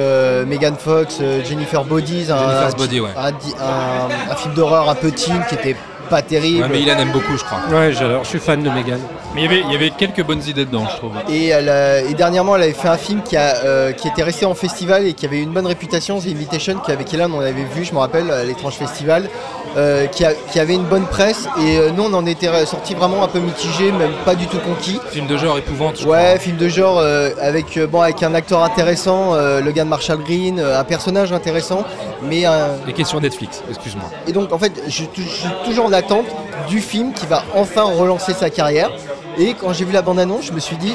Megan 0.47 0.75
Fox, 0.75 1.19
Jennifer 1.47 1.83
Bodies, 1.83 2.31
un, 2.31 2.69
Body, 2.75 2.99
ouais. 2.99 3.11
un, 3.15 3.31
di- 3.31 3.53
un- 3.61 4.31
un 4.31 4.35
film 4.35 4.55
d'horreur 4.55 4.89
un 4.89 4.95
peu 4.95 5.11
teen 5.11 5.39
qui 5.49 5.53
était 5.55 5.75
pas 6.09 6.21
terrible. 6.21 6.63
Ouais, 6.63 6.69
mais 6.71 6.81
Ilan 6.81 6.97
aime 6.99 7.11
beaucoup, 7.11 7.37
je 7.37 7.43
crois. 7.43 7.59
Ouais, 7.71 7.91
j'adore, 7.93 8.23
je 8.23 8.29
suis 8.29 8.39
fan 8.39 8.61
de 8.63 8.69
Megan. 8.69 8.99
Mais 9.35 9.41
il 9.41 9.43
y 9.43 9.47
avait, 9.47 9.61
il 9.67 9.71
y 9.71 9.75
avait 9.75 9.89
quelques 9.91 10.23
bonnes 10.23 10.41
idées 10.47 10.65
dedans, 10.65 10.85
je 10.91 10.97
trouve. 10.97 11.11
Et, 11.29 11.47
elle 11.47 11.69
a- 11.69 12.01
et 12.01 12.13
dernièrement, 12.13 12.55
elle 12.55 12.63
avait 12.63 12.73
fait 12.73 12.87
un 12.87 12.97
film 12.97 13.21
qui, 13.23 13.37
a, 13.37 13.57
euh, 13.65 13.91
qui 13.91 14.07
était 14.07 14.23
resté 14.23 14.45
en 14.45 14.55
festival 14.55 15.05
et 15.05 15.13
qui 15.13 15.25
avait 15.25 15.41
une 15.41 15.51
bonne 15.51 15.67
réputation, 15.67 16.19
c'est 16.19 16.29
Invitation, 16.31 16.79
qui 16.83 16.91
avec 16.91 17.13
Elan 17.13 17.29
on 17.33 17.39
avait 17.41 17.51
vu, 17.75 17.83
je 17.83 17.93
me 17.93 17.99
rappelle, 17.99 18.31
à 18.31 18.43
l'étrange 18.43 18.73
festival, 18.75 19.29
euh, 19.75 20.07
qui, 20.07 20.25
a- 20.25 20.33
qui 20.51 20.59
avait 20.59 20.73
une 20.73 20.85
bonne 20.85 21.05
presse. 21.05 21.47
Et 21.59 21.77
euh, 21.77 21.91
nous, 21.95 22.03
on 22.03 22.13
en 22.13 22.25
était 22.25 22.47
sortis 22.65 22.95
vraiment 22.95 23.23
un 23.23 23.27
peu 23.27 23.39
mitigés, 23.39 23.91
même 23.91 24.13
pas 24.25 24.33
du 24.35 24.47
tout 24.47 24.57
conquis. 24.59 24.99
Film 25.11 25.27
de 25.27 25.37
genre 25.37 25.57
épouvante, 25.57 25.97
je 26.01 26.07
Ouais, 26.07 26.39
film 26.39 26.57
de 26.57 26.67
genre 26.69 26.97
euh, 26.99 27.29
avec, 27.41 27.77
euh, 27.77 27.85
bon, 27.85 28.01
avec 28.01 28.23
un 28.23 28.33
acteur 28.33 28.63
intéressant, 28.63 29.35
euh, 29.35 29.61
le 29.61 29.71
gars 29.71 29.83
de 29.83 29.89
Marshall 29.89 30.19
Green, 30.23 30.59
euh, 30.59 30.79
un 30.79 30.83
personnage 30.83 31.31
intéressant, 31.33 31.83
mais 32.23 32.45
un, 32.45 32.69
Les 32.87 32.93
questions 32.93 33.19
Netflix, 33.19 33.61
excuse-moi. 33.69 34.05
et 34.27 34.31
donc 34.31 34.51
en 34.53 34.57
fait, 34.57 34.71
je, 34.87 34.91
suis 34.91 35.07
tou- 35.07 35.21
je 35.21 35.27
suis 35.29 35.49
toujours 35.65 35.85
en 35.85 35.91
attente 35.97 36.25
du 36.69 36.79
film 36.79 37.13
qui 37.13 37.25
va 37.25 37.43
enfin 37.55 37.83
relancer 37.83 38.33
sa 38.33 38.49
carrière. 38.49 38.89
Et 39.37 39.53
quand 39.53 39.73
j'ai 39.73 39.85
vu 39.85 39.93
la 39.93 40.01
bande-annonce, 40.01 40.45
je 40.45 40.51
me 40.53 40.59
suis 40.59 40.77
dit, 40.77 40.93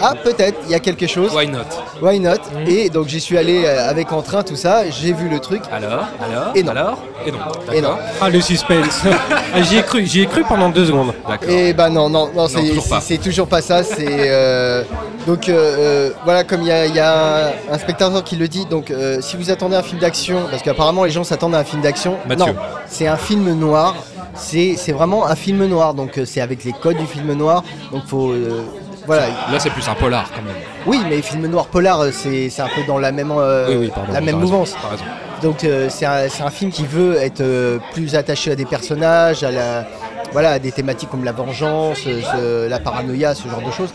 ah 0.00 0.14
peut-être, 0.22 0.58
il 0.66 0.70
y 0.70 0.74
a 0.74 0.78
quelque 0.80 1.06
chose. 1.06 1.34
Why 1.34 1.48
not? 1.48 1.58
Why 2.00 2.20
not? 2.20 2.36
Et 2.66 2.88
donc 2.88 3.08
j'y 3.08 3.20
suis 3.20 3.36
allé 3.36 3.64
euh, 3.64 3.88
avec 3.90 4.12
entrain, 4.12 4.42
tout 4.42 4.56
ça, 4.56 4.88
j'ai 4.88 5.12
vu 5.12 5.28
le 5.28 5.40
truc. 5.40 5.62
Alors 5.72 6.06
Alors 6.22 6.52
Et 6.54 6.62
non. 6.62 6.70
Alors 6.72 6.98
Et 7.26 7.32
non. 7.32 7.38
Et 7.74 7.80
non. 7.80 7.96
Ah, 8.20 8.28
le 8.30 8.40
suspense. 8.40 9.02
Ah, 9.54 9.62
j'y 9.62 9.78
ai 9.78 9.82
cru, 9.82 10.04
j'y 10.04 10.20
ai 10.22 10.26
cru 10.26 10.44
pendant 10.44 10.68
deux 10.68 10.84
secondes. 10.86 11.14
D'accord. 11.26 11.48
Et 11.48 11.72
bah 11.72 11.88
non, 11.88 12.10
non, 12.10 12.30
non, 12.34 12.48
c'est 12.48 12.60
toujours 12.60 12.86
pas. 12.86 13.00
c'est- 13.00 13.14
c'est 13.14 13.18
toujours 13.18 13.46
pas 13.48 13.62
ça. 13.62 13.82
C'est 13.82 14.06
euh, 14.06 14.82
donc 15.26 15.48
euh, 15.48 16.10
voilà, 16.24 16.44
comme 16.44 16.60
il 16.60 16.68
y 16.68 16.72
a, 16.72 16.84
il 16.86 16.94
y 16.94 17.00
a 17.00 17.52
un, 17.72 17.78
spectateur 17.78 18.22
qui 18.22 18.36
le 18.36 18.46
dit. 18.46 18.66
Donc 18.66 18.90
euh, 18.90 19.18
si 19.22 19.36
vous 19.36 19.50
attendez 19.50 19.74
un 19.76 19.82
film 19.82 19.98
d'action, 20.00 20.42
parce 20.50 20.62
qu'apparemment 20.62 21.04
les 21.04 21.10
gens 21.10 21.24
s'attendent 21.24 21.54
à 21.54 21.58
un 21.58 21.64
film 21.64 21.80
d'action. 21.82 22.18
Non, 22.38 22.54
c'est 22.86 23.06
un 23.06 23.16
film 23.16 23.52
noir. 23.58 23.94
C'est 24.38 24.92
vraiment 24.92 25.26
un 25.26 25.34
film 25.34 25.64
noir. 25.66 25.94
Donc 25.94 26.18
euh, 26.18 26.24
c'est 26.24 26.40
avec 26.40 26.64
les 26.64 26.72
codes 26.72 26.96
du 26.96 27.06
film 27.06 27.32
noir. 27.34 27.62
Donc 27.92 28.06
faut 28.06 28.30
euh, 28.32 28.62
voilà. 29.06 29.26
Là, 29.50 29.58
c'est 29.58 29.70
plus 29.70 29.88
un 29.88 29.94
polar 29.94 30.30
quand 30.34 30.42
même. 30.42 30.54
Oui, 30.86 31.00
mais 31.08 31.22
film 31.22 31.46
noir 31.46 31.66
polar, 31.66 32.00
euh, 32.00 32.10
c'est 32.12 32.50
un 32.60 32.68
peu 32.68 32.82
dans 32.86 32.98
la 32.98 33.10
même 33.10 33.30
euh, 33.30 33.66
Oui, 33.70 33.76
oui, 33.86 33.92
pardon. 33.94 34.12
la 34.12 34.20
même 34.20 34.36
mouvance. 34.38 34.74
raison. 34.90 35.04
Donc 35.42 35.64
euh, 35.64 35.88
c'est 35.88 36.04
un, 36.04 36.50
film 36.50 36.70
qui 36.70 36.84
veut 36.84 37.16
être 37.16 37.40
euh, 37.40 37.78
plus 37.94 38.14
attaché 38.16 38.50
à 38.50 38.54
des 38.56 38.64
personnages, 38.66 39.44
à, 39.44 39.50
la, 39.50 39.86
voilà, 40.32 40.50
à 40.52 40.58
des 40.58 40.72
thématiques 40.72 41.10
comme 41.10 41.24
la 41.24 41.32
vengeance, 41.32 41.98
ce- 42.00 42.66
la 42.68 42.80
paranoïa, 42.80 43.34
ce 43.34 43.48
genre 43.48 43.62
de 43.64 43.70
choses. 43.70 43.94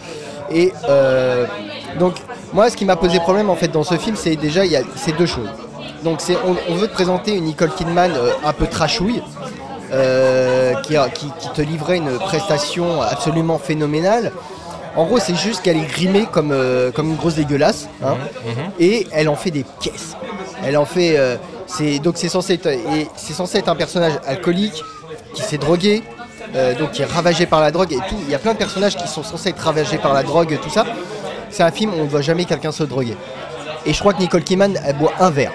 Et 0.52 0.72
donc 2.00 2.16
moi 2.54 2.70
ce 2.70 2.76
qui 2.78 2.86
m'a 2.86 2.96
posé 2.96 3.20
problème 3.20 3.50
en 3.50 3.56
fait 3.56 3.68
dans 3.68 3.84
ce 3.84 3.96
film 3.98 4.16
c'est 4.16 4.36
déjà 4.36 4.66
il 4.66 4.72
y 4.72 4.76
a 4.76 4.82
ces 4.96 5.12
deux 5.14 5.26
choses. 5.26 5.50
Donc 6.04 6.20
on, 6.48 6.56
on 6.72 6.76
veut 6.76 6.88
te 6.88 6.94
présenter 6.94 7.36
une 7.36 7.44
Nicole 7.46 7.72
Kidman 7.76 8.12
un 8.46 8.54
peu 8.54 8.66
trashouille. 8.68 9.22
Euh, 9.94 10.74
qui, 10.82 10.96
a- 10.98 11.10
qui- 11.10 11.32
qui 11.40 11.50
te 11.54 11.62
livrait 11.62 11.98
une 11.98 12.18
prestation 12.20 13.02
absolument 13.02 13.58
phénoménale. 13.60 14.32
En 14.96 15.06
gros, 15.06 15.20
c'est 15.20 15.36
juste 15.36 15.62
qu'elle 15.64 15.78
est 15.78 15.88
grimée 15.92 16.28
comme, 16.32 16.52
euh, 16.52 16.92
comme 16.92 17.10
une 17.10 17.16
grosse 17.16 17.36
dégueulasse. 17.36 17.88
hein. 18.04 18.16
Et 18.80 19.08
elle 19.12 19.30
en 19.30 19.36
fait 19.36 19.52
des 19.52 19.66
pièces. 19.80 20.16
Elle 20.66 20.78
en 20.78 20.86
fait. 20.86 21.18
euh, 21.18 21.36
c'est 21.66 21.98
donc 22.00 22.16
c'est 22.18 22.30
censé 22.30 22.54
être 22.54 22.68
et 22.68 23.08
c'est 23.16 23.34
censé 23.34 23.58
être 23.58 23.70
un 23.70 23.76
personnage 23.76 24.14
alcoolique 24.28 24.84
qui 25.34 25.42
s'est 25.42 25.58
drogué, 25.58 26.04
euh, 26.56 26.76
donc 26.76 26.92
qui 26.92 27.02
est 27.02 27.06
ravagé 27.06 27.46
par 27.48 27.62
la 27.62 27.72
drogue 27.72 27.92
et 27.94 27.98
tout. 28.10 28.18
Il 28.26 28.30
y 28.32 28.36
a 28.36 28.40
plein 28.40 28.54
de 28.54 28.58
personnages 28.60 28.96
qui 28.96 29.08
sont 29.08 29.24
censés 29.24 29.50
être 29.50 29.60
ravagés 29.64 29.98
par 29.98 30.14
la 30.14 30.22
drogue, 30.22 30.60
tout 30.62 30.70
ça. 30.70 30.86
C'est 31.50 31.64
un 31.64 31.72
film 31.72 31.92
où 31.94 31.98
on 32.00 32.04
ne 32.04 32.10
voit 32.10 32.22
jamais 32.22 32.46
quelqu'un 32.46 32.72
se 32.72 32.84
droguer. 32.84 33.16
Et 33.88 33.94
je 33.94 34.00
crois 34.00 34.14
que 34.14 34.20
Nicole 34.20 34.44
Kidman, 34.44 34.80
elle 34.86 34.96
boit 34.98 35.14
un 35.20 35.30
verre. 35.32 35.52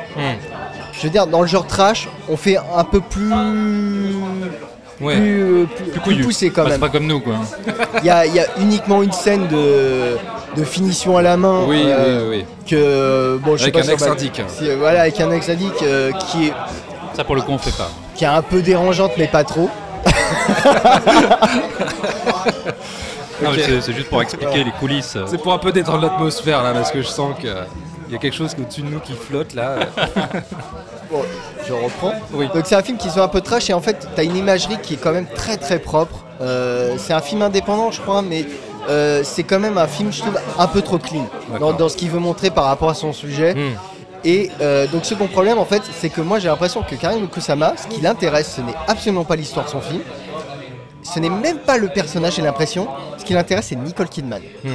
Je 0.98 1.04
veux 1.04 1.10
dire, 1.10 1.26
dans 1.26 1.40
le 1.42 1.46
genre 1.46 1.66
trash, 1.66 2.08
on 2.28 2.36
fait 2.36 2.56
un 2.76 2.84
peu 2.84 3.00
plus. 3.00 3.30
Ouais. 5.00 5.14
Plus, 5.16 5.42
euh, 5.42 5.64
plus- 5.66 6.00
plus 6.14 6.24
poussé 6.24 6.50
quand 6.50 6.62
Bah, 6.64 6.70
même. 6.70 6.72
C'est 6.80 6.86
pas 6.86 6.88
comme 6.88 7.06
nous, 7.06 7.20
quoi. 7.20 7.34
Il 8.00 8.06
y, 8.06 8.10
a, 8.10 8.26
il 8.26 8.34
y 8.34 8.40
a 8.40 8.46
uniquement 8.58 9.00
une 9.04 9.12
scène 9.12 9.46
de, 9.46 10.16
de 10.56 10.64
finition 10.64 11.16
à 11.16 11.22
la 11.22 11.36
main. 11.36 11.60
Oui, 11.68 11.82
euh, 11.86 12.28
oui, 12.28 12.38
oui. 12.38 12.44
Que, 12.68 13.36
bon, 13.40 13.52
je 13.52 13.58
sais 13.58 13.64
Avec 13.66 13.74
pas 13.74 13.80
un 14.10 14.18
si, 14.18 14.68
euh, 14.68 14.74
Voilà, 14.76 15.02
avec 15.02 15.20
un 15.20 15.30
ex-indique 15.30 15.80
euh, 15.84 16.10
qui, 16.12 16.46
est, 16.48 16.52
Ça, 17.14 17.22
pour 17.22 17.36
le 17.36 17.42
coup, 17.42 17.52
on 17.52 17.58
fait 17.58 17.76
pas. 17.78 17.90
qui 18.16 18.24
est 18.24 18.28
un 18.28 18.42
peu 18.42 18.60
dérangeante, 18.60 19.12
mais 19.16 19.28
pas 19.28 19.44
trop. 19.44 19.70
C'est- 23.54 23.92
juste 23.92 24.08
pour 24.08 24.20
expliquer 24.20 24.64
les 24.64 24.72
coulisses. 24.72 25.16
C'est 25.26 25.40
pour 25.40 25.52
un 25.52 25.58
peu 25.58 25.70
détendre 25.70 26.02
l'atmosphère 26.02 26.62
là, 26.64 26.72
parce 26.72 26.90
que 26.90 27.02
je 27.02 27.06
sens 27.06 27.34
qu'il 28.08 28.14
y 28.14 28.18
a 28.18 28.22
quelque 28.22 28.34
chose 28.34 28.56
au-dessus 28.58 28.82
de 28.82 28.88
nous 28.88 29.00
qui 29.00 29.12
flotte 29.12 29.54
là. 29.54 29.76
Bon, 31.10 31.22
je 31.66 31.72
reprends. 31.72 32.12
Donc 32.54 32.66
c'est 32.66 32.74
un 32.74 32.82
film 32.82 32.98
qui 32.98 33.08
se 33.08 33.14
veut 33.14 33.22
un 33.22 33.28
peu 33.28 33.40
trash 33.40 33.70
et 33.70 33.72
en 33.72 33.80
fait 33.80 34.06
t'as 34.14 34.24
une 34.24 34.36
imagerie 34.36 34.76
qui 34.82 34.94
est 34.94 34.96
quand 34.98 35.12
même 35.12 35.26
très 35.26 35.56
très 35.56 35.78
propre. 35.78 36.24
Euh, 36.42 36.96
c'est 36.98 37.14
un 37.14 37.22
film 37.22 37.40
indépendant 37.40 37.90
je 37.90 38.00
crois 38.02 38.20
mais 38.20 38.44
euh, 38.90 39.22
c'est 39.24 39.42
quand 39.42 39.58
même 39.58 39.78
un 39.78 39.86
film 39.86 40.12
je 40.12 40.20
trouve 40.20 40.38
un 40.58 40.66
peu 40.66 40.82
trop 40.82 40.98
clean 40.98 41.26
dans, 41.58 41.88
ce 41.88 41.96
qu'il 41.96 42.10
veut 42.10 42.18
montrer 42.18 42.50
par 42.50 42.64
rapport 42.64 42.90
à 42.90 42.94
son 42.94 43.14
sujet. 43.14 43.54
Hmm. 43.54 43.72
Et 44.22 44.50
euh, 44.60 44.86
donc 44.88 45.06
second 45.06 45.28
problème 45.28 45.56
en 45.56 45.64
fait 45.64 45.82
c'est 45.98 46.10
que 46.10 46.20
moi 46.20 46.40
j'ai 46.40 46.48
l'impression 46.48 46.82
que 46.82 46.94
Karim 46.94 47.26
Kusama 47.28 47.72
ce 47.78 47.86
qui 47.86 48.02
l'intéresse 48.02 48.56
ce 48.56 48.60
n'est 48.60 48.76
absolument 48.86 49.24
pas 49.24 49.36
l'histoire 49.36 49.64
de 49.64 49.70
son 49.70 49.80
film. 49.80 50.02
Ce 51.02 51.18
n'est 51.20 51.30
même 51.30 51.58
pas 51.58 51.78
le 51.78 51.88
personnage 51.88 52.34
j'ai 52.34 52.42
l'impression. 52.42 52.86
Ce 53.16 53.24
qui 53.24 53.32
l'intéresse 53.32 53.68
c'est 53.68 53.76
Nicole 53.76 54.10
Kidman. 54.10 54.42
Hmm. 54.62 54.68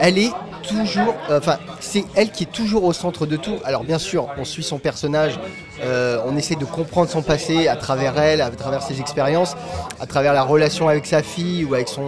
Elle 0.00 0.18
est 0.18 0.30
toujours, 0.62 1.14
euh, 1.30 1.38
enfin, 1.38 1.58
c'est 1.80 2.04
elle 2.14 2.30
qui 2.30 2.44
est 2.44 2.52
toujours 2.52 2.84
au 2.84 2.92
centre 2.92 3.26
de 3.26 3.36
tout. 3.36 3.56
Alors 3.64 3.84
bien 3.84 3.98
sûr, 3.98 4.28
on 4.38 4.44
suit 4.44 4.62
son 4.62 4.78
personnage, 4.78 5.38
euh, 5.84 6.18
on 6.26 6.36
essaie 6.36 6.54
de 6.54 6.64
comprendre 6.64 7.08
son 7.10 7.22
passé 7.22 7.68
à 7.68 7.76
travers 7.76 8.18
elle, 8.18 8.40
à 8.40 8.50
travers 8.50 8.82
ses 8.82 9.00
expériences, 9.00 9.54
à 10.00 10.06
travers 10.06 10.32
la 10.32 10.42
relation 10.42 10.88
avec 10.88 11.06
sa 11.06 11.22
fille 11.22 11.64
ou 11.64 11.74
avec 11.74 11.88
son 11.88 12.02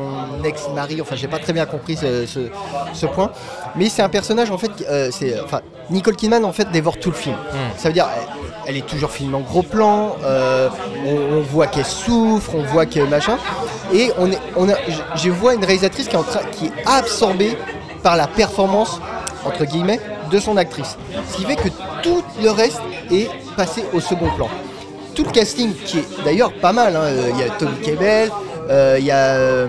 ex-mari. 0.45 1.01
Enfin, 1.01 1.17
j'ai 1.17 1.29
pas 1.29 1.39
très 1.39 1.53
bien 1.53 1.67
compris 1.67 1.97
ce, 1.97 2.27
ce- 2.27 2.49
ce 2.93 3.07
point. 3.07 3.31
Mais 3.77 3.89
c'est 3.89 4.03
un 4.03 4.09
personnage 4.09 4.51
en 4.51 4.59
fait, 4.59 4.71
euh, 4.89 5.11
c'est, 5.13 5.39
enfin, 5.41 5.61
Nicole 5.91 6.17
Kidman 6.17 6.45
en 6.45 6.53
fait 6.53 6.71
dévore 6.71 6.99
tout 6.99 7.11
le 7.11 7.17
film. 7.17 7.37
Ça 7.77 7.89
veut 7.89 7.95
dire, 7.95 8.07
elle, 8.17 8.29
elle 8.67 8.77
est 8.79 8.87
toujours 8.87 9.11
filmée 9.11 9.37
en 9.37 9.41
gros 9.41 9.63
plan. 9.63 10.17
on, 11.07 11.37
on 11.39 11.41
voit 11.43 11.67
qu'elle 11.67 11.85
souffre, 11.85 12.53
on 12.55 12.63
voit 12.63 12.87
que 12.87 13.01
machin. 13.01 13.37
Et 13.93 14.11
on 14.19 14.31
est, 14.31 14.39
on 14.57 14.69
a, 14.69 14.75
je- 14.89 15.23
je 15.25 15.31
vois 15.31 15.55
une 15.55 15.65
réalisatrice 15.65 16.09
qui 16.09 16.15
est, 16.15 16.19
en 16.19 16.23
train, 16.23 16.41
qui 16.53 16.67
est 16.67 16.73
absorbée 16.87 17.57
par 18.05 18.17
la 18.17 18.29
performance, 18.29 19.01
entre 19.45 19.65
guillemets, 19.65 19.99
de 20.31 20.39
son 20.39 20.57
actrice. 20.57 20.97
Ce 21.31 21.37
qui 21.37 21.45
fait 21.45 21.57
que 21.57 21.69
tout 22.03 22.23
le 22.41 22.51
reste 22.51 22.81
est 23.11 23.29
passé 23.57 23.85
au 23.93 23.99
second 24.01 24.31
plan. 24.37 24.49
Tout 25.17 25.25
le 25.25 25.31
casting, 25.31 25.73
qui 25.85 25.99
est 25.99 26.25
d'ailleurs 26.25 26.53
pas 26.53 26.73
mal, 26.73 26.95
hein, 26.95 27.01
euh, 27.05 27.31
il 27.33 27.41
y 27.41 27.43
a 27.43 27.51
Tommy 27.51 27.77
Kebel, 27.83 28.31
euh, 28.71 28.97
il 28.99 29.05
y 29.07 29.11
a. 29.11 29.17
euh, 29.35 29.67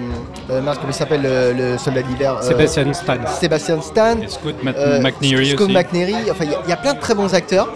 euh, 0.51 0.61
mince, 0.61 0.77
comment 0.77 0.89
il 0.91 0.93
s'appelle 0.95 1.21
le, 1.23 1.53
le 1.53 1.77
soldat 1.79 2.01
d'hiver 2.03 2.37
euh, 2.37 2.41
Sébastien 2.41 2.93
Stan. 2.93 3.15
Sébastien 3.39 3.81
Stan. 3.81 4.17
Et 4.21 4.27
Scott 4.27 4.55
Ma- 4.63 4.71
euh, 4.71 5.01
McNeary 5.01 5.51
Scott 5.51 5.61
aussi. 5.67 5.73
McNeary. 5.73 6.15
Enfin, 6.29 6.43
il 6.45 6.51
y 6.51 6.55
a- 6.55 6.59
il 6.65 6.69
y, 6.69 6.73
a 6.73 6.77
plein 6.77 6.93
de 6.93 6.99
très 6.99 7.15
bons 7.15 7.33
acteurs, 7.33 7.69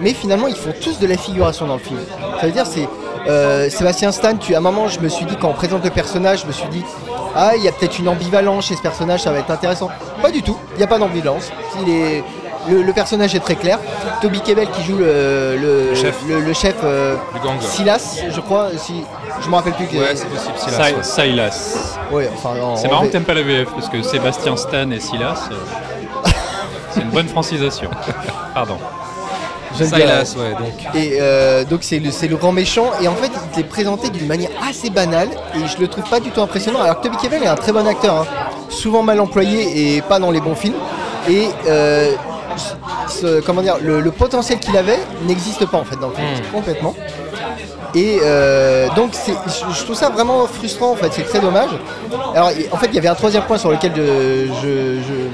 mais 0.00 0.12
finalement, 0.12 0.46
ils 0.48 0.54
font 0.56 0.72
tous 0.82 0.98
de 0.98 1.06
la 1.06 1.16
figuration 1.16 1.66
dans 1.66 1.74
le 1.74 1.80
film. 1.80 1.98
Ça 2.40 2.46
veut 2.46 2.52
dire, 2.52 2.66
c'est. 2.66 2.88
euh, 3.28 3.68
Sébastien 3.70 4.12
Stan, 4.12 4.34
tu, 4.36 4.54
à 4.54 4.58
un 4.58 4.60
moment, 4.62 4.88
je 4.88 5.00
me 5.00 5.08
suis 5.08 5.24
dit, 5.26 5.36
quand 5.40 5.48
on 5.48 5.52
présente 5.54 5.84
le 5.84 5.90
personnage, 5.90 6.42
je 6.42 6.46
me 6.46 6.52
suis 6.52 6.68
dit, 6.68 6.82
ah, 7.34 7.52
il 7.56 7.62
y 7.62 7.68
a 7.68 7.72
peut-être 7.72 7.98
une 7.98 8.08
ambivalence 8.08 8.66
chez 8.66 8.76
ce 8.76 8.82
personnage, 8.82 9.22
ça 9.22 9.30
va 9.32 9.38
être 9.38 9.50
intéressant. 9.50 9.88
Pas 10.22 10.30
du 10.30 10.42
tout, 10.42 10.56
il 10.74 10.78
n'y 10.78 10.84
a 10.84 10.86
pas 10.86 10.98
d'ambivalence. 10.98 11.50
Il 11.82 11.88
est. 11.92 12.24
Le, 12.68 12.82
le 12.82 12.92
personnage 12.92 13.34
est 13.34 13.40
très 13.40 13.54
clair. 13.56 13.78
Toby 14.20 14.42
Kebbell 14.42 14.68
qui 14.70 14.82
joue 14.84 14.98
le, 14.98 15.56
le 15.56 15.94
chef. 15.94 16.18
le, 16.28 16.40
le 16.40 16.52
chef, 16.52 16.74
euh, 16.84 17.16
Du 17.32 17.40
gang. 17.40 17.56
Silas, 17.58 18.18
je 18.28 18.40
crois. 18.40 18.68
Si, 18.76 19.02
je 19.42 19.48
me 19.48 19.54
rappelle 19.54 19.72
plus. 19.72 19.86
que- 19.86 19.96
Ouais, 19.96 20.14
c'est 20.14 20.26
possible, 20.26 20.52
Silas, 20.58 20.84
Si- 20.84 20.94
ouais. 20.94 21.02
Silas. 21.30 21.96
Ouais, 22.12 22.30
enfin, 22.34 22.60
en- 22.60 22.76
C'est 22.76 22.88
marrant 22.88 23.00
V- 23.02 23.08
que 23.08 23.12
t'aimes 23.12 23.24
pas 23.24 23.32
la 23.32 23.42
VF 23.42 23.70
parce 23.72 23.88
que 23.88 24.02
Sébastien 24.02 24.56
Stan 24.58 24.90
et 24.90 25.00
Silas, 25.00 25.48
euh, 25.50 26.28
c'est 26.90 27.00
une 27.00 27.10
bonne 27.10 27.28
francisation. 27.28 27.88
Pardon. 28.54 28.76
Silas, 29.86 30.34
ouais, 30.38 30.50
donc. 30.52 30.94
Et 30.96 31.18
euh, 31.20 31.64
donc 31.64 31.80
c'est 31.82 31.98
le, 31.98 32.10
c'est 32.10 32.28
le 32.28 32.36
grand 32.36 32.52
méchant 32.52 32.90
et 33.02 33.08
en 33.08 33.14
fait 33.14 33.30
il 33.34 33.50
te 33.52 33.56
l'est 33.58 33.62
présenté 33.68 34.10
d'une 34.10 34.26
manière 34.26 34.50
assez 34.68 34.90
banale 34.90 35.28
et 35.54 35.66
je 35.66 35.78
le 35.80 35.88
trouve 35.88 36.04
pas 36.08 36.20
du 36.20 36.30
tout 36.30 36.40
impressionnant. 36.40 36.80
Alors 36.82 37.00
que 37.00 37.04
Toby 37.06 37.16
Kebbell 37.18 37.42
est 37.42 37.46
un 37.48 37.54
très 37.54 37.72
bon 37.72 37.86
acteur, 37.86 38.14
hein. 38.14 38.26
souvent 38.68 39.02
mal 39.02 39.20
employé 39.20 39.96
et 39.96 40.02
pas 40.02 40.18
dans 40.18 40.30
les 40.30 40.40
bons 40.40 40.54
films. 40.54 40.74
Et 41.28 41.48
euh, 41.68 42.12
ce- 43.08 43.40
comment 43.40 43.62
dire, 43.62 43.76
le, 43.82 44.00
le 44.00 44.10
potentiel 44.10 44.58
qu'il 44.58 44.76
avait 44.76 44.98
n'existe 45.26 45.64
pas 45.66 45.78
en 45.78 45.84
fait 45.84 45.96
dans 46.00 46.08
le 46.08 46.14
film, 46.14 46.26
complètement. 46.52 46.94
Et 47.94 48.18
euh, 48.22 48.88
donc 48.94 49.10
c'est, 49.12 49.32
je, 49.32 49.84
trouve 49.84 49.96
ça 49.96 50.10
vraiment 50.10 50.46
frustrant 50.46 50.92
en 50.92 50.96
fait, 50.96 51.10
c'est 51.12 51.24
très 51.24 51.40
dommage. 51.40 51.70
Alors 52.34 52.50
en 52.72 52.76
fait 52.76 52.86
il 52.86 52.94
y 52.94 52.98
avait 52.98 53.08
un 53.08 53.14
troisième 53.16 53.42
point 53.44 53.58
sur 53.58 53.70
lequel 53.70 53.92
je, 53.96 54.46
je, 54.62 55.00
je- 55.02 55.30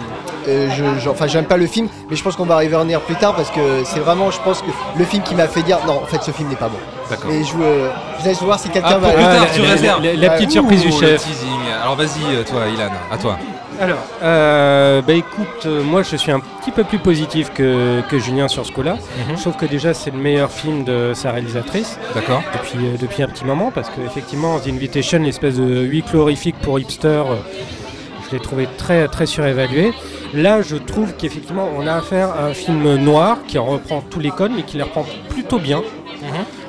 euh, 0.49 0.69
je- 1.01 1.09
enfin 1.09 1.27
j'aime 1.27 1.45
pas 1.47 1.57
le 1.57 1.67
film, 1.67 1.89
mais 2.11 2.17
je 2.17 2.23
pense 2.23 2.37
qu'on 2.37 2.45
va 2.45 2.63
y 2.65 2.75
revenir 2.75 3.01
plus 3.01 3.17
tard 3.17 3.35
parce 3.35 3.51
que 3.51 3.85
c'est 3.85 4.01
vraiment, 4.01 4.31
je 4.31 4.39
pense 4.41 4.63
que 4.63 4.67
le 4.99 5.05
film 5.05 5.23
qui 5.23 5.35
m'a 5.35 5.47
fait 5.49 5.63
dire 5.63 5.79
non 5.87 6.01
en 6.03 6.07
fait 6.07 6.23
ce 6.23 6.31
film 6.31 6.49
n'est 6.49 6.57
pas 6.57 6.69
bon. 6.69 6.79
D'accord. 7.11 7.31
Et 7.31 7.45
je, 7.45 7.53
euh, 7.63 7.89
je 8.21 8.25
laisse 8.29 8.43
voir 8.43 8.59
si 8.59 8.69
quelqu'un 8.69 8.89
Ah, 8.93 8.99
va. 8.99 9.09
pour 9.09 9.15
plus 9.17 9.23
tard, 9.25 9.41
la- 9.45 9.47
tu 9.55 9.63
la- 9.63 9.69
réserves. 9.71 10.03
la- 10.03 10.15
la 10.15 10.31
petite 10.31 10.51
surprise 10.51 10.83
du 10.83 10.91
chef. 10.93 11.25
teasing. 11.25 11.49
Alors 11.83 11.95
vas-y, 11.97 12.35
euh, 12.35 12.43
toi, 12.43 12.63
Ilan, 12.73 12.91
à 13.13 13.17
toi. 13.17 13.39
Alors, 13.79 13.99
euh, 14.23 15.03
bah 15.03 15.13
écoute, 15.13 15.67
euh, 15.67 15.83
moi 15.83 16.03
je 16.03 16.17
suis 16.17 16.33
un 16.33 16.41
petit 16.41 16.71
peu 16.71 16.83
plus 16.83 16.99
positif 16.99 17.53
que, 17.53 18.01
que 18.09 18.19
Julien 18.19 18.49
sur 18.49 18.65
ce 18.65 18.73
coup-là. 18.73 18.95
Mhm. 19.29 19.37
Je 19.37 19.41
trouve 19.43 19.57
que 19.57 19.67
déjà 19.67 19.93
c'est 19.93 20.11
le 20.11 20.17
meilleur 20.19 20.51
film 20.51 20.83
de 20.85 21.13
sa 21.15 21.31
réalisatrice. 21.31 21.99
D'accord. 22.15 22.43
Depuis, 22.55 22.79
euh, 22.87 22.97
depuis 22.99 23.23
un 23.23 23.29
petit 23.29 23.45
moment, 23.45 23.71
parce 23.75 23.91
qu'effectivement, 23.91 24.59
The 24.59 24.69
Invitation, 24.69 25.19
l'espèce 25.19 25.57
de 25.57 25.83
huis 25.83 26.03
clos 26.03 26.23
horrifique 26.23 26.57
pour 26.63 26.79
hipster, 26.81 27.07
euh, 27.09 27.35
je 28.27 28.35
l'ai 28.35 28.41
trouvé 28.43 28.67
très, 28.79 29.09
très 29.09 29.27
surévalué. 29.27 29.93
Là, 30.37 30.61
je 30.61 30.77
trouve 30.77 31.15
qu'effectivement, 31.17 31.67
on 31.75 31.87
a 31.87 31.95
affaire 31.95 32.29
à 32.29 32.45
un 32.45 32.53
film 32.53 32.97
noir 32.97 33.39
qui 33.49 33.57
reprend 33.57 34.03
tous 34.03 34.21
les 34.21 34.31
codes, 34.31 34.53
mais 34.55 34.65
qui 34.65 34.77
les 34.77 34.83
reprend 34.83 35.07
plutôt 35.31 35.59
bien. 35.59 35.83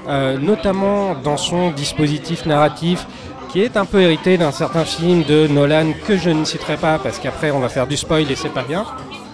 Euh, 0.07 0.37
notamment 0.37 1.15
dans 1.15 1.35
son 1.35 1.71
dispositif 1.71 2.45
narratif 2.45 3.05
qui 3.51 3.61
est 3.61 3.75
un 3.75 3.83
peu 3.83 3.99
hérité 3.99 4.37
d'un 4.37 4.51
certain 4.51 4.85
film 4.85 5.23
de 5.23 5.47
Nolan 5.47 5.87
que 6.07 6.15
je 6.15 6.29
ne 6.29 6.45
citerai 6.45 6.77
pas 6.77 6.97
parce 6.97 7.19
qu'après 7.19 7.51
on 7.51 7.59
va 7.59 7.67
faire 7.67 7.87
du 7.87 7.97
spoil 7.97 8.31
et 8.31 8.35
c'est 8.35 8.53
pas 8.53 8.63
bien. 8.63 8.85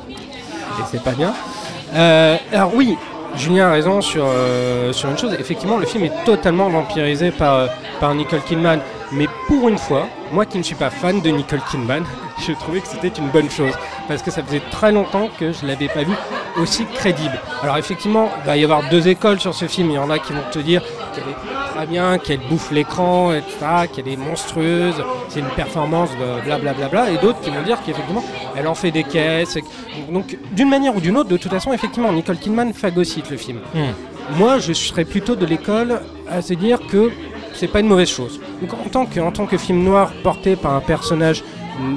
Et 0.10 0.84
c'est 0.90 1.04
pas 1.04 1.12
bien. 1.12 1.32
Euh, 1.94 2.38
alors 2.52 2.74
oui, 2.74 2.98
Julien 3.36 3.68
a 3.68 3.72
raison 3.72 4.02
sur, 4.02 4.26
euh, 4.26 4.94
sur 4.94 5.12
une 5.12 5.18
chose. 5.18 5.36
Effectivement, 5.40 5.78
le 5.78 5.86
film 5.86 6.06
est 6.06 6.24
totalement 6.26 6.70
vampirisé 6.70 7.30
par, 7.30 7.68
par 8.00 8.16
Nicole 8.16 8.42
Kidman. 8.42 8.80
Mais 9.12 9.28
pour 9.48 9.70
une 9.70 9.78
fois, 9.78 10.08
moi 10.32 10.46
qui 10.46 10.58
ne 10.58 10.64
suis 10.64 10.76
pas 10.76 10.90
fan 10.90 11.22
de 11.22 11.30
Nicole 11.30 11.62
Kidman, 11.70 12.04
je 12.46 12.54
trouvais 12.54 12.80
que 12.80 12.88
c'était 12.88 13.10
une 13.20 13.30
bonne 13.30 13.50
chose. 13.50 13.74
Parce 14.08 14.22
que 14.22 14.32
ça 14.32 14.44
faisait 14.44 14.62
très 14.72 14.92
longtemps 14.92 15.30
que 15.40 15.52
je 15.52 15.64
ne 15.64 15.68
l'avais 15.72 15.88
pas 15.88 16.04
vu 16.04 16.14
aussi 16.58 16.86
crédible. 16.86 17.40
Alors 17.62 17.78
effectivement, 17.78 18.30
il 18.42 18.48
va 18.48 18.58
y 18.58 18.64
avoir 18.64 18.90
deux 18.90 19.08
écoles 19.08 19.40
sur 19.40 19.54
ce 19.54 19.66
film. 19.66 19.92
Il 19.92 19.96
y 19.96 20.00
en 20.00 20.10
a 20.10 20.20
qui 20.20 20.34
vont 20.34 20.44
te 20.52 20.60
dire 20.60 20.82
qu'elle 21.14 21.24
est 21.24 21.76
très 21.76 21.86
bien, 21.86 22.18
qu'elle 22.18 22.40
bouffe 22.50 22.72
l'écran, 22.72 23.34
etc., 23.34 23.88
qu'elle 23.94 24.08
est 24.08 24.18
monstrueuse, 24.18 24.96
c'est 25.30 25.40
une 25.40 25.50
performance, 25.50 26.10
de 26.12 26.60
blablabla. 26.60 27.12
Et 27.12 27.18
d'autres 27.18 27.42
qui 27.42 27.50
vont 27.50 27.64
dire 27.64 27.78
qu'effectivement, 27.86 28.24
elle 28.56 28.68
en 28.68 28.76
fait 28.76 28.92
des 28.92 29.04
caisses. 29.04 29.58
Donc 30.12 30.38
d'une 30.52 30.70
manière 30.70 30.96
ou 30.96 31.00
d'une 31.00 31.18
autre, 31.18 31.30
de 31.30 31.38
toute 31.38 31.52
façon, 31.52 31.74
effectivement, 31.74 32.12
Nicole 32.12 32.38
Kidman 32.38 32.74
phagocyte 32.74 33.30
le 33.30 33.38
film. 33.38 33.60
Moi, 34.38 34.60
je 34.60 34.74
serais 34.74 35.06
plutôt 35.06 35.36
de 35.36 35.46
l'école 35.46 36.02
à 36.30 36.42
se 36.42 36.54
dire 36.54 36.80
que 36.88 37.12
c'est 37.54 37.68
pas 37.68 37.80
une 37.80 37.88
mauvaise 37.88 38.10
chose. 38.10 38.40
Donc, 38.62 38.74
en, 38.74 39.32
tant 39.32 39.46
que, 39.46 39.58
film 39.58 39.84
noir 39.84 40.12
porté 40.24 40.56
par 40.56 40.74
un 40.74 40.80
personnage 40.80 41.44
mm, 41.80 41.96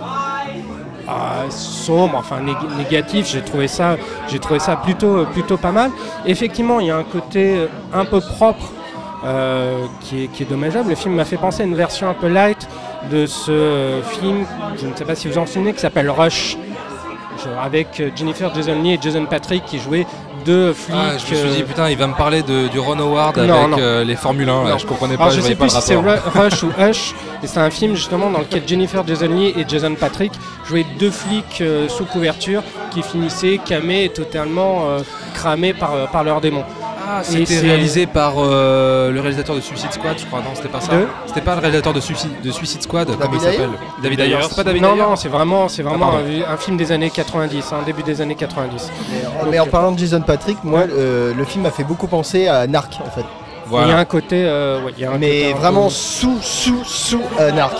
ah, 1.09 1.45
sombre, 1.51 2.16
enfin 2.16 2.40
nég- 2.42 2.77
négatif, 2.77 3.29
j'ai 3.31 3.42
trouvé 3.42 3.69
ça, 3.69 3.97
j'ai 4.29 4.38
trouvé 4.38 4.59
ça 4.59 4.77
plutôt, 4.77 5.25
plutôt 5.27 5.57
pas 5.57 5.73
mal. 5.73 5.90
Effectivement, 6.27 6.81
il 6.81 6.87
y 6.87 6.90
a 6.90 6.97
un 6.97 7.05
côté 7.05 7.57
euh, 7.57 7.66
un 7.92 8.05
peu 8.05 8.21
propre 8.21 8.73
euh, 9.25 9.87
qui, 10.01 10.25
est, 10.25 10.27
qui 10.29 10.42
est 10.42 10.47
dommageable. 10.47 10.88
Le 10.88 10.95
film 10.95 11.14
m'a 11.14 11.25
fait 11.25 11.37
penser 11.37 11.62
à 11.62 11.66
une 11.66 11.77
version 11.77 12.09
un 12.09 12.14
peu 12.14 12.29
light 12.29 12.69
de 13.11 13.27
ce 13.27 13.51
euh, 13.51 14.03
film, 14.03 14.45
je 14.81 14.87
ne 14.87 14.95
sais 14.95 15.05
pas 15.05 15.14
si 15.14 15.29
vous 15.29 15.38
en 15.38 15.47
souvenez, 15.47 15.73
qui 15.73 15.81
s'appelle 15.81 16.11
Rush, 16.11 16.57
avec 17.62 18.03
Jennifer 18.16 18.53
Jason 18.55 18.83
Leigh 18.83 18.95
et 18.95 18.99
Jason 19.01 19.25
Patrick 19.27 19.64
qui 19.64 19.79
jouaient 19.79 20.07
deux 20.46 20.72
flics. 20.72 20.96
Ah, 20.98 21.11
je 21.18 21.35
me 21.35 21.38
suis 21.40 21.48
dit, 21.50 21.62
euh, 21.62 21.66
putain, 21.66 21.90
il 21.90 21.98
va 21.98 22.06
me 22.06 22.14
parler 22.14 22.42
de, 22.42 22.68
du 22.68 22.78
Ron 22.78 22.98
Howard 22.98 23.37
Non, 23.38 23.54
avec 23.54 23.68
non. 23.70 23.76
euh, 23.78 24.04
les 24.04 24.16
Formule 24.16 24.48
1. 24.48 24.64
là. 24.64 24.70
Non. 24.70 24.78
Je 24.78 24.87
comprenais 24.87 25.14
Alors, 25.14 25.26
pas, 25.26 25.30
je 25.35 25.40
je 25.40 25.46
sais 25.46 25.54
pas 25.56 25.66
plus 25.66 25.74
si 25.74 25.82
c'est 25.82 25.96
Rush 25.96 26.62
ou 26.62 26.70
Hush, 26.80 27.14
et 27.42 27.46
c'est 27.46 27.59
un 27.61 27.70
film 27.70 27.94
justement 27.94 28.30
dans 28.30 28.38
lequel 28.38 28.62
Jennifer 28.66 29.06
Jason 29.06 29.28
Leigh 29.28 29.54
et 29.59 29.64
Jason 29.68 29.94
Patrick 29.94 30.32
jouaient 30.66 30.87
deux 30.98 31.11
flics 31.11 31.59
euh, 31.61 31.88
sous 31.88 32.04
couverture 32.04 32.62
qui 32.92 33.02
finissaient 33.02 33.59
camés 33.64 34.04
et 34.04 34.09
totalement 34.09 34.85
cramés 35.35 35.74
par, 35.74 36.09
par 36.11 36.24
leurs 36.24 36.40
démons. 36.40 36.64
Ah, 37.09 37.23
c'était 37.23 37.61
réalisé 37.61 38.07
par 38.07 38.35
euh, 38.38 39.11
le 39.12 39.21
réalisateur 39.21 39.55
de 39.55 39.61
Suicide 39.61 39.92
Squad, 39.92 40.19
je 40.19 40.27
crois. 40.27 40.40
Non, 40.40 40.51
c'était 40.55 40.69
pas 40.69 40.81
ça. 40.81 40.92
De 40.92 41.07
C'était 41.27 41.40
pas 41.40 41.55
le 41.55 41.61
réalisateur 41.61 41.92
de 41.92 42.01
Suicide, 42.01 42.31
de 42.42 42.51
Suicide 42.51 42.83
Squad, 42.83 43.09
comment 43.19 43.35
il 43.35 43.40
s'appelle 43.40 43.71
David 44.03 44.21
Ayer. 44.21 44.37
C'est 44.49 44.57
pas 44.57 44.64
David 44.64 44.83
Non, 44.83 44.92
Ayer 44.95 45.03
non, 45.03 45.16
c'est 45.16 45.29
vraiment, 45.29 45.69
c'est 45.69 45.83
vraiment 45.83 46.12
un, 46.14 46.53
un 46.53 46.57
film 46.57 46.77
des 46.77 46.90
années 46.92 47.11
90, 47.11 47.73
hein, 47.73 47.77
début 47.87 48.03
des 48.03 48.21
années 48.21 48.35
90. 48.35 48.90
Mais 49.51 49.59
en 49.59 49.66
parlant 49.66 49.92
de 49.92 49.99
Jason 49.99 50.21
Patrick, 50.21 50.59
moi, 50.64 50.81
euh, 50.81 51.33
le 51.35 51.45
film 51.45 51.62
m'a 51.64 51.71
fait 51.71 51.85
beaucoup 51.85 52.07
penser 52.09 52.49
à 52.49 52.66
Narc 52.66 52.99
en 53.07 53.11
fait. 53.11 53.25
Il 53.73 53.88
y 53.88 53.92
a 53.92 53.99
un 53.99 54.05
côté, 54.05 54.45
euh, 54.45 54.81
ouais, 54.85 54.92
il 54.97 55.03
y 55.03 55.05
a 55.05 55.11
un 55.11 55.19
Mais 55.19 55.29
côté 55.29 55.53
un 55.53 55.57
vraiment 55.57 55.85
peu- 55.87 55.90
sous, 55.90 56.38
sous, 56.40 56.85
sous 56.85 57.21
euh, 57.40 57.51
Narc. 57.51 57.77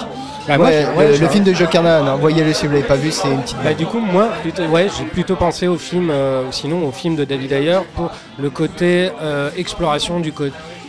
Bah, 0.49 0.59
moi, 0.59 0.67
Ouais, 0.69 0.87
je- 0.93 0.99
ouais, 0.99 1.19
le, 1.19 1.29
film 1.29 1.45
de 1.45 1.53
Joe 1.53 1.69
Carnahan, 1.69 2.07
hein, 2.07 2.17
voyez-le 2.21 2.53
si 2.53 2.67
vous 2.67 2.73
l'avez 2.75 2.85
pas 2.85 2.95
vu, 2.95 3.11
c'est 3.11 3.29
une 3.29 3.43
petite 3.43 3.57
Bah, 3.65 3.75
du 3.75 3.85
coup, 3.87 3.99
moi, 3.99 4.29
plutôt, 4.43 4.63
ouais, 4.67 4.87
j'ai 4.97 5.05
plutôt 5.05 5.35
pensé 5.35 5.67
au 5.67 5.77
film, 5.77 6.09
euh, 6.11 6.45
sinon 6.53 6.87
au 6.87 6.93
film 6.93 7.17
de 7.17 7.25
David 7.25 7.53
Ayer 7.53 7.79
pour 7.97 8.11
le 8.39 8.49
côté 8.51 9.11
euh, 9.21 9.51
exploration 9.57 10.21
du, 10.21 10.33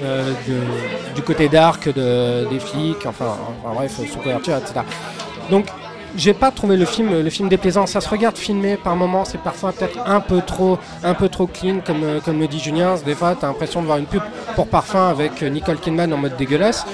euh, 0.04 0.32
du 1.16 1.22
côté 1.24 1.50
dark 1.50 1.88
de- 1.92 2.46
des 2.50 2.60
flics, 2.60 3.06
enfin, 3.08 3.36
enfin, 3.64 3.74
bref, 3.76 3.94
sous 4.12 4.20
couverture, 4.20 4.58
etc. 4.58 4.82
Donc, 5.50 5.66
j'ai 6.16 6.34
pas 6.34 6.52
trouvé 6.52 6.78
le 6.78 6.86
film, 6.86 7.22
le 7.22 7.30
film 7.30 7.48
déplaisant. 7.50 7.86
Ça 7.86 8.02
se 8.02 8.10
regarde 8.10 8.38
filmé 8.38 8.76
par 8.78 8.96
moments, 8.96 9.24
c'est 9.26 9.38
parfois 9.40 9.72
peut-être 9.72 10.00
un 10.06 10.20
peu 10.20 10.42
trop, 10.42 10.78
un 11.04 11.14
peu 11.14 11.30
trop 11.30 11.48
clean, 11.48 11.78
comme, 11.86 12.04
euh, 12.04 12.20
comme 12.24 12.40
le 12.40 12.48
dit 12.48 12.60
Julien. 12.60 12.96
Des 13.06 13.14
fois, 13.16 13.36
t'as 13.40 13.48
l'impression 13.48 13.82
de 13.82 13.86
voir 13.88 13.98
une 13.98 14.06
pub 14.06 14.22
pour 14.56 14.68
parfum 14.68 15.10
avec 15.10 15.44
euh, 15.44 15.50
Nicole 15.50 15.78
Kidman 15.78 16.12
en 16.14 16.18
mode 16.18 16.36
dégueulasse. 16.38 16.86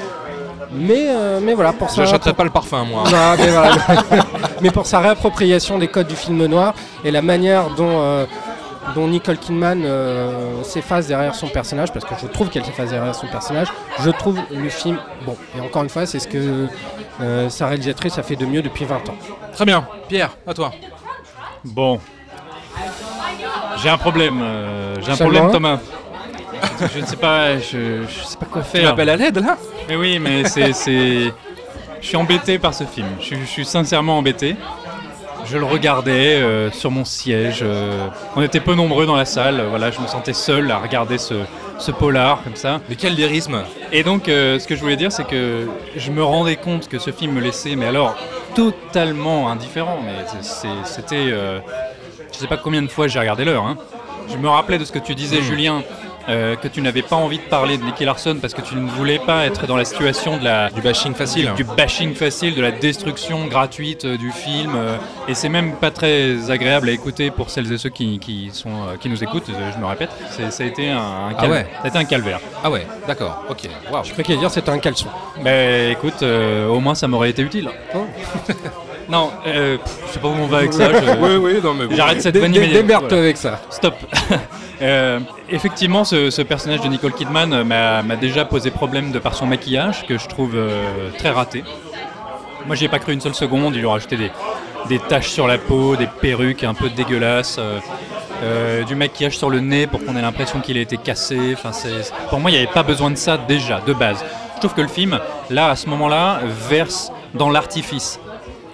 Mais, 0.75 1.05
euh, 1.07 1.39
mais 1.41 1.53
voilà, 1.53 1.73
pour 1.73 1.89
ça. 1.89 2.03
J'achèterai 2.05 2.33
pas 2.33 2.43
le 2.43 2.49
parfum, 2.49 2.83
moi. 2.85 3.03
Non, 3.05 3.35
mais, 3.37 3.47
voilà. 3.51 3.75
mais 4.61 4.71
pour 4.71 4.85
sa 4.87 4.99
réappropriation 4.99 5.77
des 5.77 5.87
codes 5.87 6.07
du 6.07 6.15
film 6.15 6.43
noir 6.45 6.73
et 7.03 7.11
la 7.11 7.21
manière 7.21 7.69
dont, 7.71 8.01
euh, 8.01 8.25
dont 8.95 9.07
Nicole 9.07 9.37
Kidman 9.37 9.83
euh, 9.85 10.63
s'efface 10.63 11.07
derrière 11.07 11.35
son 11.35 11.47
personnage, 11.47 11.91
parce 11.93 12.05
que 12.05 12.15
je 12.21 12.27
trouve 12.27 12.49
qu'elle 12.49 12.65
s'efface 12.65 12.89
derrière 12.89 13.13
son 13.15 13.27
personnage, 13.27 13.67
je 13.99 14.09
trouve 14.09 14.39
le 14.51 14.69
film 14.69 14.97
bon. 15.25 15.35
Et 15.57 15.61
encore 15.61 15.83
une 15.83 15.89
fois, 15.89 16.05
c'est 16.05 16.19
ce 16.19 16.27
que 16.27 16.67
euh, 17.21 17.49
sa 17.49 17.67
réalisatrice 17.67 18.17
a 18.17 18.23
fait 18.23 18.35
de 18.35 18.45
mieux 18.45 18.61
depuis 18.61 18.85
20 18.85 18.95
ans. 19.09 19.15
Très 19.53 19.65
bien. 19.65 19.85
Pierre, 20.09 20.31
à 20.47 20.53
toi. 20.53 20.71
Bon. 21.63 21.99
J'ai 23.81 23.89
un 23.89 23.97
problème. 23.97 24.39
euh, 24.41 24.95
J'ai 25.01 25.11
un 25.11 25.15
problème, 25.17 25.51
Thomas. 25.51 25.77
Je 26.93 26.99
ne 26.99 27.05
sais 27.05 27.15
pas, 27.15 27.57
je, 27.59 28.03
je 28.07 28.23
sais 28.23 28.37
pas 28.37 28.45
quoi 28.45 28.63
faire. 28.63 28.83
m'appelles 28.89 29.09
à 29.09 29.15
l'aide, 29.15 29.37
là 29.37 29.57
Mais 29.89 29.95
oui, 29.95 30.19
mais 30.19 30.45
c'est, 30.45 30.73
c'est- 30.73 31.31
je 32.01 32.07
suis 32.07 32.17
embêté 32.17 32.59
par 32.59 32.73
ce 32.73 32.83
film. 32.83 33.07
Je, 33.19 33.25
suis- 33.25 33.39
je 33.41 33.45
suis 33.45 33.65
sincèrement 33.65 34.17
embêté. 34.17 34.55
Je 35.45 35.57
le 35.57 35.65
regardais 35.65 36.35
euh, 36.41 36.71
sur 36.71 36.89
mon 36.89 37.03
siège. 37.05 37.59
euh, 37.63 38.07
on 38.35 38.41
était 38.41 38.61
peu 38.61 38.75
nombreux 38.75 39.05
dans 39.05 39.15
la 39.17 39.25
salle. 39.25 39.59
euh, 39.59 39.67
Voilà, 39.69 39.91
je 39.91 39.99
me 39.99 40.07
sentais 40.07 40.31
seul 40.33 40.71
à 40.71 40.77
regarder 40.77 41.17
ce, 41.17 41.33
ce 41.79 41.91
polar 41.91 42.41
comme 42.43 42.55
ça. 42.55 42.79
Mais 42.89 42.95
quel 42.95 43.13
lyrisme 43.15 43.61
Et 43.91 44.03
donc, 44.03 44.29
euh, 44.29 44.57
ce 44.57 44.67
que 44.67 44.75
je 44.75 44.81
voulais 44.81 44.95
dire, 44.95 45.11
c'est 45.11 45.25
que 45.27 45.67
je 45.97 46.11
me 46.11 46.23
rendais 46.23 46.55
compte 46.55 46.87
que 46.87 46.97
ce 46.97 47.11
film 47.11 47.33
me 47.33 47.41
laissait, 47.41 47.75
mais 47.75 47.85
alors 47.87 48.15
totalement 48.55 49.49
indifférent. 49.49 49.99
Mais 50.05 50.13
c'est- 50.27 50.43
c'est- 50.43 50.85
c'était, 50.85 51.15
euh, 51.27 51.59
je 52.31 52.37
sais 52.37 52.47
pas 52.47 52.57
combien 52.57 52.81
de 52.81 52.87
fois 52.87 53.07
j'ai 53.07 53.19
regardé 53.19 53.43
l'heure. 53.43 53.65
hein. 53.65 53.77
Je 54.31 54.37
me 54.37 54.47
rappelais 54.47 54.77
de 54.77 54.85
ce 54.85 54.93
que 54.93 54.99
tu 54.99 55.13
disais, 55.15 55.39
Mm. 55.39 55.43
Julien. 55.43 55.83
Euh, 56.29 56.55
que 56.55 56.67
tu 56.67 56.81
n'avais 56.81 57.01
pas 57.01 57.15
envie 57.15 57.37
de 57.37 57.43
parler 57.43 57.77
de 57.77 57.83
Nicky 57.83 58.05
Larson 58.05 58.37
parce 58.41 58.53
que 58.53 58.61
tu 58.61 58.75
ne 58.75 58.87
voulais 58.89 59.19
pas 59.19 59.45
être 59.45 59.67
dans 59.67 59.75
la 59.77 59.85
situation 59.85 60.37
de 60.37 60.43
la 60.43 60.69
du 60.69 60.81
bashing 60.81 61.13
facile, 61.13 61.51
du, 61.55 61.63
du 61.63 61.69
bashing 61.75 62.13
facile, 62.15 62.55
de 62.55 62.61
la 62.61 62.71
destruction 62.71 63.45
gratuite 63.47 64.05
euh, 64.05 64.17
du 64.17 64.31
film, 64.31 64.73
euh, 64.75 64.95
et 65.27 65.33
c'est 65.33 65.49
même 65.49 65.73
pas 65.75 65.91
très 65.91 66.49
agréable 66.51 66.89
à 66.89 66.91
écouter 66.91 67.29
pour 67.31 67.49
celles 67.49 67.71
et 67.71 67.77
ceux 67.77 67.89
qui, 67.89 68.19
qui 68.19 68.49
sont 68.53 68.69
euh, 68.69 68.97
qui 68.99 69.09
nous 69.09 69.23
écoutent. 69.23 69.47
Je 69.47 69.79
me 69.79 69.85
répète, 69.85 70.09
ça 70.29 70.63
a 70.63 70.65
été 70.65 70.89
un, 70.89 70.97
un 70.97 71.29
Ah 71.37 71.41
cal- 71.41 71.51
ouais. 71.51 71.67
ça 71.77 71.81
a 71.83 71.87
été 71.89 71.97
un 71.97 72.05
calvaire. 72.05 72.39
Ah 72.63 72.71
ouais, 72.71 72.85
d'accord, 73.07 73.43
ok. 73.49 73.69
Waouh. 73.91 74.03
Je 74.03 74.09
croyais 74.11 74.23
qu'il 74.23 74.33
allait 74.33 74.39
dire 74.41 74.51
c'était 74.51 74.69
un 74.71 74.79
caleçon. 74.79 75.07
Ben 75.43 75.91
écoute, 75.91 76.21
euh, 76.23 76.67
au 76.67 76.79
moins 76.79 76.95
ça 76.95 77.07
m'aurait 77.07 77.29
été 77.31 77.41
utile. 77.41 77.69
non, 79.09 79.31
euh, 79.47 79.77
pff, 79.77 79.93
je 80.07 80.13
sais 80.13 80.19
pas 80.19 80.27
où 80.27 80.35
on 80.39 80.45
va 80.47 80.57
avec 80.59 80.73
ça. 80.73 80.89
je- 80.91 81.19
Oui, 81.19 81.35
oui, 81.35 81.59
non, 81.63 81.73
mais. 81.73 81.95
J'arrête 81.95 82.21
cette 82.21 82.37
vanne 82.37 82.51
démerde-toi 82.51 83.17
avec 83.17 83.37
ça. 83.37 83.61
Stop. 83.69 83.95
Euh, 84.81 85.19
effectivement, 85.49 86.03
ce, 86.03 86.29
ce 86.29 86.41
personnage 86.41 86.81
de 86.81 86.87
Nicole 86.89 87.13
Kidman 87.13 87.53
euh, 87.53 87.63
m'a 87.63 88.15
déjà 88.17 88.43
posé 88.43 88.69
problème 88.69 89.11
de 89.11 89.19
par 89.19 89.33
son 89.33 89.45
maquillage, 89.45 90.05
que 90.07 90.17
je 90.17 90.27
trouve 90.27 90.55
euh, 90.55 91.09
très 91.17 91.29
raté. 91.29 91.63
Moi, 92.65 92.75
j'y 92.75 92.85
ai 92.85 92.89
pas 92.89 92.99
cru 92.99 93.13
une 93.13 93.21
seule 93.21 93.35
seconde. 93.35 93.75
Il 93.75 93.79
lui 93.81 93.87
a 93.87 93.91
rajouté 93.91 94.17
des, 94.17 94.31
des 94.89 94.99
taches 94.99 95.29
sur 95.29 95.47
la 95.47 95.57
peau, 95.57 95.95
des 95.95 96.07
perruques 96.07 96.65
un 96.65 96.73
peu 96.73 96.89
dégueulasses, 96.89 97.59
euh, 98.43 98.83
du 98.83 98.95
maquillage 98.95 99.37
sur 99.37 99.49
le 99.49 99.59
nez 99.61 99.87
pour 99.87 100.03
qu'on 100.03 100.17
ait 100.17 100.21
l'impression 100.21 100.59
qu'il 100.59 100.77
a 100.77 100.81
été 100.81 100.97
cassé. 100.97 101.53
Enfin, 101.53 101.71
pour 102.29 102.39
moi, 102.41 102.51
il 102.51 102.55
n'y 102.55 102.59
avait 102.59 102.73
pas 102.73 102.83
besoin 102.83 103.09
de 103.11 103.15
ça 103.15 103.37
déjà, 103.37 103.79
de 103.85 103.93
base. 103.93 104.25
Je 104.55 104.59
trouve 104.59 104.73
que 104.73 104.81
le 104.81 104.87
film, 104.89 105.17
là, 105.49 105.69
à 105.69 105.75
ce 105.77 105.87
moment-là, 105.87 106.39
verse 106.69 107.09
dans 107.35 107.49
l'artifice. 107.49 108.19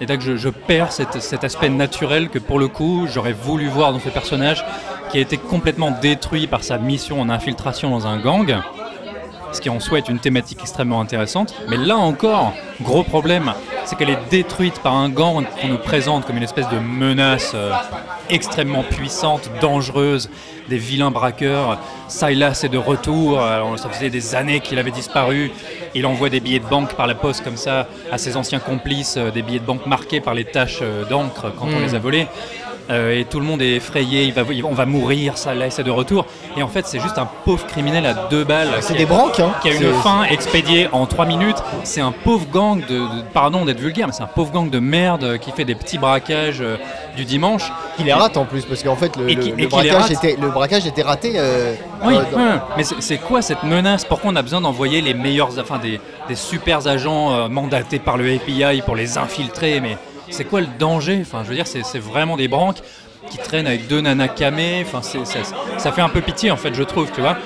Et 0.00 0.06
donc 0.06 0.20
je, 0.20 0.36
je 0.36 0.48
perds 0.48 0.92
cet 0.92 1.44
aspect 1.44 1.68
naturel 1.68 2.28
que 2.30 2.38
pour 2.38 2.58
le 2.58 2.68
coup 2.68 3.06
j'aurais 3.12 3.32
voulu 3.34 3.68
voir 3.68 3.92
dans 3.92 4.00
ce 4.00 4.08
personnage 4.08 4.64
qui 5.10 5.18
a 5.18 5.20
été 5.20 5.36
complètement 5.36 5.90
détruit 5.90 6.46
par 6.46 6.62
sa 6.62 6.78
mission 6.78 7.20
en 7.20 7.28
infiltration 7.28 7.90
dans 7.90 8.06
un 8.06 8.18
gang. 8.18 8.56
ce 9.52 9.60
qui 9.60 9.68
en 9.68 9.80
soi 9.80 9.98
est 9.98 10.08
une 10.08 10.20
thématique 10.20 10.60
extrêmement 10.60 11.00
intéressante. 11.00 11.54
Mais 11.68 11.76
là 11.76 11.96
encore, 11.96 12.52
gros 12.80 13.02
problème, 13.02 13.52
c'est 13.90 13.96
qu'elle 13.96 14.10
est 14.10 14.30
détruite 14.30 14.78
par 14.78 14.94
un 14.94 15.08
gang 15.08 15.44
qu'on 15.60 15.66
nous 15.66 15.76
présente 15.78 16.24
comme 16.24 16.36
une 16.36 16.44
espèce 16.44 16.68
de 16.68 16.78
menace 16.78 17.52
euh, 17.56 17.72
extrêmement 18.28 18.84
puissante, 18.84 19.50
dangereuse, 19.60 20.30
des 20.68 20.78
vilains 20.78 21.10
braqueurs. 21.10 21.76
Silas 22.06 22.60
est 22.62 22.68
de 22.68 22.78
retour, 22.78 23.40
alors 23.40 23.76
ça 23.80 23.88
faisait 23.88 24.08
des 24.08 24.36
années 24.36 24.60
qu'il 24.60 24.78
avait 24.78 24.92
disparu. 24.92 25.50
Il 25.96 26.06
envoie 26.06 26.28
des 26.28 26.38
billets 26.38 26.60
de 26.60 26.66
banque 26.66 26.94
par 26.94 27.08
la 27.08 27.16
poste 27.16 27.42
comme 27.42 27.56
ça 27.56 27.88
à 28.12 28.18
ses 28.18 28.36
anciens 28.36 28.60
complices, 28.60 29.16
euh, 29.16 29.32
des 29.32 29.42
billets 29.42 29.58
de 29.58 29.64
banque 29.66 29.86
marqués 29.86 30.20
par 30.20 30.34
les 30.34 30.44
taches 30.44 30.78
euh, 30.82 31.04
d'encre 31.04 31.52
quand 31.58 31.66
on 31.66 31.80
Mm. 31.80 31.82
les 31.82 31.94
a 31.96 31.98
volés. 31.98 32.26
Euh, 32.88 33.18
et 33.20 33.24
tout 33.24 33.38
le 33.40 33.46
monde 33.46 33.62
est 33.62 33.74
effrayé, 33.76 34.24
il 34.24 34.32
va, 34.32 34.42
il- 34.50 34.64
on 34.64 34.72
va 34.74 34.86
mourir, 34.86 35.36
ça 35.38 35.54
là, 35.54 35.70
c'est 35.70 35.82
de 35.84 35.90
retour. 35.90 36.26
Et 36.56 36.62
en 36.62 36.68
fait, 36.68 36.86
c'est 36.86 36.98
juste 37.00 37.18
un 37.18 37.28
pauvre 37.44 37.66
criminel 37.66 38.06
à 38.06 38.14
deux 38.30 38.44
balles. 38.44 38.70
C'est 38.80 38.94
qui 38.94 38.98
des 39.00 39.06
branques, 39.06 39.38
hein. 39.38 39.52
Qui 39.62 39.68
a 39.70 39.74
une 39.74 39.92
fin 40.02 40.24
expédiée 40.24 40.88
en 40.92 41.06
trois 41.06 41.26
minutes. 41.26 41.58
C'est 41.84 42.00
un 42.00 42.12
pauvre 42.12 42.46
gang 42.52 42.80
de, 42.80 42.98
de- 42.98 43.22
pardon 43.32 43.64
d'être 43.64 43.78
vulgaire, 43.80 44.06
mais 44.06 44.12
c'est 44.12 44.22
un 44.22 44.26
pauvre 44.26 44.50
gang 44.52 44.68
de 44.70 44.78
merde 44.78 45.38
qui 45.38 45.50
fait 45.52 45.64
des 45.64 45.74
petits 45.74 45.98
braquages 45.98 46.60
euh, 46.60 46.76
du 47.16 47.24
dimanche. 47.24 47.70
Il 47.98 48.06
les 48.06 48.12
rate 48.12 48.36
en 48.36 48.44
plus 48.44 48.64
parce 48.64 48.82
qu'en 48.82 48.96
fait 48.96 49.16
le, 49.16 49.30
Et 49.30 49.34
le- 49.34 49.42
qui- 49.42 49.48
le 49.50 49.54
et 49.54 49.56
qui 49.56 49.62
les 49.82 49.90
braquage 49.90 50.10
était, 50.10 50.36
le 50.40 50.48
braquage 50.50 50.86
était 50.86 51.02
raté. 51.02 51.32
euh, 51.36 51.74
Oui, 52.04 52.14
dans- 52.14 52.60
mais 52.76 52.82
c'est 52.98 53.18
quoi 53.18 53.42
cette 53.42 53.62
menace? 53.62 54.04
Pourquoi 54.04 54.30
on 54.32 54.36
a 54.36 54.42
besoin 54.42 54.60
d'envoyer 54.60 55.00
les 55.00 55.14
meilleurs, 55.14 55.50
enfin 55.60 55.78
des, 55.78 56.00
des 56.28 56.34
super 56.34 56.86
agents 56.86 57.48
mandatés 57.48 57.98
par 57.98 58.16
le 58.16 58.26
FBI 58.28 58.82
pour 58.82 58.96
les 58.96 59.18
infiltrer? 59.18 59.80
Mais 59.80 59.96
c'est 60.30 60.44
quoi 60.44 60.60
le 60.60 60.68
danger? 60.78 61.22
Je 61.24 61.52
veux 61.52 61.64
c'est 61.64 61.98
vraiment 61.98 62.36
des 62.36 62.48
branques 62.48 62.78
qui 63.30 63.38
traînent 63.38 63.66
avec 63.66 63.86
deux 63.86 64.00
nanas 64.00 64.28
ça, 65.78 65.92
fait 65.92 66.00
un 66.00 66.08
peu 66.08 66.20
pitié 66.20 66.50
en 66.50 66.56
fait, 66.56 66.74
je 66.74 66.82
trouve, 66.82 67.10
tu 67.12 67.20
vois. 67.20 67.36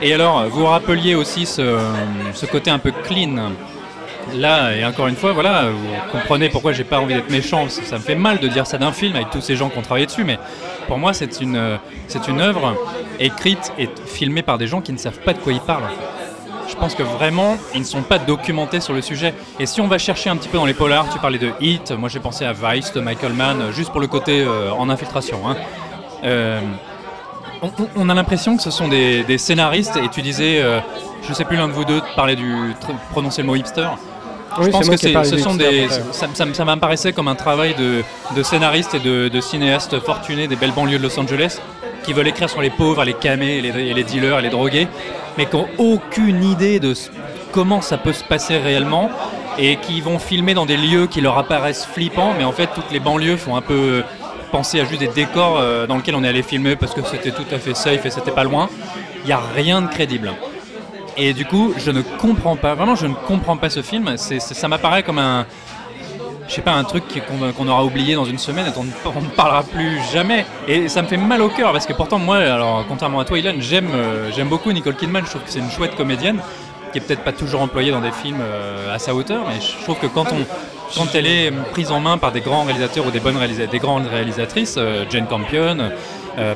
Et 0.00 0.14
alors, 0.14 0.46
vous 0.48 0.64
rappeliez 0.64 1.14
aussi 1.14 1.46
ce, 1.46 2.46
côté 2.50 2.70
un 2.70 2.78
peu 2.78 2.92
clean. 3.04 3.52
Là, 4.34 4.76
et 4.76 4.84
encore 4.84 5.08
une 5.08 5.16
fois, 5.16 5.32
voilà, 5.32 5.70
vous 5.70 6.12
comprenez 6.12 6.48
pourquoi 6.48 6.72
j'ai 6.72 6.84
pas 6.84 7.00
envie 7.00 7.14
d'être 7.14 7.30
méchant. 7.30 7.68
Ça 7.68 7.96
me 7.96 8.02
fait 8.02 8.14
mal 8.14 8.38
de 8.38 8.48
dire 8.48 8.66
ça 8.66 8.78
d'un 8.78 8.92
film 8.92 9.16
avec 9.16 9.30
tous 9.30 9.40
ces 9.40 9.56
gens 9.56 9.68
qui 9.68 9.78
ont 9.78 9.82
travaillé 9.82 10.06
dessus, 10.06 10.24
mais 10.24 10.38
pour 10.86 10.98
moi, 10.98 11.12
c'est 11.12 11.40
une, 11.40 11.56
œuvre 12.38 12.76
écrite 13.18 13.72
et 13.78 13.88
filmée 14.06 14.42
par 14.42 14.56
des 14.56 14.66
gens 14.66 14.80
qui 14.80 14.92
ne 14.92 14.98
savent 14.98 15.18
pas 15.20 15.32
de 15.32 15.38
quoi 15.38 15.52
ils 15.52 15.60
parlent. 15.60 15.90
Je 16.70 16.76
pense 16.76 16.94
que 16.94 17.02
vraiment, 17.02 17.56
ils 17.74 17.80
ne 17.80 17.84
sont 17.84 18.02
pas 18.02 18.18
documentés 18.18 18.80
sur 18.80 18.94
le 18.94 19.02
sujet. 19.02 19.34
Et 19.58 19.66
si 19.66 19.80
on 19.80 19.88
va 19.88 19.98
chercher 19.98 20.30
un 20.30 20.36
petit 20.36 20.48
peu 20.48 20.56
dans 20.56 20.64
les 20.64 20.74
polars, 20.74 21.08
tu 21.12 21.18
parlais 21.18 21.38
de 21.38 21.50
Hit, 21.60 21.90
moi 21.92 22.08
j'ai 22.08 22.20
pensé 22.20 22.44
à 22.44 22.52
Vice 22.52 22.92
de 22.92 23.00
Michael 23.00 23.32
Mann, 23.32 23.70
juste 23.72 23.90
pour 23.90 24.00
le 24.00 24.06
côté 24.06 24.40
euh, 24.40 24.70
en 24.70 24.88
infiltration. 24.88 25.40
hein. 25.48 25.56
Euh, 26.24 26.60
on, 27.96 28.08
a 28.08 28.14
l'impression 28.14 28.56
que 28.56 28.62
ce 28.62 28.70
sont 28.70 28.88
des, 28.88 29.22
des 29.24 29.36
scénaristes, 29.36 29.96
et 29.96 30.08
tu 30.08 30.22
disais, 30.22 30.62
euh, 30.62 30.80
je 31.28 31.34
sais 31.34 31.44
plus 31.44 31.56
l'un 31.56 31.68
de 31.68 31.72
vous 31.72 31.84
deux 31.84 32.00
parlait 32.16 32.36
du 32.36 32.54
prononcer 33.10 33.42
le 33.42 33.48
mot 33.48 33.56
hipster. 33.56 33.88
Oui, 34.58 34.66
je 34.66 34.70
pense 34.70 34.88
que 34.88 34.96
ce 34.96 35.38
sont 35.38 35.54
des, 35.54 35.88
ça, 35.88 36.26
ça, 36.32 36.44
ça 36.52 36.64
m'apparaissait 36.64 37.12
comme 37.12 37.28
un 37.28 37.34
travail 37.34 37.74
de, 37.74 38.02
de 38.34 38.42
scénaristes 38.42 38.94
et 38.94 38.98
de, 39.00 39.28
de 39.28 39.40
cinéastes 39.40 40.00
fortunés 40.00 40.48
des 40.48 40.56
belles 40.56 40.72
banlieues 40.72 40.98
de 40.98 41.02
Los 41.04 41.18
Angeles 41.20 41.60
qui 42.02 42.12
veulent 42.12 42.28
écrire 42.28 42.48
sur 42.48 42.60
les 42.60 42.70
pauvres, 42.70 43.04
les 43.04 43.14
camés, 43.14 43.60
les, 43.60 44.04
dealers, 44.04 44.40
les 44.40 44.48
drogués, 44.48 44.88
mais 45.36 45.46
qui 45.46 45.56
n'ont 45.56 45.68
aucune 45.78 46.44
idée 46.44 46.80
de 46.80 46.94
comment 47.52 47.80
ça 47.80 47.98
peut 47.98 48.12
se 48.12 48.24
passer 48.24 48.58
réellement 48.58 49.10
et 49.58 49.76
qui 49.76 50.00
vont 50.00 50.18
filmer 50.18 50.54
dans 50.54 50.66
des 50.66 50.76
lieux 50.76 51.06
qui 51.06 51.20
leur 51.20 51.36
apparaissent 51.36 51.84
flippants, 51.84 52.34
mais 52.38 52.44
en 52.44 52.52
fait 52.52 52.68
toutes 52.74 52.90
les 52.92 53.00
banlieues 53.00 53.36
font 53.36 53.56
un 53.56 53.60
peu 53.60 54.02
penser 54.50 54.80
à 54.80 54.84
juste 54.84 55.00
des 55.00 55.08
décors 55.08 55.58
euh, 55.58 55.86
dans 55.86 55.96
lesquels 55.96 56.14
on 56.14 56.24
est 56.24 56.28
allé 56.28 56.42
filmer 56.42 56.76
parce 56.76 56.94
que 56.94 57.02
c'était 57.04 57.30
tout 57.30 57.46
à 57.52 57.58
fait 57.58 57.74
safe 57.74 58.04
et 58.04 58.10
c'était 58.10 58.30
pas 58.30 58.44
loin. 58.44 58.68
Il 59.22 59.26
n'y 59.26 59.32
a 59.32 59.40
rien 59.54 59.82
de 59.82 59.86
crédible. 59.86 60.32
Et 61.16 61.34
du 61.34 61.44
coup, 61.44 61.74
je 61.76 61.90
ne 61.90 62.02
comprends 62.02 62.56
pas, 62.56 62.74
vraiment, 62.74 62.94
je 62.94 63.06
ne 63.06 63.14
comprends 63.14 63.56
pas 63.56 63.68
ce 63.68 63.82
film. 63.82 64.16
Ça 64.16 64.68
m'apparaît 64.68 65.02
comme 65.02 65.18
un, 65.18 65.46
je 66.50 66.54
sais 66.56 66.62
pas, 66.62 66.72
un 66.72 66.82
truc 66.84 67.04
qu'on, 67.56 67.68
aura 67.68 67.84
oublié 67.84 68.14
dans 68.16 68.24
une 68.24 68.36
semaine 68.38 68.66
et 68.66 68.70
dont 68.72 68.84
on 69.06 69.20
ne 69.20 69.26
parlera 69.28 69.62
plus 69.62 69.98
jamais. 70.12 70.44
Et 70.66 70.88
ça 70.88 71.00
me 71.00 71.06
fait 71.06 71.16
mal 71.16 71.40
au 71.40 71.48
cœur 71.48 71.72
parce 71.72 71.86
que 71.86 71.92
pourtant, 71.92 72.18
moi, 72.18 72.38
alors, 72.38 72.84
contrairement 72.88 73.20
à 73.20 73.24
toi, 73.24 73.38
Ilan, 73.38 73.52
j'aime, 73.60 73.88
euh, 73.94 74.44
beaucoup 74.44 74.72
Nicole 74.72 74.96
Kidman. 74.96 75.22
Je 75.24 75.30
trouve 75.30 75.42
que 75.42 75.50
c'est 75.50 75.60
une 75.60 75.70
chouette 75.70 75.94
comédienne 75.94 76.40
qui 76.92 76.98
est 76.98 77.00
peut-être 77.02 77.22
pas 77.22 77.30
toujours 77.32 77.60
employée 77.62 77.92
dans 77.92 78.00
des 78.00 78.10
films 78.10 78.40
euh, 78.42 78.92
à 78.92 78.98
sa 78.98 79.14
hauteur, 79.14 79.44
mais 79.48 79.60
je 79.60 79.80
trouve 79.84 79.96
que 79.98 80.08
quand 80.08 80.26
on, 80.32 80.44
quand 80.96 81.14
elle 81.14 81.26
est 81.28 81.52
prise 81.70 81.92
en 81.92 82.00
main 82.00 82.18
par 82.18 82.32
des 82.32 82.40
grands 82.40 82.64
réalisateurs 82.64 83.06
ou 83.06 83.12
des 83.12 83.20
bonnes 83.20 83.36
réalisa- 83.38 83.68
des 83.70 83.78
grandes 83.78 84.08
réalisatrices, 84.08 84.74
euh, 84.76 85.04
Jane 85.08 85.26
Campion, 85.28 85.76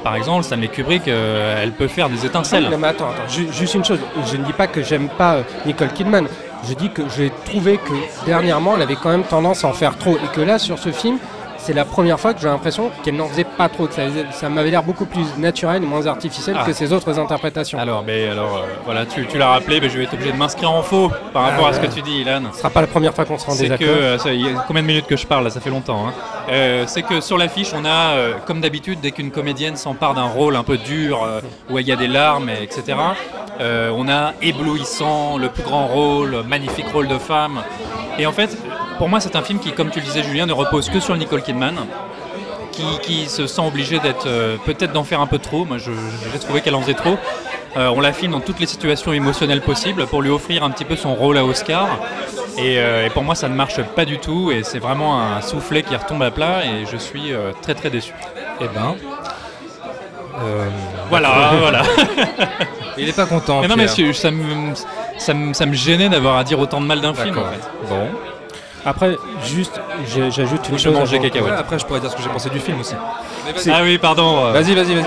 par 0.02 0.16
exemple, 0.16 0.44
Stanley 0.44 0.68
Kubrick, 0.68 1.06
elle 1.08 1.72
peut 1.72 1.88
faire 1.88 2.08
des 2.08 2.24
étincelles. 2.24 2.68
Non, 2.70 2.78
mais 2.78 2.88
attends, 2.88 3.10
attends, 3.10 3.28
ju- 3.28 3.48
juste 3.52 3.74
une 3.74 3.84
chose. 3.84 3.98
Je 4.32 4.36
ne 4.38 4.44
dis 4.44 4.52
pas 4.54 4.66
que 4.66 4.82
j'aime 4.82 5.08
pas 5.08 5.40
Nicole 5.66 5.92
Kidman. 5.92 6.26
Je 6.66 6.74
dis 6.74 6.90
que 6.90 7.02
j'ai 7.14 7.30
trouvé 7.44 7.76
que 7.76 8.24
dernièrement, 8.26 8.76
elle 8.76 8.82
avait 8.82 8.96
quand 8.96 9.10
même 9.10 9.24
tendance 9.24 9.64
à 9.64 9.68
en 9.68 9.72
faire 9.72 9.98
trop. 9.98 10.16
Et 10.16 10.34
que 10.34 10.40
là, 10.40 10.58
sur 10.58 10.78
ce 10.78 10.92
film, 10.92 11.18
c'est 11.64 11.72
la 11.72 11.84
première 11.84 12.18
fois 12.20 12.34
que 12.34 12.40
j'ai 12.40 12.48
l'impression 12.48 12.90
qu'elle 13.02 13.16
n'en 13.16 13.28
faisait 13.28 13.44
pas 13.44 13.68
trop. 13.68 13.86
Que 13.86 13.94
ça, 13.94 14.02
ça 14.32 14.48
m'avait 14.48 14.70
l'air 14.70 14.82
beaucoup 14.82 15.06
plus 15.06 15.24
naturel 15.38 15.82
et 15.82 15.86
moins 15.86 16.06
artificiel 16.06 16.56
Ah. 16.58 16.64
que 16.66 16.72
ses 16.72 16.92
autres 16.92 17.18
interprétations. 17.18 17.78
Alors, 17.78 18.02
mais 18.06 18.28
alors, 18.28 18.56
euh, 18.56 18.60
voilà, 18.84 19.06
tu, 19.06 19.26
tu 19.26 19.38
l'as 19.38 19.48
rappelé, 19.48 19.80
mais 19.80 19.88
je 19.88 19.98
vais 19.98 20.04
être 20.04 20.14
obligé 20.14 20.32
de 20.32 20.36
m'inscrire 20.36 20.70
en 20.70 20.82
faux 20.82 21.10
par 21.32 21.42
rapport 21.44 21.66
Ah, 21.66 21.70
à 21.70 21.72
ce 21.72 21.80
que 21.80 21.86
ouais. 21.86 21.92
tu 21.94 22.02
dis, 22.02 22.20
Ilan. 22.20 22.42
Ce 22.52 22.58
sera 22.58 22.70
pas 22.70 22.80
la 22.80 22.86
première 22.86 23.14
fois 23.14 23.24
qu'on 23.24 23.38
sera 23.38 23.52
en 23.52 23.54
C'est 23.54 23.76
que, 23.78 23.84
euh, 23.84 24.18
ça, 24.18 24.32
il 24.32 24.40
y 24.42 24.48
a 24.48 24.64
combien 24.66 24.82
de 24.82 24.86
minutes 24.86 25.06
que 25.06 25.16
je 25.16 25.26
parle 25.26 25.44
là? 25.44 25.50
Ça 25.50 25.60
fait 25.60 25.70
longtemps. 25.70 26.06
hein. 26.08 26.12
Euh, 26.50 26.84
c'est 26.86 27.02
que 27.02 27.20
sur 27.20 27.38
l'affiche, 27.38 27.72
on 27.74 27.84
a, 27.84 27.88
euh, 28.16 28.32
comme 28.46 28.60
d'habitude, 28.60 29.00
dès 29.00 29.10
qu'une 29.12 29.30
comédienne 29.30 29.76
s'empare 29.76 30.14
d'un 30.14 30.24
rôle 30.24 30.56
un 30.56 30.62
peu 30.64 30.76
dur, 30.76 31.22
euh, 31.24 31.40
où 31.70 31.78
il 31.78 31.86
y 31.88 31.92
a 31.92 31.96
des 31.96 32.08
larmes, 32.08 32.48
et 32.50 32.62
etc., 32.62 32.98
euh, 33.60 33.90
on 33.96 34.08
a 34.08 34.32
éblouissant, 34.42 35.38
le 35.38 35.48
plus 35.48 35.62
grand 35.62 35.86
rôle, 35.86 36.42
magnifique 36.46 36.86
rôle 36.92 37.08
de 37.08 37.18
femme. 37.18 37.60
Et 38.18 38.26
en 38.26 38.32
fait, 38.32 38.56
pour 38.98 39.08
moi, 39.08 39.20
c'est 39.20 39.36
un 39.36 39.42
film 39.42 39.58
qui, 39.58 39.72
comme 39.72 39.90
tu 39.90 40.00
le 40.00 40.04
disais, 40.06 40.22
Julien, 40.22 40.46
ne 40.46 40.52
repose 40.52 40.88
que 40.88 41.00
sur 41.00 41.16
Nicole 41.16 41.42
Kidman. 41.42 41.74
Qui, 42.72 42.82
qui 43.02 43.26
se 43.26 43.46
sent 43.46 43.62
obligé 43.64 44.00
d'être 44.00 44.26
euh, 44.26 44.56
peut-être 44.64 44.92
d'en 44.92 45.04
faire 45.04 45.20
un 45.20 45.28
peu 45.28 45.38
trop. 45.38 45.64
Moi, 45.64 45.76
j'ai 45.78 46.38
trouvé 46.40 46.60
qu'elle 46.60 46.74
en 46.74 46.80
faisait 46.80 46.94
trop. 46.94 47.16
Euh, 47.76 47.88
on 47.94 48.00
la 48.00 48.12
filme 48.12 48.32
dans 48.32 48.40
toutes 48.40 48.58
les 48.58 48.66
situations 48.66 49.12
émotionnelles 49.12 49.60
possibles 49.60 50.06
pour 50.08 50.22
lui 50.22 50.30
offrir 50.30 50.64
un 50.64 50.70
petit 50.70 50.84
peu 50.84 50.96
son 50.96 51.14
rôle 51.14 51.38
à 51.38 51.44
Oscar. 51.44 51.86
Et, 52.58 52.78
euh, 52.80 53.06
et 53.06 53.10
pour 53.10 53.22
moi, 53.22 53.36
ça 53.36 53.48
ne 53.48 53.54
marche 53.54 53.80
pas 53.80 54.04
du 54.04 54.18
tout. 54.18 54.50
Et 54.50 54.64
c'est 54.64 54.80
vraiment 54.80 55.20
un 55.22 55.40
soufflet 55.40 55.84
qui 55.84 55.94
retombe 55.94 56.22
à 56.24 56.32
plat. 56.32 56.64
Et 56.64 56.84
je 56.90 56.96
suis 56.96 57.32
très 57.62 57.74
très 57.76 57.90
déçu. 57.90 58.12
Eh 58.60 58.64
ben. 58.66 58.96
euh, 60.42 60.66
Voilà, 61.10 61.30
voilà. 61.60 61.82
Il 62.98 63.08
est 63.08 63.14
pas 63.16 63.26
content. 63.26 63.60
Mais 63.60 63.68
non, 63.68 63.76
mais 63.76 63.86
ça 63.86 64.32
me, 64.32 64.74
ça, 65.18 65.32
me, 65.32 65.52
ça 65.52 65.66
me 65.66 65.74
gênait 65.74 66.08
d'avoir 66.08 66.38
à 66.38 66.42
dire 66.42 66.58
autant 66.58 66.80
de 66.80 66.86
mal 66.86 67.00
d'un 67.00 67.14
film 67.14 67.38
en 67.38 67.42
D'accord. 67.42 67.52
fait. 67.52 67.88
Bon. 67.88 68.08
Après, 68.86 69.16
juste, 69.44 69.80
j'ajoute 70.30 70.68
une 70.68 70.78
Je 70.78 70.84
chose. 70.84 70.94
mange 70.94 71.10
des 71.10 71.16
avant- 71.16 71.24
cacahuètes. 71.24 71.52
Ouais, 71.52 71.58
après, 71.58 71.78
je 71.78 71.86
pourrais 71.86 72.00
dire 72.00 72.10
ce 72.10 72.16
que 72.16 72.22
j'ai 72.22 72.28
pensé 72.28 72.50
du 72.50 72.60
film 72.60 72.80
aussi. 72.80 72.94
Ah 73.70 73.80
oui, 73.82 73.98
pardon. 73.98 74.46
euh. 74.46 74.52
Vas-y, 74.52 74.74
vas-y, 74.74 74.94
vas-y. 74.94 75.04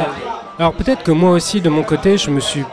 Alors 0.59 0.73
peut-être 0.73 1.03
que 1.03 1.11
moi 1.11 1.32
aussi, 1.32 1.61
de 1.61 1.69
mon 1.69 1.84
côté, 1.84 2.17
je 2.17 2.30
me 2.32 2.39
suis 2.39 2.63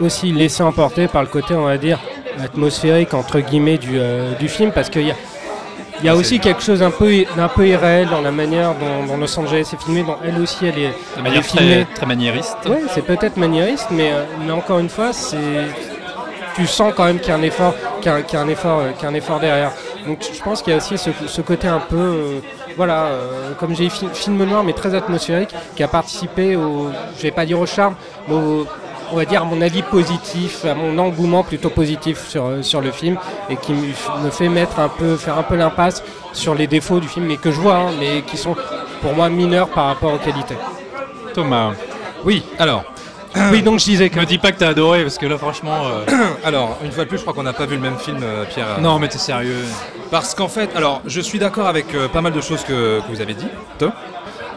aussi 0.00 0.32
laissé 0.32 0.62
emporter 0.62 1.08
par 1.08 1.22
le 1.22 1.28
côté, 1.28 1.54
on 1.54 1.64
va 1.64 1.78
dire, 1.78 1.98
atmosphérique, 2.42 3.14
entre 3.14 3.40
guillemets, 3.40 3.78
du, 3.78 3.92
euh, 3.98 4.34
du 4.34 4.48
film, 4.48 4.72
parce 4.72 4.90
qu'il 4.90 5.06
y 5.06 5.10
a, 5.10 5.14
il 6.00 6.06
y 6.06 6.08
a 6.10 6.14
aussi 6.16 6.40
quelque 6.40 6.62
chose 6.62 6.82
un 6.82 6.90
peu, 6.90 7.10
d'un 7.36 7.48
peu 7.48 7.66
irréel 7.66 8.08
dans 8.08 8.20
la 8.20 8.32
manière 8.32 8.74
dont, 8.74 9.06
dont 9.06 9.16
Los 9.16 9.38
Angeles 9.38 9.70
est 9.72 9.82
filmé, 9.82 10.02
dont 10.02 10.16
elle 10.24 10.38
aussi, 10.40 10.66
elle 10.66 10.78
est, 10.78 10.88
De 10.88 10.92
elle 11.18 11.22
manière 11.22 11.38
est 11.40 11.42
filmée. 11.42 11.84
très, 11.86 11.94
très 11.94 12.06
maniériste. 12.06 12.56
Oui, 12.66 12.76
c'est 12.92 13.06
peut-être 13.06 13.36
maniériste, 13.38 13.86
mais, 13.90 14.12
euh, 14.12 14.24
mais 14.44 14.52
encore 14.52 14.78
une 14.80 14.88
fois, 14.90 15.12
c'est 15.12 15.36
tu 16.54 16.66
sens 16.66 16.92
quand 16.94 17.04
même 17.04 17.18
qu'il 17.18 17.28
y 17.30 17.32
a 17.32 17.36
un 17.36 17.42
effort, 17.42 17.74
qu'il 18.02 18.12
y 18.12 18.22
qu'il 18.24 18.38
y 18.38 18.42
a 18.42 18.44
un 18.44 18.48
effort, 18.48 18.82
qu'il 18.98 19.04
y 19.04 19.06
a 19.06 19.08
un 19.08 19.14
effort 19.14 19.40
derrière. 19.40 19.70
Donc 20.06 20.18
je 20.32 20.42
pense 20.42 20.62
qu'il 20.62 20.72
y 20.72 20.74
a 20.74 20.78
aussi 20.78 20.98
ce, 20.98 21.10
ce 21.26 21.40
côté 21.42 21.68
un 21.68 21.78
peu, 21.78 21.96
euh, 21.96 22.38
voilà, 22.76 23.04
euh, 23.06 23.52
comme 23.58 23.74
j'ai 23.76 23.88
fi- 23.88 24.08
film 24.12 24.42
noir, 24.44 24.64
mais 24.64 24.72
très 24.72 24.94
atmosphérique, 24.94 25.50
qui 25.76 25.82
a 25.82 25.88
participé 25.88 26.56
au, 26.56 26.88
je 27.16 27.22
vais 27.22 27.30
pas 27.30 27.46
dire 27.46 27.60
au 27.60 27.66
charme, 27.66 27.94
mais 28.28 28.34
au- 28.34 28.66
on 29.12 29.16
va 29.16 29.24
dire 29.26 29.42
à 29.42 29.44
mon 29.44 29.60
avis 29.60 29.82
positif, 29.82 30.64
à 30.64 30.74
mon 30.74 30.96
engouement 30.98 31.44
plutôt 31.44 31.68
positif 31.70 32.26
sur, 32.28 32.46
euh, 32.46 32.62
sur 32.62 32.80
le 32.80 32.90
film, 32.90 33.16
et 33.50 33.56
qui 33.56 33.72
me 33.72 34.30
fait 34.30 34.48
mettre 34.48 34.80
un 34.80 34.88
peu, 34.88 35.16
faire 35.16 35.38
un 35.38 35.42
peu 35.42 35.54
l'impasse 35.56 36.02
sur 36.32 36.54
les 36.54 36.66
défauts 36.66 36.98
du 36.98 37.08
film, 37.08 37.26
mais 37.26 37.36
que 37.36 37.50
je 37.50 37.60
vois, 37.60 37.76
hein, 37.76 37.90
mais 38.00 38.22
qui 38.22 38.36
sont 38.38 38.56
pour 39.02 39.12
moi 39.14 39.28
mineurs 39.28 39.68
par 39.68 39.86
rapport 39.86 40.14
aux 40.14 40.18
qualités. 40.18 40.56
Thomas. 41.34 41.72
Oui, 42.24 42.42
alors. 42.58 42.84
Oui, 43.50 43.62
donc 43.62 43.78
je 43.80 43.84
disais 43.84 44.10
que. 44.10 44.18
Me 44.18 44.26
dis 44.26 44.38
pas 44.38 44.52
que 44.52 44.58
t'as 44.58 44.68
adoré 44.68 45.02
parce 45.02 45.18
que 45.18 45.26
là, 45.26 45.38
franchement. 45.38 45.86
euh, 45.86 46.04
alors, 46.44 46.78
une 46.84 46.92
fois 46.92 47.04
de 47.04 47.08
plus, 47.08 47.18
je 47.18 47.22
crois 47.22 47.34
qu'on 47.34 47.42
n'a 47.42 47.52
pas 47.52 47.66
vu 47.66 47.76
le 47.76 47.80
même 47.82 47.98
film, 47.98 48.20
euh, 48.22 48.44
Pierre. 48.44 48.80
Non, 48.80 48.98
mais 48.98 49.08
t'es 49.08 49.18
sérieux. 49.18 49.64
Parce 50.10 50.34
qu'en 50.34 50.48
fait, 50.48 50.70
alors, 50.76 51.00
je 51.06 51.20
suis 51.20 51.38
d'accord 51.38 51.66
avec 51.66 51.94
euh, 51.94 52.08
pas 52.08 52.20
mal 52.20 52.32
de 52.32 52.40
choses 52.40 52.62
que, 52.62 53.00
que 53.00 53.08
vous 53.08 53.20
avez 53.20 53.34
dit, 53.34 53.48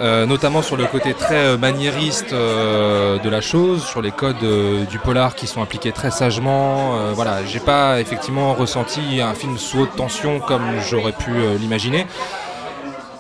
notamment 0.02 0.62
sur 0.62 0.76
le 0.76 0.86
côté 0.86 1.14
très 1.14 1.58
maniériste 1.58 2.34
de 2.34 3.30
la 3.30 3.42
chose, 3.42 3.86
sur 3.86 4.02
les 4.02 4.12
codes 4.12 4.46
du 4.90 5.00
polar 5.00 5.36
qui 5.36 5.48
sont 5.48 5.62
appliqués 5.62 5.94
très 5.94 6.12
sagement. 6.12 7.14
voilà, 7.14 7.46
j'ai 7.46 7.62
pas 7.62 8.02
effectivement 8.02 8.54
ressenti 8.54 9.22
un 9.22 9.34
film 9.34 9.58
sous 9.58 9.80
haute 9.80 9.96
tension 9.96 10.40
comme 10.40 10.66
j'aurais 10.90 11.14
pu 11.14 11.32
l'imaginer. 11.60 12.06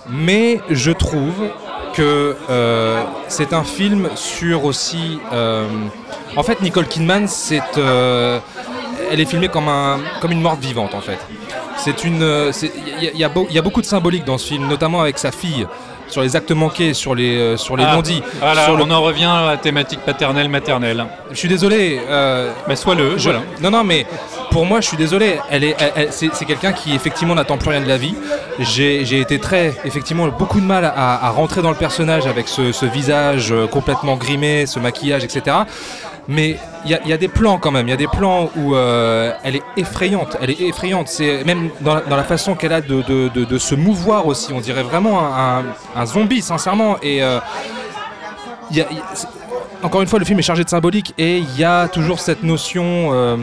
Mais 0.09 0.59
je 0.69 0.91
trouve 0.91 1.49
euh, 2.01 3.03
c'est 3.27 3.53
un 3.53 3.63
film 3.63 4.09
sur 4.15 4.65
aussi. 4.65 5.19
euh, 5.33 5.67
en 6.35 6.43
fait, 6.43 6.61
Nicole 6.61 6.87
Kidman, 6.87 7.27
euh, 7.77 8.39
elle 9.11 9.19
est 9.19 9.25
filmée 9.25 9.47
comme, 9.47 9.67
un, 9.67 9.99
comme 10.21 10.31
une 10.31 10.41
morte 10.41 10.59
vivante 10.59 10.93
en 10.93 11.01
fait. 11.01 11.19
Il 11.87 13.11
y, 13.13 13.17
y 13.17 13.23
a 13.23 13.61
beaucoup 13.61 13.81
de 13.81 13.85
symbolique 13.85 14.25
dans 14.25 14.37
ce 14.37 14.47
film, 14.47 14.67
notamment 14.67 15.01
avec 15.01 15.17
sa 15.17 15.31
fille, 15.31 15.67
sur 16.07 16.21
les 16.21 16.35
actes 16.35 16.51
manqués, 16.51 16.93
sur 16.93 17.15
les, 17.15 17.35
euh, 17.37 17.57
sur 17.57 17.75
les 17.77 17.83
Ah, 17.87 17.95
non-dits. 17.95 18.21
Voilà, 18.39 18.65
sur 18.65 18.77
le- 18.77 18.83
on 18.83 18.91
en 18.91 19.01
revient 19.01 19.25
à 19.25 19.45
la 19.51 19.57
thématique 19.57 19.99
paternelle-maternelle. 20.01 21.05
Je 21.31 21.35
suis 21.35 21.47
désolé. 21.49 21.99
Euh, 22.09 22.51
Mais 22.67 22.75
sois-le, 22.75 23.17
je- 23.17 23.23
voilà. 23.23 23.39
Non, 23.61 23.71
non, 23.71 23.83
mais 23.83 24.05
pour 24.51 24.65
moi, 24.65 24.81
je 24.81 24.87
suis 24.87 24.97
désolé. 24.97 25.37
Elle 25.49 25.63
est, 25.63 25.75
c'est, 26.11 26.29
quelqu'un 26.45 26.71
qui 26.73 26.93
effectivement 26.95 27.35
n'attend 27.35 27.57
plus 27.57 27.69
rien 27.69 27.81
de 27.81 27.87
la 27.87 27.97
vie. 27.97 28.15
J'ai, 28.59 29.03
j'ai 29.05 29.19
été 29.19 29.39
très, 29.39 29.75
effectivement, 29.85 30.27
beaucoup 30.27 30.59
de 30.61 30.65
mal 30.65 30.85
à, 30.85 31.25
à 31.25 31.29
rentrer 31.29 31.61
dans 31.61 31.69
le 31.71 31.75
personnage 31.75 32.25
avec 32.27 32.47
ce, 32.47 32.71
ce 32.71 32.85
visage 32.85 33.51
euh, 33.51 33.67
complètement 33.67 34.15
grimé, 34.15 34.65
ce 34.65 34.79
maquillage, 34.79 35.23
etc. 35.23 35.57
Mais 36.27 36.57
il 36.85 36.91
y, 36.91 37.13
a- 37.13 37.17
des 37.17 37.27
plans 37.27 37.57
quand 37.57 37.71
même. 37.71 37.87
Il 37.87 37.91
y 37.91 37.93
a 37.93 37.97
des 37.97 38.07
plans 38.07 38.49
où 38.55 38.75
euh, 38.75 39.31
elle 39.43 39.57
est 39.57 39.63
effrayante. 39.77 40.37
Elle 40.41 40.49
est 40.49 40.61
effrayante. 40.61 41.07
C'est 41.07 41.43
même 41.43 41.69
dans 41.81 41.95
la, 41.95 42.23
façon 42.23 42.55
qu'elle 42.55 42.73
a 42.73 42.81
de, 42.81 43.57
se 43.57 43.75
mouvoir 43.75 44.25
aussi. 44.25 44.51
On 44.53 44.59
dirait 44.59 44.83
vraiment 44.83 45.21
un, 45.95 46.05
zombie, 46.05 46.41
sincèrement. 46.41 46.97
Et 47.03 47.23
euh, 47.23 47.39
encore 49.83 50.01
une 50.01 50.07
fois, 50.07 50.17
le 50.17 50.25
film 50.25 50.39
est 50.39 50.43
chargé 50.43 50.63
de 50.63 50.69
symbolique 50.69 51.13
et 51.19 51.37
il 51.37 51.59
y 51.59 51.63
a 51.63 51.87
toujours 51.87 52.19
cette 52.19 52.41
notion 52.41 53.09
euh, 53.13 53.37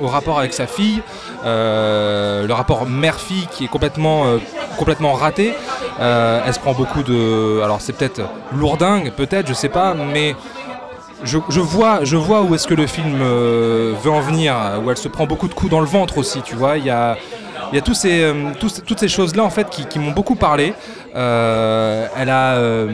au 0.00 0.08
rapport 0.08 0.40
avec 0.40 0.52
sa 0.54 0.66
fille, 0.66 1.00
le 1.44 2.52
rapport 2.52 2.86
mère-fille 2.86 3.46
qui 3.52 3.64
est 3.64 3.68
complètement, 3.68 4.24
complètement 4.76 5.12
raté. 5.12 5.54
Elle 6.00 6.54
se 6.54 6.58
prend 6.58 6.72
beaucoup 6.72 7.04
de. 7.04 7.60
Alors 7.62 7.80
c'est 7.80 7.92
peut-être 7.92 8.22
lourdingue, 8.52 9.12
peut-être, 9.12 9.46
je 9.46 9.54
sais 9.54 9.68
pas, 9.68 9.94
mais 9.94 10.34
je, 11.24 11.60
vois, 11.60 12.04
je 12.04 12.16
vois 12.16 12.42
où 12.42 12.54
est-ce 12.54 12.66
que 12.66 12.74
le 12.74 12.86
film 12.86 13.20
euh, 13.20 13.94
veut 14.02 14.10
en 14.10 14.20
venir, 14.20 14.54
où 14.84 14.90
elle 14.90 14.96
se 14.96 15.08
prend 15.08 15.26
beaucoup 15.26 15.48
de 15.48 15.54
coups 15.54 15.70
dans 15.70 15.80
le 15.80 15.86
ventre 15.86 16.18
aussi, 16.18 16.42
tu 16.42 16.54
vois. 16.54 16.78
Il 16.78 16.84
y 16.84 16.90
a, 16.90 17.16
euh, 17.74 18.52
toutes 18.58 18.98
ces 18.98 19.08
choses-là 19.08 19.44
en 19.44 19.50
fait 19.50 19.68
qui, 19.70 19.98
m'ont 19.98 20.12
beaucoup 20.12 20.34
parlé. 20.34 20.74
Euh, 21.14 22.06
elle 22.16 22.28
euh, 22.30 22.92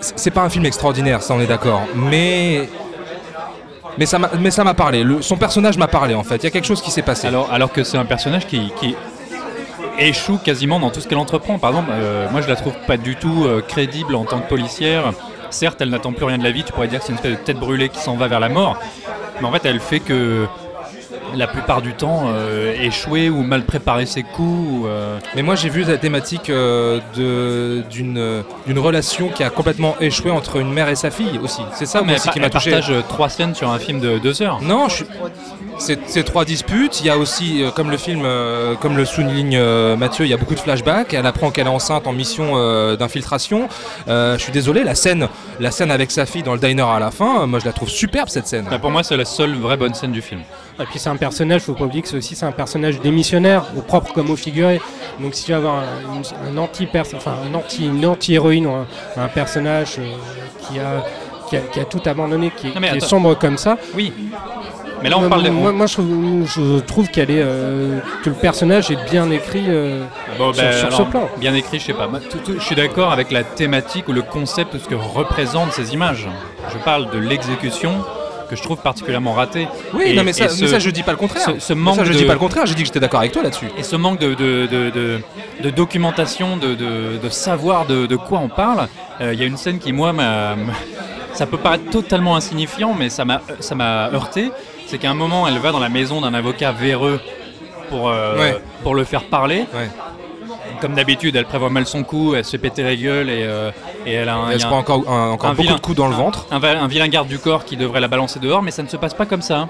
c'est 0.00 0.30
pas 0.30 0.42
un 0.42 0.50
film 0.50 0.66
extraordinaire, 0.66 1.22
ça 1.22 1.34
on 1.34 1.40
est 1.40 1.46
d'accord, 1.46 1.82
mais. 1.94 2.68
Ça 4.06 4.18
m'a 4.18 4.74
parlé. 4.74 5.06
Son 5.20 5.36
personnage 5.36 5.78
m'a 5.78 5.86
parlé 5.86 6.14
en 6.14 6.24
fait. 6.24 6.36
Il 6.36 6.44
y 6.44 6.46
a 6.48 6.50
quelque 6.50 6.66
chose 6.66 6.82
qui 6.82 6.90
s'est 6.90 7.02
passé. 7.02 7.28
Alors, 7.28 7.72
que 7.72 7.84
c'est 7.84 7.96
un 7.96 8.04
personnage 8.04 8.46
qui, 8.46 8.72
échoue 9.96 10.38
quasiment 10.38 10.80
dans 10.80 10.90
tout 10.90 11.00
ce 11.00 11.06
qu'elle 11.06 11.18
entreprend. 11.18 11.60
Par 11.60 11.70
exemple, 11.70 11.92
moi 12.32 12.40
je 12.40 12.48
la 12.48 12.56
trouve 12.56 12.74
pas 12.88 12.96
du 12.96 13.14
tout 13.14 13.46
crédible 13.68 14.16
en 14.16 14.24
tant 14.24 14.40
que 14.40 14.48
policière. 14.48 15.12
Certes, 15.54 15.80
elle 15.80 15.90
n'attend 15.90 16.12
plus 16.12 16.24
rien 16.24 16.36
de 16.36 16.42
la 16.42 16.50
vie, 16.50 16.64
tu 16.64 16.72
pourrais 16.72 16.88
dire 16.88 16.98
que 16.98 17.04
c'est 17.06 17.12
une 17.12 17.18
espèce 17.18 17.38
de 17.38 17.44
tête 17.44 17.60
brûlée 17.60 17.88
qui 17.88 18.00
s'en 18.00 18.16
va 18.16 18.26
vers 18.26 18.40
la 18.40 18.48
mort. 18.48 18.76
Mais 19.40 19.46
en 19.46 19.52
fait, 19.52 19.64
elle 19.64 19.78
fait 19.78 20.00
que 20.00 20.48
la 21.36 21.46
plupart 21.46 21.82
du 21.82 21.92
temps 21.94 22.24
euh, 22.28 22.74
échouer 22.80 23.28
ou 23.28 23.42
mal 23.42 23.64
préparer 23.64 24.06
ses 24.06 24.22
coups. 24.22 24.68
ou, 24.82 24.86
euh, 24.86 25.18
Mais 25.34 25.42
moi 25.42 25.54
j'ai 25.54 25.68
vu 25.68 25.82
la 25.84 25.96
thématique 25.96 26.50
euh, 26.50 27.00
d'une 27.90 28.78
relation 28.78 29.28
qui 29.28 29.42
a 29.42 29.50
complètement 29.50 29.96
échoué 30.00 30.30
entre 30.30 30.56
une 30.56 30.72
mère 30.72 30.88
et 30.88 30.96
sa 30.96 31.10
fille 31.10 31.38
aussi. 31.42 31.62
C'est 31.74 31.86
ça 31.86 32.02
mais 32.04 32.14
aussi 32.14 32.28
qui 32.30 32.40
m'a 32.40 32.50
touché. 32.50 32.70
partage 32.70 32.92
trois 33.08 33.28
scènes 33.28 33.54
sur 33.54 33.70
un 33.70 33.78
film 33.78 34.00
de 34.00 34.18
deux 34.18 34.42
heures. 34.42 34.60
Non, 34.62 34.88
je 34.88 34.96
suis- 34.96 35.06
c'est 35.78 36.22
trois 36.24 36.44
disputes. 36.44 37.00
Il 37.00 37.06
y 37.06 37.10
a 37.10 37.18
aussi, 37.18 37.64
comme 37.74 37.90
le 37.90 37.96
film, 37.96 38.22
comme 38.80 38.96
le 38.96 39.04
souligne 39.04 39.58
Mathieu, 39.96 40.24
il 40.24 40.30
y 40.30 40.34
a 40.34 40.36
beaucoup 40.36 40.54
de 40.54 40.60
flashbacks. 40.60 41.12
Elle 41.14 41.26
apprend 41.26 41.50
qu'elle 41.50 41.66
est 41.66 41.70
enceinte 41.70 42.06
en 42.06 42.12
mission 42.12 42.54
d'infiltration. 42.96 43.68
Je 44.06 44.36
suis 44.38 44.52
désolé, 44.52 44.84
la 44.84 44.94
scène, 44.94 45.28
la 45.60 45.70
scène 45.70 45.90
avec 45.90 46.10
sa 46.10 46.26
fille 46.26 46.42
dans 46.44 46.52
le 46.54 46.60
diner 46.60 46.82
à 46.82 46.98
la 47.00 47.10
fin, 47.10 47.46
moi 47.46 47.58
je 47.58 47.64
la 47.64 47.72
trouve 47.72 47.88
superbe 47.88 48.28
cette 48.28 48.46
scène. 48.46 48.66
Bah, 48.70 48.78
pour 48.78 48.90
moi, 48.90 49.02
c'est 49.02 49.16
la 49.16 49.24
seule 49.24 49.54
vraie 49.56 49.76
bonne 49.76 49.94
scène 49.94 50.12
du 50.12 50.22
film. 50.22 50.40
Et 50.80 50.84
puis 50.86 50.98
c'est 50.98 51.08
un 51.08 51.16
personnage, 51.16 51.62
faut 51.62 51.74
pas 51.74 51.84
oublier 51.84 52.02
que 52.02 52.08
c'est 52.08 52.16
aussi 52.16 52.34
c'est 52.34 52.46
un 52.46 52.52
personnage 52.52 53.00
démissionnaire, 53.00 53.62
au 53.76 53.80
propre 53.80 54.12
comme 54.12 54.30
au 54.30 54.36
figuré. 54.36 54.80
Donc 55.20 55.34
si 55.34 55.44
tu 55.44 55.52
veux 55.52 55.58
avoir 55.58 55.76
un, 55.76 56.16
une- 56.16 56.56
un 56.56 56.58
anti 56.60 56.88
enfin 56.96 57.34
un 57.48 57.54
anti 57.54 57.86
une 57.86 58.04
anti-héroïne 58.04 58.66
ou 58.66 58.72
un, 58.72 58.86
un 59.16 59.28
personnage 59.28 59.96
euh, 60.00 60.12
qui 60.68 60.78
a 60.80 61.04
qui 61.48 61.56
a, 61.56 61.60
qui 61.60 61.78
a 61.78 61.84
tout 61.84 62.00
abandonné, 62.06 62.50
qui, 62.56 62.68
est- 62.68 62.74
Non, 62.74 62.80
mais 62.80 62.88
qui 62.88 62.94
est 62.94 62.96
attends. 62.98 63.06
sombre 63.06 63.34
comme 63.38 63.56
ça. 63.58 63.76
Oui. 63.94 64.12
Mais 65.02 65.10
là, 65.10 65.18
on 65.18 65.20
moi, 65.20 65.28
parle 65.28 65.42
de- 65.42 65.50
Moi, 65.50 65.72
moi, 65.72 65.86
je, 65.86 65.92
trouve, 65.92 66.46
je 66.46 66.78
trouve 66.80 67.08
qu'elle 67.08 67.30
est 67.30 67.42
euh, 67.42 68.00
que 68.22 68.30
le 68.30 68.34
personnage 68.34 68.90
est 68.90 69.10
bien 69.10 69.30
écrit 69.30 69.64
euh, 69.68 70.02
Bon, 70.38 70.52
sur, 70.54 70.62
ben, 70.62 70.72
sur 70.72 70.92
ce 70.92 71.02
plan. 71.02 71.28
Bien 71.36 71.52
écrit, 71.54 71.78
je 71.78 71.84
sais 71.84 71.92
pas. 71.92 72.06
Moi, 72.08 72.20
tout- 72.20 72.38
tout- 72.38 72.54
je 72.58 72.64
suis 72.64 72.74
d'accord 72.74 73.12
avec 73.12 73.30
la 73.30 73.44
thématique 73.44 74.08
ou 74.08 74.12
le 74.12 74.22
concept 74.22 74.72
de 74.72 74.78
ce 74.78 74.88
que 74.88 74.94
représentent 74.94 75.72
ces 75.72 75.92
images. 75.92 76.26
Je 76.72 76.78
parle 76.78 77.10
de 77.10 77.18
l'exécution 77.18 77.92
que 78.48 78.56
je 78.56 78.62
trouve 78.62 78.78
particulièrement 78.78 79.32
ratée. 79.32 79.66
Oui, 79.94 80.04
Et- 80.06 80.14
non 80.14 80.22
mais 80.24 80.32
ça, 80.32 80.44
et 80.46 80.48
mais 80.60 80.66
ça 80.68 80.78
je 80.78 80.90
dis 80.90 81.02
pas 81.02 81.12
le 81.12 81.16
contraire. 81.18 81.46
Ce, 81.46 81.58
ce 81.58 81.72
manque 81.72 81.96
ça 81.96 82.04
je 82.04 82.12
de- 82.12 82.18
dis 82.18 82.24
pas 82.24 82.32
le 82.34 82.38
contraire. 82.38 82.66
J'ai 82.66 82.74
dit 82.74 82.82
que 82.82 82.86
j'étais 82.86 83.00
d'accord 83.00 83.20
avec 83.20 83.32
toi 83.32 83.42
là-dessus. 83.42 83.68
Et 83.78 83.82
ce 83.82 83.96
manque 83.96 84.18
de, 84.20 84.34
de, 84.34 84.66
de- 84.66 84.90
de- 84.90 85.20
de 85.62 85.70
documentation, 85.70 86.56
de, 86.56 86.76
savoir 87.30 87.86
de, 87.86 88.16
quoi 88.16 88.38
on 88.38 88.48
parle, 88.48 88.88
euh, 89.20 89.32
il 89.32 89.40
y 89.40 89.42
a 89.42 89.46
une 89.46 89.56
scène 89.56 89.78
qui, 89.78 89.92
moi, 89.92 90.12
m'a- 90.12 90.56
ça 91.32 91.46
peut 91.46 91.56
paraître 91.58 91.90
totalement 91.90 92.36
insignifiant, 92.36 92.94
mais 92.98 93.08
ça 93.10 93.24
m'a 93.24 93.40
ça 93.60 93.74
m'a 93.74 94.10
heurté. 94.12 94.50
C'est 94.86 94.98
qu'à 94.98 95.10
un 95.10 95.14
moment, 95.14 95.48
elle 95.48 95.58
va 95.58 95.72
dans 95.72 95.80
la 95.80 95.88
maison 95.88 96.20
d'un 96.20 96.34
avocat 96.34 96.70
véreux 96.72 97.20
pour, 97.88 98.08
euh, 98.08 98.38
Ouais. 98.38 98.58
pour 98.82 98.94
le 98.94 99.04
faire 99.04 99.24
parler. 99.24 99.64
Comme 100.84 100.96
d'habitude, 100.96 101.34
elle 101.34 101.46
prévoit 101.46 101.70
mal 101.70 101.86
son 101.86 102.02
coup, 102.04 102.34
elle 102.34 102.44
se 102.44 102.50
fait 102.50 102.58
péter 102.58 102.82
la 102.82 102.94
gueule 102.94 103.30
et, 103.30 103.44
euh, 103.44 103.70
et 104.04 104.12
elle 104.12 104.28
a 104.28 104.36
un, 104.36 104.50
Elle 104.50 104.60
se 104.60 104.66
encore- 104.66 105.08
un- 105.10 105.30
beaucoup 105.32 105.62
vilain- 105.62 105.76
de 105.76 105.80
coups 105.80 105.96
dans 105.96 106.08
le 106.08 106.14
ventre. 106.14 106.46
Un 106.50 106.88
vilain 106.88 107.08
garde 107.08 107.26
du 107.26 107.38
corps 107.38 107.64
qui 107.64 107.78
devrait 107.78 108.00
la 108.00 108.08
balancer 108.08 108.38
dehors, 108.38 108.60
mais 108.60 108.70
ça 108.70 108.82
ne 108.82 108.88
se 108.88 108.98
passe 108.98 109.14
pas 109.14 109.24
comme 109.24 109.40
ça. 109.40 109.66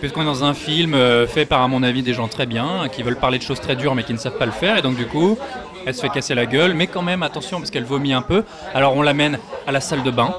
Puisqu'on 0.00 0.20
est 0.20 0.26
dans 0.26 0.44
un 0.44 0.52
film 0.52 0.92
euh, 0.92 1.26
fait 1.26 1.46
par, 1.46 1.62
à 1.62 1.68
mon 1.68 1.82
avis, 1.82 2.02
des 2.02 2.12
gens 2.12 2.28
très 2.28 2.44
bien, 2.44 2.88
qui 2.92 3.02
veulent 3.02 3.16
parler 3.16 3.38
de 3.38 3.42
choses 3.42 3.58
très 3.58 3.74
dures 3.74 3.94
mais 3.94 4.02
qui 4.02 4.12
ne 4.12 4.18
savent 4.18 4.36
pas 4.36 4.44
le 4.44 4.52
faire, 4.52 4.76
et 4.76 4.82
donc 4.82 4.96
du 4.96 5.06
coup, 5.06 5.38
elle 5.86 5.94
se 5.94 6.02
fait 6.02 6.10
casser 6.10 6.34
la 6.34 6.44
gueule, 6.44 6.74
mais 6.74 6.88
quand 6.88 7.00
même, 7.00 7.22
attention, 7.22 7.56
parce 7.58 7.70
qu'elle 7.70 7.84
vomit 7.84 8.12
un 8.12 8.20
peu. 8.20 8.44
Alors 8.74 8.94
on 8.98 9.00
l'amène 9.00 9.38
à 9.66 9.72
la 9.72 9.80
salle 9.80 10.02
de 10.02 10.10
bain. 10.10 10.34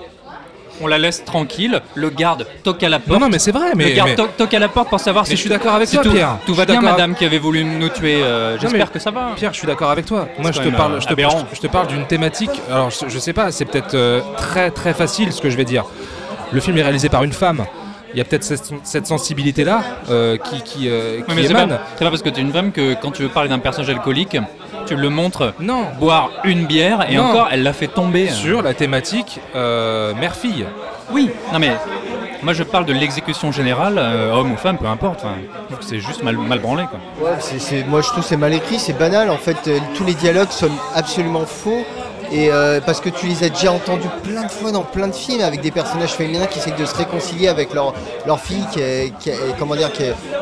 On 0.82 0.88
la 0.88 0.98
laisse 0.98 1.24
tranquille, 1.24 1.82
le 1.96 2.10
garde 2.10 2.46
toque 2.64 2.84
à 2.84 2.90
la 2.90 3.00
porte. 3.00 3.20
non, 3.22 3.30
mais 3.30 3.40
c'est 3.40 3.52
vrai, 3.52 3.68
mais- 3.76 3.90
Le 3.90 3.96
garde 3.96 4.10
mais- 4.10 4.16
toque, 4.16 4.36
toque 4.38 4.54
à 4.54 4.60
la 4.60 4.68
porte 4.68 4.90
pour 4.90 5.00
savoir 5.00 5.24
Mais 5.24 5.30
si 5.30 5.36
je 5.38 5.42
suis 5.42 5.50
d'accord 5.50 5.74
avec 5.76 5.88
si 5.88 5.96
toi, 5.96 6.04
tout, 6.04 6.12
Pierre. 6.12 6.38
Tout 6.46 6.54
va 6.54 6.66
bien, 6.66 6.82
madame 6.82 7.16
qui 7.16 7.24
avait 7.26 7.38
voulu 7.38 7.64
nous 7.64 7.90
tuer. 7.90 8.20
euh, 8.22 8.56
Non, 8.56 8.62
J'espère 8.62 8.92
que 8.92 9.00
ça 9.00 9.12
va. 9.12 9.32
Pierre, 9.36 9.54
je 9.54 9.58
suis 9.60 9.68
d'accord 9.68 9.90
avec 9.92 10.06
toi. 10.06 10.28
Moi, 10.40 10.52
je 10.52 10.60
te 10.62 10.70
parle, 10.70 11.02
je 11.02 11.08
te, 11.08 11.56
je- 11.56 11.62
te 11.62 11.68
parle 11.68 11.88
d'une 11.88 12.06
thématique. 12.06 12.52
Alors, 12.70 12.90
je, 12.90 13.08
je 13.08 13.20
sais 13.20 13.34
pas, 13.34 13.52
c'est 13.52 13.66
peut-être 13.66 13.94
euh, 13.96 14.22
très 14.38 14.70
très 14.72 14.94
facile 14.94 15.32
ce 15.32 15.42
que 15.42 15.50
je 15.50 15.56
vais 15.58 15.66
dire. 15.66 15.86
Le 16.52 16.60
film 16.60 16.78
est 16.78 16.84
réalisé 16.84 17.10
par 17.10 17.24
une 17.24 17.34
femme. 17.34 17.66
Il 18.14 18.18
y 18.18 18.22
a 18.22 18.24
peut-être 18.24 18.44
cette, 18.46 18.72
cette 18.84 19.08
sensibilité-là 19.08 19.82
euh, 20.10 20.38
qui, 20.38 20.62
qui, 20.62 20.90
euh, 20.90 21.18
Oui, 21.28 21.48
pas, 21.48 21.68
c'est 21.98 22.06
pas 22.06 22.10
parce 22.10 22.22
que 22.22 22.30
tu 22.30 22.40
es 22.40 22.44
une 22.44 22.52
femme 22.54 22.72
que 22.72 22.94
quand 23.02 23.12
tu 23.12 23.24
veux 23.24 23.30
parler 23.30 23.50
d'un 23.50 23.60
personnage 23.60 23.90
alcoolique, 23.90 24.38
tu 24.86 24.96
le 24.96 25.10
montres 25.10 25.54
non. 25.60 25.86
boire 26.00 26.30
une 26.44 26.66
bière 26.66 27.06
et 27.10 27.16
Non. 27.16 27.26
encore, 27.26 27.50
elle 27.52 27.64
l'a 27.64 27.74
fait 27.74 27.88
tomber. 27.88 28.30
Sur 28.30 28.62
la 28.62 28.74
thématique 28.74 29.40
euh, 29.56 30.14
mère-fille. 30.14 30.66
Oui, 31.12 31.30
non 31.54 31.60
mais 31.60 31.72
moi 32.44 32.54
je 32.54 32.64
parle 32.64 32.86
de 32.86 32.94
l'exécution 32.94 33.52
générale, 33.52 33.96
euh, 33.98 34.32
homme 34.32 34.52
ou 34.52 34.58
femme, 34.58 34.78
peu 34.78 34.88
importe. 34.88 35.22
Enfin, 35.24 35.36
c'est 35.82 36.00
juste 36.00 36.24
mal, 36.24 36.38
mal 36.38 36.60
branlé 36.60 36.84
quoi. 36.90 37.00
Ouais, 37.30 37.84
moi 37.88 38.02
je 38.02 38.08
trouve 38.08 38.24
que 38.24 38.30
c'est 38.30 38.38
mal 38.38 38.54
écrit, 38.54 38.80
c'est 38.80 38.98
banal. 38.98 39.30
En 39.30 39.38
fait, 39.38 39.58
euh, 39.68 39.80
tous 39.96 40.04
les 40.06 40.14
dialogues 40.14 40.50
sont 40.52 40.70
absolument 40.96 41.46
faux. 41.46 41.86
Et 42.32 42.50
euh, 42.52 42.82
parce 42.82 43.00
que 43.00 43.10
tu 43.10 43.28
les 43.28 43.44
as 43.44 43.50
déjà 43.50 43.72
entendus 43.72 44.08
plein 44.24 44.44
de 44.44 44.52
fois 44.52 44.72
dans 44.72 44.82
plein 44.82 45.08
de 45.08 45.16
films 45.16 45.42
avec 45.42 45.62
des 45.62 45.72
personnages 45.72 46.14
féminins 46.14 46.48
qui 46.48 46.60
essaient 46.60 46.72
de 46.72 46.86
se 46.86 46.96
réconcilier 46.96 47.48
avec 47.48 47.74
leur, 47.74 47.94
fille, 48.40 48.66
qui, 48.72 49.32
comment 49.60 49.76
dire, 49.76 49.92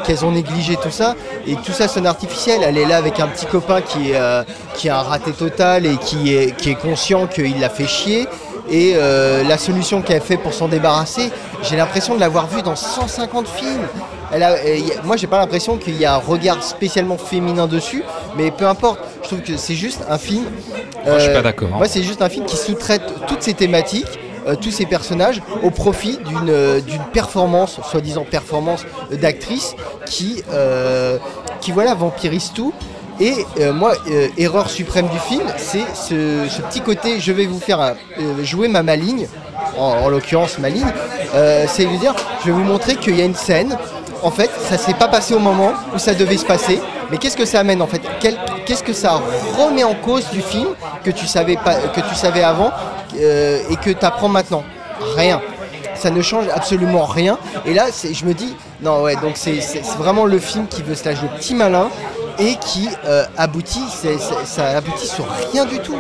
qu'elles 0.04 0.26
ont 0.26 0.32
négligé 0.32 0.76
tout 0.78 0.92
ça. 0.92 1.16
Et 1.46 1.56
tout 1.56 1.72
ça 1.72 1.88
sonne 1.88 2.08
artificiel. 2.08 2.62
Elle 2.64 2.78
est 2.78 2.86
là 2.86 2.98
avec 2.98 3.20
un 3.20 3.28
petit 3.28 3.46
copain 3.46 3.82
qui 3.82 4.14
euh, 4.14 4.44
qui 4.76 4.90
a 4.90 5.00
un 5.00 5.04
raté 5.04 5.32
total 5.32 5.86
et 5.86 5.98
qui 5.98 6.34
est, 6.34 6.56
qui 6.56 6.72
est 6.72 6.76
conscient 6.76 7.28
qu'il 7.28 7.60
l'a 7.60 7.70
fait 7.70 7.88
chier. 7.88 8.28
Et 8.70 8.94
euh, 8.96 9.44
la 9.44 9.58
solution 9.58 10.02
qu'elle 10.02 10.22
fait 10.22 10.38
pour 10.38 10.54
s'en 10.54 10.68
débarrasser, 10.68 11.32
j'ai 11.64 11.76
l'impression 11.76 12.16
de 12.16 12.20
l'avoir 12.20 12.48
vue 12.48 12.62
dans 12.62 12.76
150 12.76 13.48
films. 13.48 13.88
Elle 14.34 14.44
a, 14.44 14.54
a- 14.54 15.02
moi, 15.04 15.16
j'ai 15.18 15.28
pas 15.28 15.38
l'impression 15.40 15.78
qu'il 15.78 15.96
y 15.98 16.06
a 16.06 16.16
un 16.16 16.18
regard 16.18 16.64
spécialement 16.64 17.18
féminin 17.18 17.68
dessus, 17.68 18.04
mais 18.38 18.52
peu 18.52 18.66
importe. 18.68 19.00
Je 19.22 19.28
trouve 19.28 19.42
que 19.42 19.58
c'est 19.58 19.76
juste 19.76 20.02
un 20.10 20.18
film. 20.18 20.46
Moi, 21.06 21.16
je 21.18 21.24
suis 21.24 21.30
euh, 21.32 21.36
pas 21.36 21.42
d'accord, 21.42 21.70
hein. 21.74 21.78
Moi, 21.78 21.88
c'est 21.88 22.04
juste 22.04 22.22
un 22.22 22.30
film 22.30 22.46
qui 22.46 22.58
sous-traite 22.58 23.04
toutes 23.28 23.42
ces 23.44 23.54
thématiques, 23.54 24.08
euh, 24.48 24.56
tous 24.56 24.72
ces 24.72 24.86
personnages, 24.86 25.42
au 25.64 25.70
profit 25.70 26.18
d'une 26.28 26.50
euh, 26.50 26.80
performance, 27.14 27.80
soi-disant 27.90 28.26
performance 28.30 28.86
euh, 29.12 29.16
d'actrice, 29.18 29.76
qui, 30.06 30.44
qui 31.62 31.72
voilà, 31.72 31.94
vampirise 31.94 32.52
tout. 32.54 32.74
Et 33.20 33.46
moi, 33.76 33.94
erreur 34.40 34.72
suprême 34.72 35.08
du 35.08 35.20
film, 35.20 35.44
c'est 35.58 35.86
ce, 35.94 36.48
ce 36.50 36.62
petit 36.64 36.82
côté, 36.82 37.20
je 37.20 37.32
vais 37.32 37.46
vous 37.46 37.60
faire 37.60 37.94
jouer 38.42 38.68
ma 38.68 38.82
maligne, 38.82 39.28
en, 39.78 39.84
en 39.84 40.10
l'occurrence 40.10 40.58
maligne, 40.58 40.92
euh, 41.36 41.66
c'est 41.68 41.86
lui 41.86 42.00
dire, 42.00 42.16
je 42.42 42.48
vais 42.48 42.52
vous 42.54 42.64
montrer 42.64 42.96
qu'il 42.96 43.16
y 43.16 43.22
a 43.22 43.26
une 43.26 43.36
scène, 43.36 43.78
en 44.24 44.32
fait, 44.32 44.50
ça 44.70 44.78
s'est 44.78 44.94
pas 44.94 45.08
passé 45.08 45.34
au 45.34 45.40
moment 45.40 45.74
où 45.94 45.98
ça 46.00 46.14
devait 46.14 46.38
se 46.38 46.46
passer, 46.46 46.80
mais 47.12 47.18
qu'est-ce 47.18 47.38
que 47.38 47.46
ça 47.46 47.60
amène 47.60 47.82
en 47.82 47.88
fait 47.88 48.02
Qu'est-ce 48.66 48.84
que 48.84 48.94
ça 48.94 49.22
remet 49.58 49.84
en 49.84 49.96
cause 49.96 50.30
du 50.32 50.42
film 50.42 50.70
que 51.04 51.12
tu 51.12 51.28
savais, 51.28 51.58
pas, 51.58 51.76
que 51.76 52.02
tu 52.02 52.16
savais 52.16 52.44
avant 52.44 52.72
euh, 53.16 53.60
et 53.70 53.76
que 53.76 53.90
tu 53.90 54.06
apprends 54.06 54.30
maintenant? 54.30 54.64
Rien. 55.16 55.42
ça 55.96 56.10
ne 56.10 56.22
change 56.22 56.46
absolument 56.54 57.06
rien. 57.06 57.38
Et 57.66 57.74
là, 57.74 57.88
je 57.92 58.26
me 58.26 58.34
dis, 58.34 58.56
non, 58.82 59.02
ouais, 59.02 59.16
donc 59.18 59.34
c'est 59.36 59.60
vraiment 59.98 60.26
le 60.26 60.40
film 60.40 60.68
qui 60.68 60.82
veut 60.82 60.96
se 60.96 61.06
la 61.06 61.16
jouer 61.16 61.28
petit 61.38 61.56
malin 61.56 61.90
et 62.40 62.56
qui 62.56 62.90
euh, 63.06 63.26
aboutit, 63.38 63.84
ça 64.46 64.78
aboutit 64.78 65.08
sur 65.08 65.26
rien 65.52 65.66
du 65.66 65.80
tout. 65.80 65.98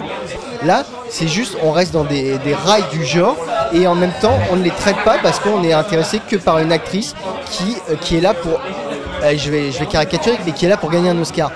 Là, 0.63 0.83
c'est 1.09 1.27
juste, 1.27 1.57
on 1.63 1.71
reste 1.71 1.93
dans 1.93 2.03
des, 2.03 2.39
rails 2.65 2.85
du 2.91 3.05
genre 3.05 3.37
et 3.73 3.87
en 3.87 3.95
même 3.95 4.13
temps, 4.21 4.37
on 4.51 4.55
ne 4.55 4.63
les 4.63 4.71
traite 4.71 5.01
pas 5.03 5.17
parce 5.21 5.39
qu'on 5.39 5.63
est 5.63 5.73
intéressé 5.73 6.19
que 6.27 6.35
par 6.35 6.59
une 6.59 6.71
actrice 6.71 7.15
qui, 7.49 7.77
euh, 7.89 7.95
qui 7.99 8.17
est 8.17 8.21
là 8.21 8.33
pour, 8.33 8.59
euh, 9.23 9.33
je, 9.37 9.51
vais, 9.51 9.71
je 9.71 9.79
vais 9.79 9.85
caricaturer, 9.85 10.37
mais 10.45 10.51
qui 10.51 10.65
est 10.65 10.69
là 10.69 10.77
pour 10.77 10.89
gagner 10.89 11.09
un 11.09 11.19
Oscar. 11.19 11.51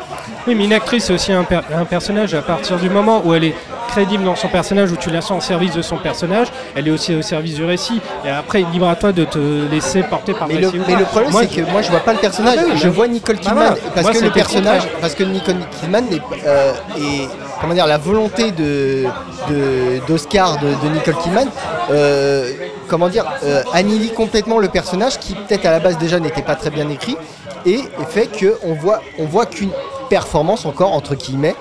Oui, 0.48 0.56
mais 0.56 0.66
une 0.66 0.74
actrice, 0.74 1.06
c'est 1.06 1.14
aussi 1.14 1.34
un 1.34 1.44
personnage 1.44 2.34
à 2.34 2.42
partir 2.42 2.78
du 2.78 2.90
moment 2.90 3.22
où 3.26 3.34
elle 3.34 3.44
est 3.44 3.56
crédible 3.98 4.24
dans 4.26 4.36
son 4.36 4.48
personnage, 4.48 4.92
où 4.92 4.96
tu 4.96 5.10
la 5.10 5.22
sens 5.22 5.44
au 5.44 5.48
service 5.48 5.74
de 5.74 5.82
son 5.82 5.98
personnage, 5.98 6.50
elle 6.76 6.88
est 6.88 6.92
aussi 6.92 7.16
au 7.16 7.24
service 7.24 7.56
du 7.56 7.66
récit. 7.66 8.00
Et 8.24 8.30
après, 8.30 8.64
libre 8.72 8.88
à 8.88 8.96
toi 8.96 9.12
de 9.12 9.26
te 9.26 9.40
laisser 9.72 10.04
porter 10.04 10.36
par 10.36 10.48
Mais 10.48 10.60
le 10.60 10.68
récit 10.68 10.84
mais 10.88 10.96
le 10.96 11.06
problème, 11.06 11.32
c'est 11.34 11.48
que 11.48 11.72
moi, 11.72 11.82
je 11.82 11.90
vois 11.90 12.02
pas 12.02 12.14
le 12.14 12.20
personnage. 12.20 12.58
Ah 12.60 12.62
bah 12.62 12.68
oui, 12.74 12.78
je 12.78 12.88
bah- 12.90 12.94
vois 12.94 13.08
Nicole 13.08 13.38
bah 13.38 13.42
Kidman 13.42 13.58
voilà. 13.74 13.92
parce 13.96 14.06
Moi, 14.06 14.14
que 14.14 14.24
le 14.24 14.30
personnage, 14.30 14.82
contraire. 14.84 15.00
parce 15.02 15.16
que 15.16 15.24
Nicole 15.24 15.56
Kidman 15.82 16.06
n'est, 16.12 16.22
euh, 16.46 16.74
est, 16.96 17.28
comment 17.60 17.74
dire, 17.74 17.88
la 17.88 17.98
volonté 17.98 18.52
de, 18.52 19.06
d'Oscar 20.08 20.60
de, 20.60 20.68
de 20.68 20.94
Nicole 20.94 21.18
Kidman, 21.24 21.48
euh, 21.90 22.52
comment 22.88 23.10
dire, 23.10 23.26
euh, 23.44 23.64
annihile 23.74 24.14
complètement 24.14 24.60
le 24.60 24.68
personnage 24.68 25.18
qui 25.18 25.34
peut-être 25.34 25.66
à 25.66 25.72
la 25.72 25.80
base 25.80 25.98
déjà 25.98 26.20
n'était 26.20 26.44
pas 26.44 26.56
très 26.56 26.70
bien 26.70 26.88
écrit 26.90 27.18
et 27.66 27.80
fait 28.10 28.28
que 28.28 28.60
on 28.64 28.76
voit, 28.76 29.02
on 29.18 29.26
voit 29.26 29.48
qu'une 29.48 29.72
performance 30.08 30.66
encore 30.66 30.94
entre 30.94 31.16
guillemets 31.16 31.56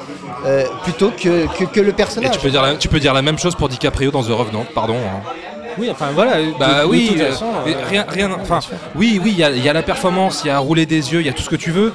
euh, 0.45 0.64
plutôt 0.82 1.11
que, 1.11 1.47
que, 1.57 1.64
que 1.64 1.80
le 1.80 1.91
Et 1.91 1.93
personnage. 1.93 2.32
tu 2.32 2.41
peux, 2.41 2.51
dire 2.51 2.62
la, 2.62 2.74
tu 2.74 2.89
peux 2.89 3.01
dire 3.01 3.14
la 3.14 3.22
même 3.22 3.39
chose 3.39 3.55
pour 3.55 3.68
DiCaprio 3.68 4.11
dans 4.11 4.22
The 4.22 4.30
Revenant, 4.30 4.66
pardon. 4.74 4.97
hein. 4.97 5.20
Oui, 5.78 5.91
enfin 5.91 6.07
voilà. 6.14 6.37
Bah 6.59 6.84
de 6.84 6.87
oui, 6.87 7.14
euh, 7.20 7.30
façon, 7.32 7.45
euh, 7.66 7.72
rien, 7.87 8.07
rien, 8.09 8.30
enfin, 8.41 8.61
oui, 8.95 9.20
oui, 9.22 9.32
il 9.34 9.39
y, 9.41 9.45
a- 9.45 9.51
il 9.51 9.62
y 9.62 9.68
a 9.68 9.74
la 9.74 9.82
performance, 9.82 10.41
il 10.43 10.47
y 10.47 10.51
a 10.51 10.59
rouler 10.59 10.87
des 10.87 11.12
yeux, 11.12 11.20
il 11.20 11.26
y 11.26 11.28
a 11.28 11.34
tout 11.34 11.43
ce 11.43 11.51
que 11.51 11.57
tu 11.57 11.70
veux, 11.70 11.93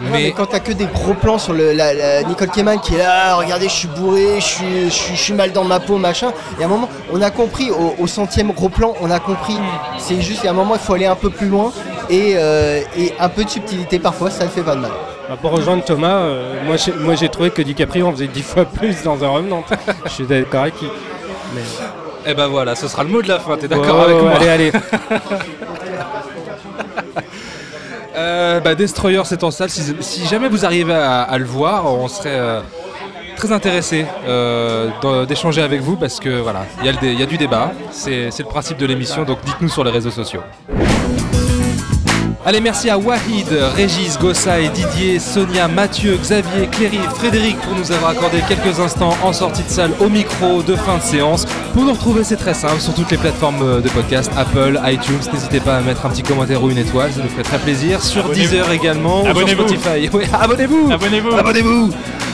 Non, 0.00 0.08
mais 0.10 0.22
mais 0.22 0.30
quand 0.32 0.46
t'as 0.46 0.60
que 0.60 0.72
des 0.72 0.86
gros 0.86 1.12
plans 1.12 1.36
sur 1.36 1.52
le, 1.52 1.72
la, 1.74 1.92
la- 1.92 2.22
Nicole 2.22 2.48
Kidman 2.48 2.80
qui 2.80 2.94
est 2.94 2.98
là, 2.98 3.34
regardez, 3.34 3.66
je 3.68 3.74
suis 3.74 3.88
bourré, 3.88 4.36
je 4.40 4.44
suis, 4.46 4.84
je, 4.86 4.88
suis, 4.88 5.14
je 5.14 5.20
suis 5.20 5.32
mal 5.34 5.52
dans 5.52 5.64
ma 5.64 5.78
peau, 5.78 5.98
machin. 5.98 6.32
Et 6.58 6.62
à 6.62 6.66
un 6.66 6.70
moment, 6.70 6.88
on 7.12 7.20
a 7.20 7.30
compris, 7.30 7.70
au, 7.70 7.96
au 8.02 8.06
centième 8.06 8.50
gros 8.52 8.70
plan, 8.70 8.94
on 9.02 9.10
a 9.10 9.18
compris. 9.20 9.58
C'est 9.98 10.22
juste, 10.22 10.46
à 10.46 10.50
un 10.50 10.54
moment, 10.54 10.76
il 10.76 10.80
faut 10.80 10.94
aller 10.94 11.04
un 11.04 11.14
peu 11.14 11.28
plus 11.28 11.48
loin. 11.48 11.70
Et, 12.08 12.32
euh, 12.36 12.80
et 12.96 13.12
un 13.20 13.28
peu 13.28 13.44
de 13.44 13.50
subtilité 13.50 13.98
parfois, 13.98 14.30
ça 14.30 14.44
ne 14.44 14.48
fait 14.48 14.62
pas 14.62 14.74
de 14.74 14.80
mal. 14.80 14.90
Bah, 15.28 15.36
pour 15.40 15.50
rejoindre 15.50 15.84
Thomas, 15.84 16.20
euh, 16.20 16.54
moi, 16.64 16.76
j'ai, 16.76 16.92
moi 16.92 17.14
j'ai 17.14 17.28
trouvé 17.28 17.50
que 17.50 17.60
DiCaprio 17.60 18.06
en 18.06 18.12
faisait 18.12 18.28
dix 18.28 18.42
fois 18.42 18.64
plus 18.64 19.02
dans 19.02 19.22
un 19.22 19.28
Revenant. 19.28 19.62
Je 20.06 20.10
suis 20.10 20.24
d'accord 20.26 20.62
avec 20.62 20.80
lui. 20.80 20.88
Mais... 21.54 21.60
eh 22.26 22.34
ben 22.34 22.46
voilà, 22.46 22.74
ce 22.74 22.88
sera 22.88 23.04
le 23.04 23.10
mot 23.10 23.20
de 23.20 23.28
la 23.28 23.38
fin. 23.38 23.56
T'es 23.58 23.68
d'accord 23.68 24.00
avec 24.00 24.22
moi 24.22 24.32
Allez, 24.36 24.48
allez. 24.48 24.72
Euh, 28.16 28.58
bah, 28.58 28.74
Destroyer, 28.74 29.22
c'est 29.24 29.44
en 29.44 29.52
salle. 29.52 29.70
Si, 29.70 29.94
si 30.00 30.26
jamais 30.26 30.48
vous 30.48 30.64
arrivez 30.64 30.92
à, 30.92 31.22
à 31.22 31.38
le 31.38 31.44
voir, 31.44 31.86
on 31.86 32.08
serait 32.08 32.30
euh, 32.32 32.60
très 33.36 33.52
intéressé 33.52 34.06
d'échanger 35.28 35.62
avec 35.62 35.80
vous 35.82 35.94
parce 35.94 36.18
que 36.18 36.40
voilà, 36.40 36.66
il 36.80 36.86
y, 36.86 36.88
a 36.88 37.12
y 37.22 37.26
du 37.28 37.38
débat. 37.38 37.70
C'est 37.92 38.32
c'est 38.32 38.42
le 38.42 38.48
principe 38.48 38.76
de 38.76 38.86
l'émission, 38.86 39.22
donc 39.22 39.38
dites-nous 39.44 39.68
sur 39.68 39.84
les 39.84 39.92
réseaux 39.92 40.10
sociaux. 40.10 40.40
Allez, 42.46 42.60
merci 42.60 42.88
à 42.88 42.96
Wahid, 42.96 43.48
Régis, 43.76 44.16
Gossai, 44.18 44.70
Didier, 44.72 45.18
Sonia, 45.18 45.68
Mathieu, 45.68 46.16
Xavier, 46.16 46.66
Cléry, 46.70 47.00
Frédéric 47.16 47.58
pour 47.60 47.74
nous 47.74 47.92
avoir 47.92 48.12
accordé 48.12 48.42
quelques 48.48 48.80
instants 48.80 49.14
en 49.22 49.32
sortie 49.34 49.64
de 49.64 49.68
salle 49.68 49.90
au 50.00 50.08
micro 50.08 50.62
de 50.62 50.74
fin 50.74 50.96
de 50.96 51.02
séance. 51.02 51.44
Pour 51.74 51.84
nous 51.84 51.92
retrouver, 51.92 52.24
c'est 52.24 52.36
très 52.36 52.54
simple 52.54 52.80
sur 52.80 52.94
toutes 52.94 53.10
les 53.10 53.18
plateformes 53.18 53.82
de 53.82 53.88
podcast, 53.90 54.30
Apple, 54.36 54.80
iTunes. 54.86 55.18
N'hésitez 55.32 55.60
pas 55.60 55.76
à 55.76 55.80
mettre 55.82 56.06
un 56.06 56.10
petit 56.10 56.22
commentaire 56.22 56.62
ou 56.62 56.70
une 56.70 56.78
étoile, 56.78 57.10
ça 57.12 57.20
nous 57.22 57.28
ferait 57.28 57.42
très 57.42 57.58
plaisir. 57.58 58.02
Sur 58.02 58.24
Abonnez-vous. 58.24 58.40
Deezer 58.48 58.70
également, 58.72 59.20
ou 59.20 59.24
sur 59.24 59.30
Abonnez-vous. 59.32 59.68
Spotify. 59.68 60.08
Abonnez-vous 60.40 60.90
Abonnez-vous. 60.92 61.32
Abonnez-vous 61.34 61.90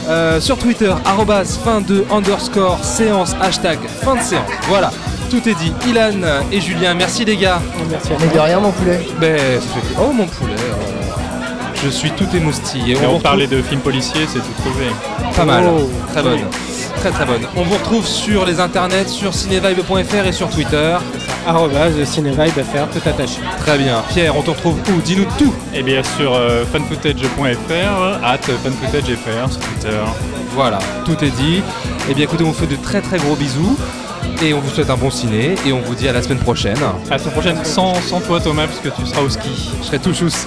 Euh, 0.07 0.39
Sur 0.39 0.59
Twitter, 0.59 0.93
arrobase 1.07 1.59
fin 1.65 1.81
de 1.81 2.05
underscore 2.13 2.79
séance, 2.85 3.35
hashtag 3.41 3.79
fin 4.03 4.15
de 4.17 4.21
séance. 4.21 4.45
Voilà, 4.69 4.91
tout 5.41 5.49
est 5.49 5.55
dit. 5.55 5.73
Ilan 5.89 6.13
et 6.53 6.61
Julien, 6.61 6.95
merci 6.95 7.25
les 7.25 7.37
gars. 7.37 7.61
Merci 7.91 8.11
Mais 8.21 8.33
de 8.35 8.39
rien, 8.39 8.61
mon 8.61 8.71
poulet. 8.71 9.01
Ben, 9.21 9.37
ça 9.61 9.81
fait- 9.81 9.97
Oh 10.01 10.13
mon 10.13 10.27
poulet. 10.27 10.55
oh. 10.59 11.11
Je 11.85 11.89
suis 11.91 12.11
tout 12.13 12.27
émoustillé. 12.35 12.95
Et 12.95 12.99
on 12.99 13.01
retrouve- 13.09 13.23
parlait 13.23 13.47
de 13.47 13.61
films 13.63 13.81
policiers, 13.81 14.27
c'est 14.33 14.39
tout 14.39 14.63
trouvé. 14.63 14.87
Pas 15.37 15.45
mal. 15.45 15.65
Oh. 15.69 15.91
Très 16.13 16.23
bonne. 16.23 16.41
Très 17.01 17.11
très 17.11 17.25
bonne. 17.27 17.43
On 17.57 17.63
vous 17.63 17.75
retrouve 17.75 18.07
sur 18.07 18.47
les 18.47 18.61
internets, 18.61 19.09
sur 19.09 19.35
cinevibe.fr 19.35 20.27
et 20.27 20.33
sur 20.33 20.49
Twitter. 20.49 20.97
Arrobase 21.47 22.03
cinévibe.fr, 22.05 22.89
tout 22.93 23.07
attaché. 23.09 23.41
Très 23.59 23.77
bien. 23.77 24.03
Pierre, 24.09 24.35
on 24.39 24.43
te 24.43 24.51
retrouve 24.51 24.79
où? 24.89 25.01
Dis-nous 25.03 25.27
tout. 25.37 25.53
Et 25.75 25.83
bien 25.83 26.03
sur 26.17 26.33
euh, 26.35 26.65
funfootage.fr, 26.73 28.25
at 28.25 28.39
funfootagefr 28.39 29.51
sur 29.53 29.61
Twitter. 29.61 29.99
Voilà, 30.55 30.79
tout 31.05 31.23
est 31.23 31.31
dit. 31.37 31.61
Et 32.09 32.15
bien 32.15 32.25
écoutez, 32.25 32.45
on 32.45 32.49
vous 32.49 32.55
fait 32.55 32.67
de 32.69 32.77
très 32.77 33.01
très 33.03 33.19
gros 33.19 33.35
bisous. 33.35 33.77
Et 34.43 34.53
on 34.53 34.61
vous 34.61 34.71
souhaite 34.71 34.91
un 34.91 34.97
bon 34.97 35.11
ciné. 35.11 35.55
Et 35.67 35.73
on 35.73 35.81
vous 35.81 35.95
dit 35.95 36.09
à 36.09 36.13
la 36.13 36.23
semaine 36.23 36.39
prochaine. 36.39 36.77
À 37.09 37.13
la 37.13 37.19
semaine 37.19 37.33
prochaine, 37.33 37.65
sans, 37.65 37.95
sans 38.03 38.21
toi 38.21 38.41
Thomas, 38.41 38.67
parce 38.67 38.81
que 38.81 38.89
tu 38.91 39.07
seras 39.07 39.23
au 39.23 39.29
ski. 39.31 39.71
Je 39.81 39.87
serai 39.87 39.99
tout 39.99 40.13
chousse. 40.13 40.47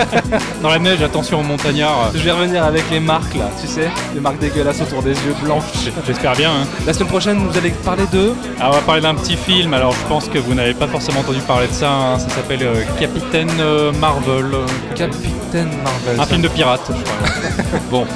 Dans 0.62 0.68
la 0.70 0.78
neige, 0.78 1.02
attention 1.02 1.40
aux 1.40 1.42
montagnards. 1.44 2.10
Je 2.14 2.18
vais 2.20 2.30
revenir 2.32 2.64
avec 2.64 2.84
les 2.90 3.00
marques 3.00 3.34
là, 3.34 3.50
tu 3.60 3.66
sais, 3.66 3.88
les 4.14 4.20
marques 4.20 4.38
dégueulasses 4.38 4.80
autour 4.82 5.02
des 5.02 5.10
yeux 5.12 5.34
blancs. 5.42 5.62
J'espère 6.06 6.34
bien. 6.36 6.50
hein. 6.50 6.66
La 6.86 6.92
semaine 6.92 7.08
prochaine, 7.08 7.38
vous 7.38 7.56
allez 7.56 7.70
parler 7.70 8.04
de. 8.12 8.32
Alors, 8.58 8.72
on 8.72 8.76
va 8.76 8.80
parler 8.82 9.00
d'un 9.02 9.14
petit 9.14 9.36
film. 9.36 9.72
Alors, 9.74 9.92
je 9.92 10.08
pense 10.08 10.28
que 10.28 10.38
vous 10.38 10.54
n'avez 10.54 10.74
pas 10.74 10.86
forcément 10.88 11.20
entendu 11.20 11.40
parler 11.40 11.68
de 11.68 11.72
ça. 11.72 11.90
hein. 11.90 12.18
Ça 12.18 12.28
s'appelle 12.28 12.62
euh, 12.62 12.82
Capitaine 12.98 13.50
euh, 13.60 13.92
Marvel. 13.92 14.46
Capitaine 14.94 15.70
Marvel. 15.82 16.20
Un 16.20 16.26
film 16.26 16.42
de 16.42 16.48
pirate, 16.48 16.82
je 16.88 17.02
crois. 17.02 17.80
Bon. 17.90 18.06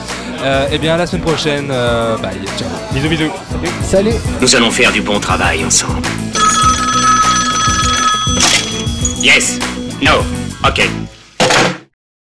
Euh, 0.43 0.69
et 0.71 0.79
bien 0.79 0.95
à 0.95 0.97
la 0.99 1.07
semaine 1.07 1.23
prochaine. 1.23 1.69
euh, 1.71 2.17
bye. 2.19 2.39
Ciao. 2.59 2.69
Bisous, 2.93 3.09
bisous. 3.09 3.31
Salut. 3.83 4.15
Nous 4.41 4.55
allons 4.57 4.71
faire 4.71 4.93
du 4.93 5.01
bon 5.03 5.19
travail 5.21 5.65
ensemble. 5.65 6.03
Yes. 9.23 9.59
No. 10.03 10.13
Ok. 10.67 10.83